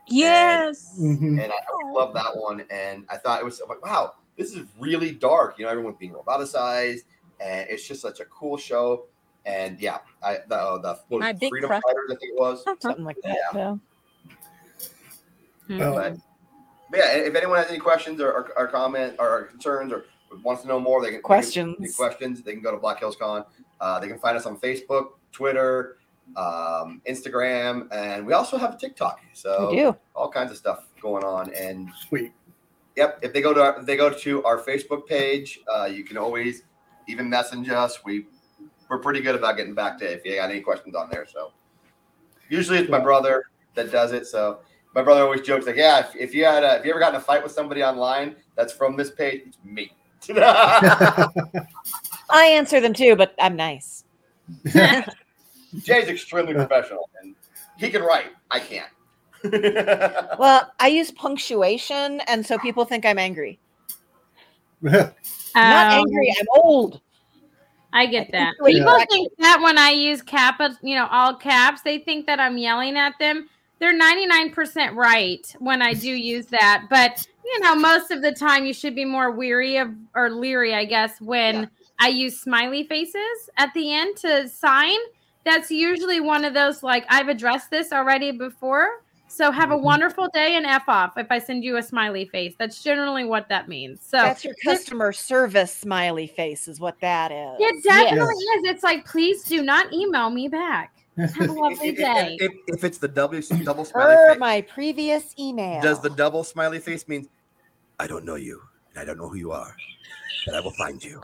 [0.08, 0.98] Yes.
[1.00, 1.44] Mhm.
[1.44, 2.64] and I, I love that one.
[2.70, 5.58] And I thought it was I'm like, wow, this is really dark.
[5.60, 7.02] You know, everyone's being roboticized,
[7.42, 9.08] and it's just such a cool show.
[9.46, 11.82] And yeah, I the uh, the what My big Freedom crush.
[11.84, 12.64] Fighters, I think it was.
[12.80, 13.38] Something like that.
[13.54, 13.76] Yeah.
[15.68, 15.84] yeah.
[15.88, 16.18] Oh, But
[16.92, 20.06] But yeah, if anyone has any questions or, or, or comment or concerns or
[20.44, 21.76] wants to know more, they can they can- Questions.
[21.80, 22.42] any questions.
[22.42, 23.46] They can go to Black Hills Con.
[23.82, 25.98] Uh, they can find us on Facebook, Twitter,
[26.38, 29.20] um, Instagram, and we also have a TikTok.
[29.34, 29.96] So We do.
[30.16, 31.54] all kinds of stuff going on.
[31.54, 32.32] And Sweet.
[32.96, 33.20] Yep.
[33.22, 36.18] If they go to our, if they go to our Facebook page, uh, you can
[36.18, 36.64] always
[37.08, 38.04] even message us.
[38.06, 38.26] We
[38.90, 41.26] we're pretty good about getting back to if you got any questions on there.
[41.32, 41.52] So
[42.50, 43.46] usually it's my brother
[43.76, 44.26] that does it.
[44.28, 44.60] So
[44.94, 47.14] my brother always jokes like, "Yeah, if, if you had a, if you ever got
[47.14, 49.92] in a fight with somebody online that's from this page, it's me."
[52.30, 54.06] I answer them too, but I'm nice.
[54.66, 57.36] Jay's extremely professional and
[57.78, 58.32] he can write.
[58.52, 58.90] I can't.
[60.40, 63.60] Well, I use punctuation, and so people think I'm angry.
[64.82, 65.14] Not
[65.56, 66.34] Um, angry.
[66.40, 67.02] I'm old.
[67.96, 68.56] I get that.
[68.62, 68.74] Yeah.
[68.74, 72.58] People think that when I use cap, you know, all caps, they think that I'm
[72.58, 73.48] yelling at them.
[73.80, 76.88] They're 99% right when I do use that.
[76.90, 80.74] But, you know, most of the time you should be more weary of or leery,
[80.76, 81.66] I guess, when Yeah.
[82.00, 84.98] I use smiley faces at the end to sign.
[85.46, 89.04] That's usually one of those like I've addressed this already before.
[89.28, 89.82] So have a Mhm.
[89.82, 92.54] wonderful day and F off if I send you a smiley face.
[92.58, 94.00] That's generally what that means.
[94.02, 97.58] So That's your customer service smiley face, is what that is.
[97.60, 98.64] it definitely is.
[98.66, 100.92] It's like, please do not email me back.
[101.18, 102.38] Have a lovely day.
[102.40, 105.82] if- if it's the double double smiley Per face, my previous email.
[105.82, 107.28] does the double smiley face mean
[108.00, 108.62] I don't know you
[108.92, 109.76] and I don't know who you are,
[110.46, 111.22] but I will find you.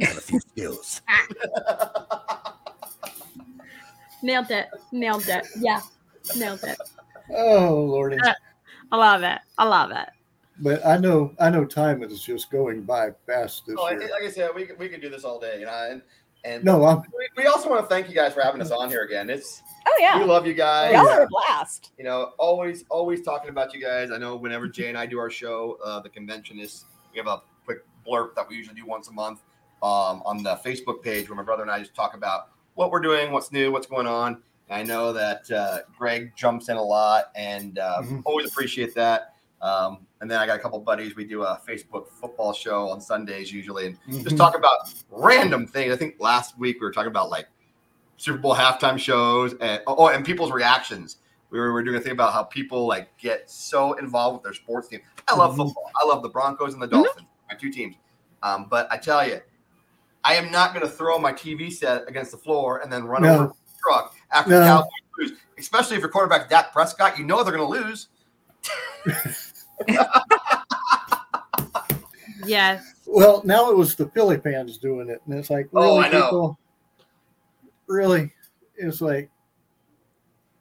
[0.00, 1.02] I have a few skills.
[4.22, 4.68] Nailed it.
[4.92, 5.46] Nailed it.
[5.58, 5.80] Yeah.
[6.36, 6.78] Nailed it.
[7.34, 8.18] Oh lordy.
[8.18, 8.32] Uh,
[8.90, 9.38] I love it.
[9.58, 10.08] I love it.
[10.60, 14.00] But I know I know time is just going by fast this Oh, year.
[14.00, 15.88] like I said, we could, we could do this all day, you know.
[15.90, 16.02] And,
[16.44, 18.88] and No, I'm we, we also want to thank you guys for having us on
[18.88, 19.30] here again.
[19.30, 20.92] It's Oh yeah, we love you guys.
[20.92, 21.92] Y'all are a blast.
[21.98, 24.10] You know, always always talking about you guys.
[24.10, 27.26] I know whenever Jay and I do our show, uh, the convention is we have
[27.26, 29.40] a quick blurb that we usually do once a month
[29.82, 33.00] um, on the Facebook page where my brother and I just talk about what we're
[33.00, 34.42] doing, what's new, what's going on.
[34.70, 38.22] I know that uh, Greg jumps in a lot, and uh, Mhm.
[38.24, 39.34] always appreciate that.
[39.60, 41.14] Um, and then I got a couple buddies.
[41.14, 44.38] We do a Facebook football show on Sundays usually, and just Mhm.
[44.38, 45.92] talk about random things.
[45.92, 47.48] I think last week we were talking about like
[48.16, 51.18] Super Bowl halftime shows and oh, and people's reactions.
[51.50, 54.42] We were, we were doing a thing about how people like get so involved with
[54.44, 55.00] their sports team.
[55.28, 55.56] I love Mhm.
[55.66, 55.90] football.
[56.02, 57.96] I love the Broncos and the Dolphins, my two teams.
[58.42, 59.40] Um, but I tell you,
[60.24, 63.22] I am not going to throw my TV set against the floor and then run
[63.22, 63.34] No.
[63.34, 64.58] over the truck after No.
[64.60, 64.88] the Cowboys
[65.18, 65.32] lose.
[65.58, 68.08] Especially if your quarterback Dak Prescott, you know they're going to lose.
[72.44, 72.94] Yes.
[73.06, 76.00] Well, now it was the Philly fans doing it, and it's like, oh, really, Oh,
[76.00, 76.22] I know.
[76.24, 76.58] people,
[77.86, 78.32] really,
[78.76, 79.30] it's like,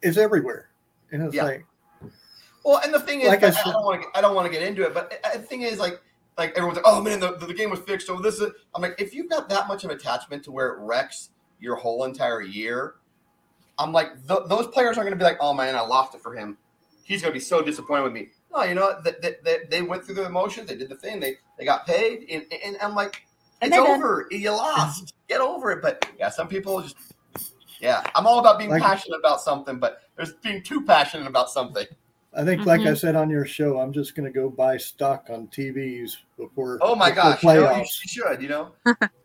[0.03, 0.69] it's everywhere,
[1.11, 1.43] and it's Yeah.
[1.45, 1.65] like,
[2.63, 4.07] Well, and the thing is, Like I I, said- don't want to.
[4.15, 5.99] I don't want to get into it, but the thing is, like,
[6.37, 8.51] like everyone's like, "Oh man, the, the game was fixed." So this is.
[8.75, 11.29] I'm like, if you've got that much of attachment to where it wrecks
[11.59, 12.95] your whole entire year,
[13.81, 16.21] I'm like, th- those players aren't going to be like, "Oh man, I lost it
[16.21, 16.57] for him.
[17.03, 19.03] He's going to be so disappointed with me." No, you know what?
[19.03, 20.67] They, they, they, they went through the emotions.
[20.69, 21.19] They did the thing.
[21.19, 23.23] They they got paid, and, and I'm like,
[23.61, 23.97] it's they're done.
[23.97, 24.27] over.
[24.31, 25.13] You lost.
[25.29, 25.81] Get over it.
[25.81, 26.95] But yeah, some people just.
[27.79, 31.49] Yeah, I'm all about being Like- passionate about something, but there's being too passionate about
[31.49, 31.87] something.
[32.33, 32.97] I think, like I Mhm.
[32.97, 36.77] said on your show, I'm just going to go buy stock on TVs before.
[36.79, 37.43] Oh my before gosh!
[37.43, 38.03] You, know, you, playoffs.
[38.03, 38.41] you should.
[38.41, 38.71] You know.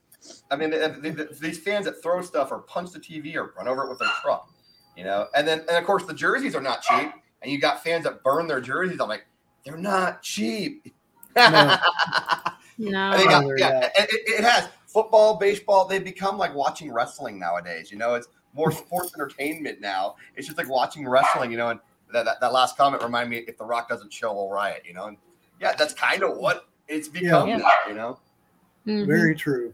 [0.50, 3.52] I mean, the, the, the- these fans that throw stuff or punch the TV or
[3.56, 4.48] run over it with their truck,
[4.96, 7.10] you know, and then and of course the jerseys are not cheap,
[7.42, 9.00] and you got fans that burn their jerseys.
[9.00, 9.26] I'm like,
[9.64, 10.92] they're not cheap.
[11.36, 11.76] No.
[12.78, 13.10] No.
[13.10, 15.86] I think, No, yeah, it, it- it has football, baseball.
[15.86, 17.90] They become like watching wrestling nowadays.
[17.90, 20.16] You know, it's more sports entertainment now.
[20.34, 21.50] It's just like watching wrestling.
[21.50, 21.80] You know, and
[22.12, 24.82] that, that, that last comment reminded me: if The Rock doesn't show, we'll riot.
[24.86, 25.16] You know, and
[25.58, 27.48] yeah, that's kind of what it's become.
[27.48, 27.56] Yeah.
[27.56, 28.18] now, you know.
[28.86, 29.06] Mhm.
[29.06, 29.72] Very true.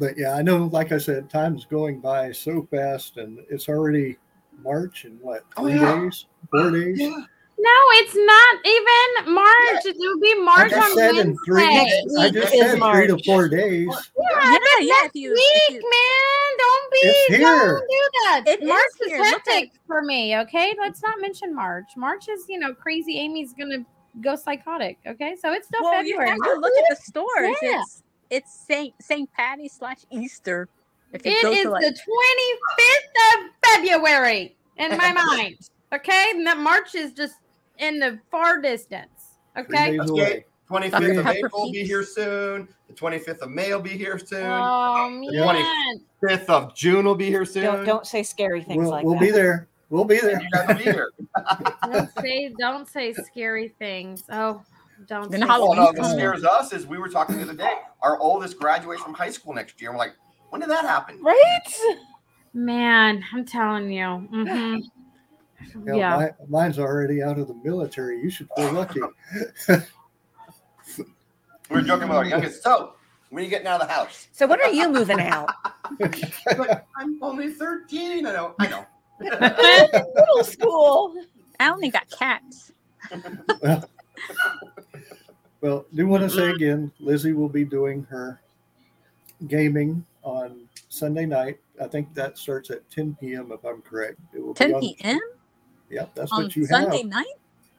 [0.00, 4.16] But yeah, I know, like I said, time's going by so fast, and it's already
[4.64, 6.00] March in what, Oh, three yeah.
[6.00, 6.98] days, four days?
[6.98, 7.70] No,
[8.00, 9.84] it's not even March.
[9.84, 11.62] It will be I March just on said in three.
[11.62, 13.86] I just is said three to four days.
[13.86, 16.56] Yeah, Yeah, but yeah, next if you- week, if you- man.
[16.58, 16.98] Don't be.
[17.02, 17.38] It's here.
[17.46, 18.42] Don't do that.
[18.46, 19.18] It March is is, here.
[19.18, 20.36] Look at- hectic for me.
[20.38, 21.90] Okay, let's not mention March.
[21.96, 23.18] March is, you know, crazy.
[23.18, 23.84] Amy's gonna
[24.22, 24.98] go psychotic.
[25.06, 26.30] Okay, so it's still well, you February.
[26.30, 27.56] have to look at the stores.
[27.62, 27.80] Yeah.
[27.82, 30.68] It's it's Saint Saint Patty slash Easter.
[31.12, 31.92] If you It go is to like, the
[32.78, 35.56] 25th of February in my mind.
[35.92, 37.34] Okay, and that March is just
[37.78, 39.10] in the far distance.
[39.58, 39.98] Okay.
[39.98, 40.44] Okay.
[40.70, 42.68] 25th of April will be here soon.
[42.88, 44.40] The 25th of May will be here soon.
[44.44, 45.52] Oh Yeah.
[45.52, 46.00] man.
[46.22, 47.64] 5th of June will be here soon.
[47.64, 49.20] Don't don't say scary things We'll, like we'll that.
[49.20, 49.68] be there.
[49.88, 50.40] We'll be there.
[50.40, 51.10] You guys will be here.
[51.90, 54.22] Don't say don't say scary things.
[54.30, 54.62] Oh,
[55.06, 55.30] don't.
[55.30, 56.12] Then say Halloween Oh no, scary what comes.
[56.14, 57.74] scares us is we were talking the other day.
[58.02, 59.90] Our oldest graduates from high school next year.
[59.90, 60.14] I'm like,
[60.50, 61.20] when did that happen?
[61.22, 61.74] Right?
[62.54, 64.06] Man, I'm telling you.
[64.06, 64.44] hmm
[65.86, 66.18] Hell, Yeah.
[66.40, 68.20] mi- mine's already out of the military.
[68.22, 69.00] You should feel lucky.
[69.68, 69.76] we
[71.78, 72.62] are joking with our youngest.
[72.62, 72.94] So,
[73.28, 74.28] when are you getting out of the house?
[74.32, 75.48] So when are you moving out?
[75.98, 78.26] He's like, I'm only 13.
[78.26, 78.54] I know.
[78.58, 78.86] I know.
[79.20, 81.14] Middle school.
[81.60, 82.72] I only got cats.
[83.62, 83.84] Well,
[85.62, 86.54] do want to say mm-hmm.
[86.56, 88.40] again, Lizzie will be doing her
[89.48, 91.58] gaming on Sunday night.
[91.80, 93.52] I think that starts at 10 p.m.
[93.52, 94.18] if I'm correct.
[94.34, 95.20] It will be 10 on- p.m.
[95.90, 96.94] Yep, that's on what you Sunday have.
[96.94, 97.34] Sunday night.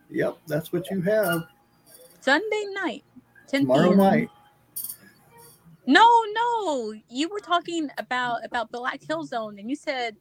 [0.10, 1.44] Yep, that's what you have
[2.20, 3.04] Sunday night.
[3.48, 3.98] 10 tomorrow p.m.
[3.98, 4.30] night.
[5.88, 6.94] No, no.
[7.10, 10.18] You were talking about about Black Hills Con, and you said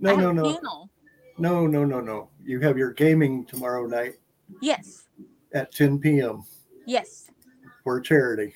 [0.00, 0.90] No, no, no, panel.
[1.38, 2.28] no, no, no, no.
[2.42, 4.14] You have your gaming tomorrow night
[4.60, 5.05] Yes,
[5.54, 6.44] at 10 p.m.
[6.86, 7.30] yes,
[7.84, 8.54] for charity.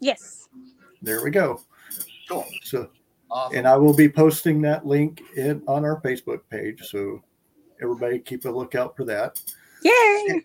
[0.00, 0.48] yes.
[1.02, 1.60] There we go.
[2.28, 2.44] Cool.
[2.64, 2.90] So,
[3.30, 3.58] Awesome.
[3.58, 6.80] and I will be posting that link in on our Facebook page.
[6.88, 7.22] So,
[7.82, 9.40] everybody keep a lookout for that.
[9.84, 10.42] Yay!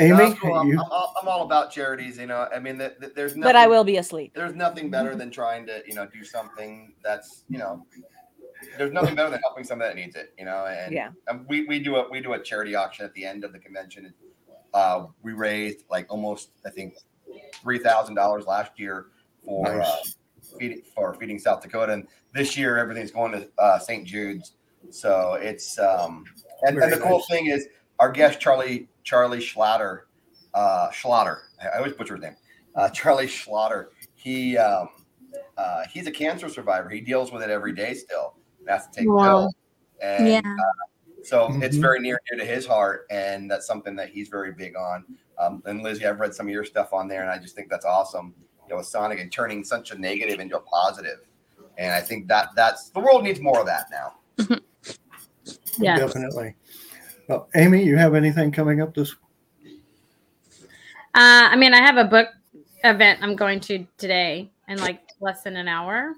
[0.00, 0.54] Amy, That's cool.
[0.54, 2.18] I'm, you, I'm all, I'm all about charities.
[2.18, 4.32] You know, I mean, th- th- there's nothing, But I will be asleep.
[4.34, 7.84] There's nothing better than trying to, you know, do something that's, you know,
[8.76, 10.34] there's nothing better than helping somebody that needs it.
[10.38, 11.10] You know, and Yeah.
[11.28, 13.58] and we, we do a we do a charity auction at the end of the
[13.58, 14.12] convention.
[14.74, 16.94] Uh, we raised like almost I think
[17.62, 19.06] three thousand dollars last year
[19.44, 19.96] for uh,
[20.58, 24.06] feeding for feeding South Dakota, and this year everything's going to uh, St.
[24.06, 24.52] Jude's.
[24.90, 26.24] So it's um
[26.62, 27.66] and, and Very the cool thing is
[27.98, 30.02] our guest Charlie Charlie Schlatter
[30.54, 32.36] uh, Schlatter I I always butcher his name
[32.74, 34.88] uh, Charlie Schlatter he um,
[35.56, 39.00] uh, he's a cancer survivor he deals with it every day still and has to
[39.00, 39.24] take Wow.
[39.24, 39.54] pills
[40.00, 40.42] and Yeah.
[41.22, 41.80] So it's Mhm.
[41.80, 45.04] very near and dear to his heart, and that's something that he's very big on.
[45.38, 47.68] Um, and Lizzie, I've read some of your stuff on there, and I just think
[47.68, 48.34] that's awesome.
[48.64, 51.20] You know, with Sonic and turning such a negative into a positive,
[51.78, 54.14] and I think that that's the world needs more of that now.
[55.80, 55.98] Yes.
[56.00, 56.56] definitely.
[57.28, 59.14] Well, Amy, you have anything coming up this?
[61.14, 62.28] Uh, I mean, I have a book
[62.84, 66.14] event I'm going to today in like less than an hour.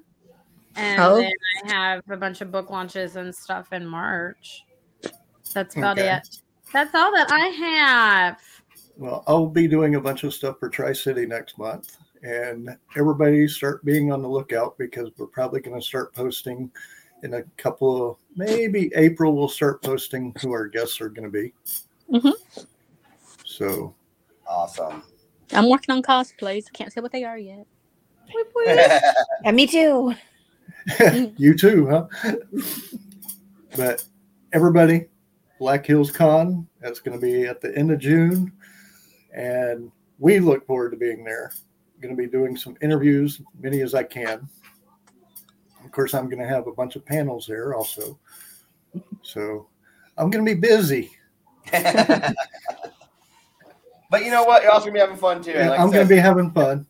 [0.76, 1.16] And Oh.
[1.20, 1.32] then
[1.66, 4.64] I have a bunch of book launches and stuff in March.
[5.52, 6.16] That's about Okay.
[6.16, 6.40] it.
[6.72, 8.38] That's all that I have.
[8.96, 13.48] Well, I'll be doing a bunch of stuff for Tri City next month, and everybody
[13.48, 16.70] start being on the lookout because we're probably going to start posting
[17.22, 19.34] in a couple of maybe April.
[19.34, 21.52] We'll start posting who our guests are going to be.
[22.12, 22.64] Mm-hmm.
[23.44, 23.94] So
[24.50, 25.04] Awesome.
[25.52, 26.64] I'm working on cosplays.
[26.66, 27.66] I can't say what they are yet.
[29.44, 30.14] And me too.
[31.36, 32.06] you too, huh?
[33.76, 34.04] but
[34.52, 35.06] everybody,
[35.60, 38.50] Black Hills Con, that's going to be at the end of June.
[39.32, 41.52] And we look forward to being there.
[42.00, 44.48] Going to be doing some interviews, many as I can.
[45.84, 48.18] Of course, I'm going to have a bunch of panels there also.
[49.22, 49.68] So
[50.16, 51.10] I'm going to be busy.
[51.70, 52.34] but
[54.24, 54.62] you know what?
[54.62, 55.52] You're also gonna be having fun too.
[55.52, 56.86] Like I'm going to be having fun.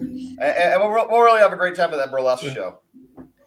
[0.00, 2.80] and, and we'll, we'll really have a great time at that burlesque show.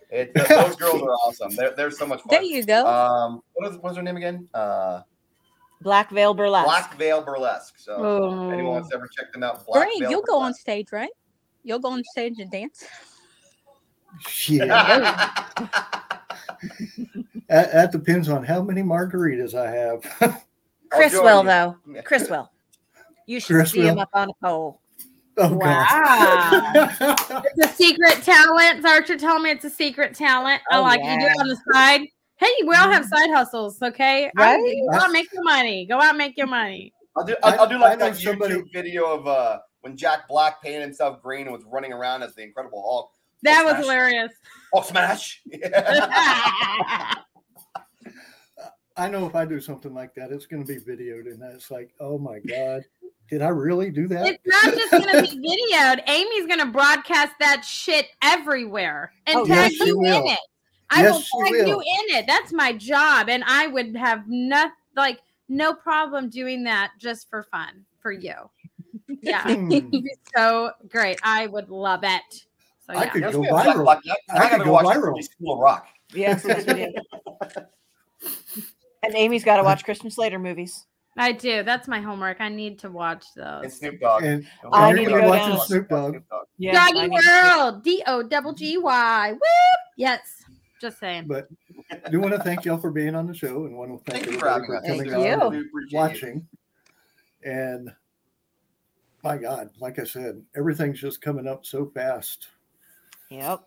[0.09, 1.55] It, those girls are awesome.
[1.55, 2.27] They're, they're so much fun.
[2.29, 2.85] There you go.
[2.85, 4.47] Um, what is what's her name again?
[4.53, 5.01] Uh,
[5.81, 6.65] Black Veil Burlesque.
[6.65, 7.77] Black Veil Burlesque.
[7.77, 8.71] So if anyone Oh.
[8.75, 9.99] wants to ever check them out, Black Great.
[9.99, 11.11] Veil You'll go on stage, right?
[11.63, 12.83] You'll go on stage and dance.
[14.47, 14.65] Yeah,
[17.47, 20.41] that, that depends on how many margaritas I have.
[20.89, 21.47] Chris will you.
[21.49, 21.77] though.
[21.93, 22.01] Yeah.
[22.01, 22.49] Chris will.
[23.25, 24.79] You should Chris see him up on a pole.
[25.37, 26.49] Oh, Wow.
[27.57, 28.85] It's a secret talent.
[28.85, 30.61] Archer told me it's a secret talent.
[30.71, 32.01] I Oh, like you do it on the side.
[32.37, 34.31] Hey, we all have side hustles, okay?
[34.37, 34.75] I- Right?
[34.91, 35.85] Go out and make your money.
[35.87, 36.93] Go out and make your money.
[37.15, 37.35] I'll do.
[37.43, 40.61] I'll, I'll do like I know that somebody- YouTube video of uh when Jack Black
[40.61, 43.11] painted himself green and was running around as the Incredible Hulk.
[43.43, 43.83] That was smash.
[43.83, 44.31] hilarious.
[44.73, 45.41] Oh, smash!
[48.99, 51.69] I know if I do something like that, it's going to be videoed, and it's
[51.69, 52.83] like, oh my god,
[53.29, 54.27] did I really do that?
[54.27, 55.37] It's not just gonna be
[55.73, 56.07] videoed.
[56.09, 60.39] Amy's gonna broadcast that shit everywhere and Oh, tag yes, she you in it.
[60.89, 62.25] I Yes, will she tag you in it.
[62.27, 67.43] That's my job, and I would have no like no problem doing that just for
[67.43, 68.33] fun for you.
[69.21, 69.71] Yeah, Hmm.
[69.71, 71.19] it'd be so great.
[71.23, 72.21] I would love it.
[72.85, 73.09] So I yeah.
[73.09, 73.83] could go we have Jack viral.
[73.83, 73.99] Black.
[74.07, 75.03] I, I I could gotta go watch viral.
[75.03, 75.87] Early School of Rock.
[76.13, 76.93] Yes, yes.
[79.03, 80.85] And Amy's got to watch Christian Slater movies.
[81.17, 81.63] I do.
[81.63, 82.39] That's my homework.
[82.41, 83.77] I need to watch And those.
[83.77, 84.23] Snoop Dogg.
[84.23, 85.59] And I need to gonna go watch down.
[85.61, 86.17] Snoop Dogg.
[86.57, 87.27] Yeah, I Doggy need to-
[87.57, 87.83] World.
[87.83, 89.31] D O double G Y.
[89.31, 89.41] Whoop.
[89.97, 90.43] Yes.
[90.79, 91.25] Just saying.
[91.27, 91.47] But
[91.91, 94.23] I do want to thank y'all for being on the show and want to thank,
[94.25, 94.83] Thank you for everybody for us.
[94.85, 95.33] Thank coming you.
[95.33, 95.97] on We and appreciate you.
[95.97, 96.47] watching.
[97.43, 97.91] And
[99.23, 102.47] my God, like I said, everything's just coming up so fast.
[103.31, 103.61] Yep.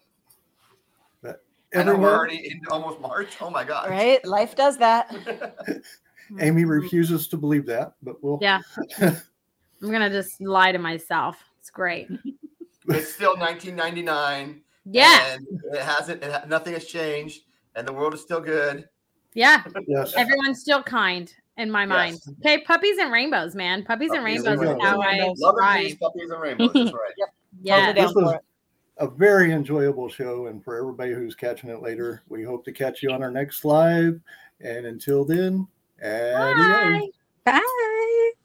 [1.73, 3.37] I know we're Everywhere, already in almost March.
[3.41, 3.91] Oh my god.
[3.91, 4.25] Right.
[4.25, 5.09] Life does that.
[6.39, 6.71] Amy mm-hmm.
[6.71, 8.61] refuses to believe that, but we'll Yeah.
[9.01, 11.43] I'm gonna just lie to myself.
[11.59, 12.09] It's great.
[12.89, 14.61] it's still 1999.
[14.85, 15.35] Yeah.
[15.35, 16.23] And it hasn't.
[16.23, 17.43] It, nothing has changed,
[17.77, 18.89] and the world is still good.
[19.35, 19.63] Yeah.
[19.87, 20.15] yes.
[20.17, 22.19] Everyone's still kind in my mind.
[22.27, 22.35] Yes.
[22.41, 23.85] Okay, puppies and rainbows, man.
[23.85, 25.33] Puppies and Puppies and rainbows is how I.
[25.39, 26.73] Love and puppies and rainbows.
[26.73, 27.13] That's right.
[27.63, 27.93] Yeah.
[27.93, 28.39] This was
[28.99, 33.03] a very enjoyable show, and for everybody who's catching it later, we hope to catch
[33.03, 34.21] you on our next live.
[34.61, 35.67] And until then,
[36.01, 37.11] Bye.
[37.45, 38.33] Bye.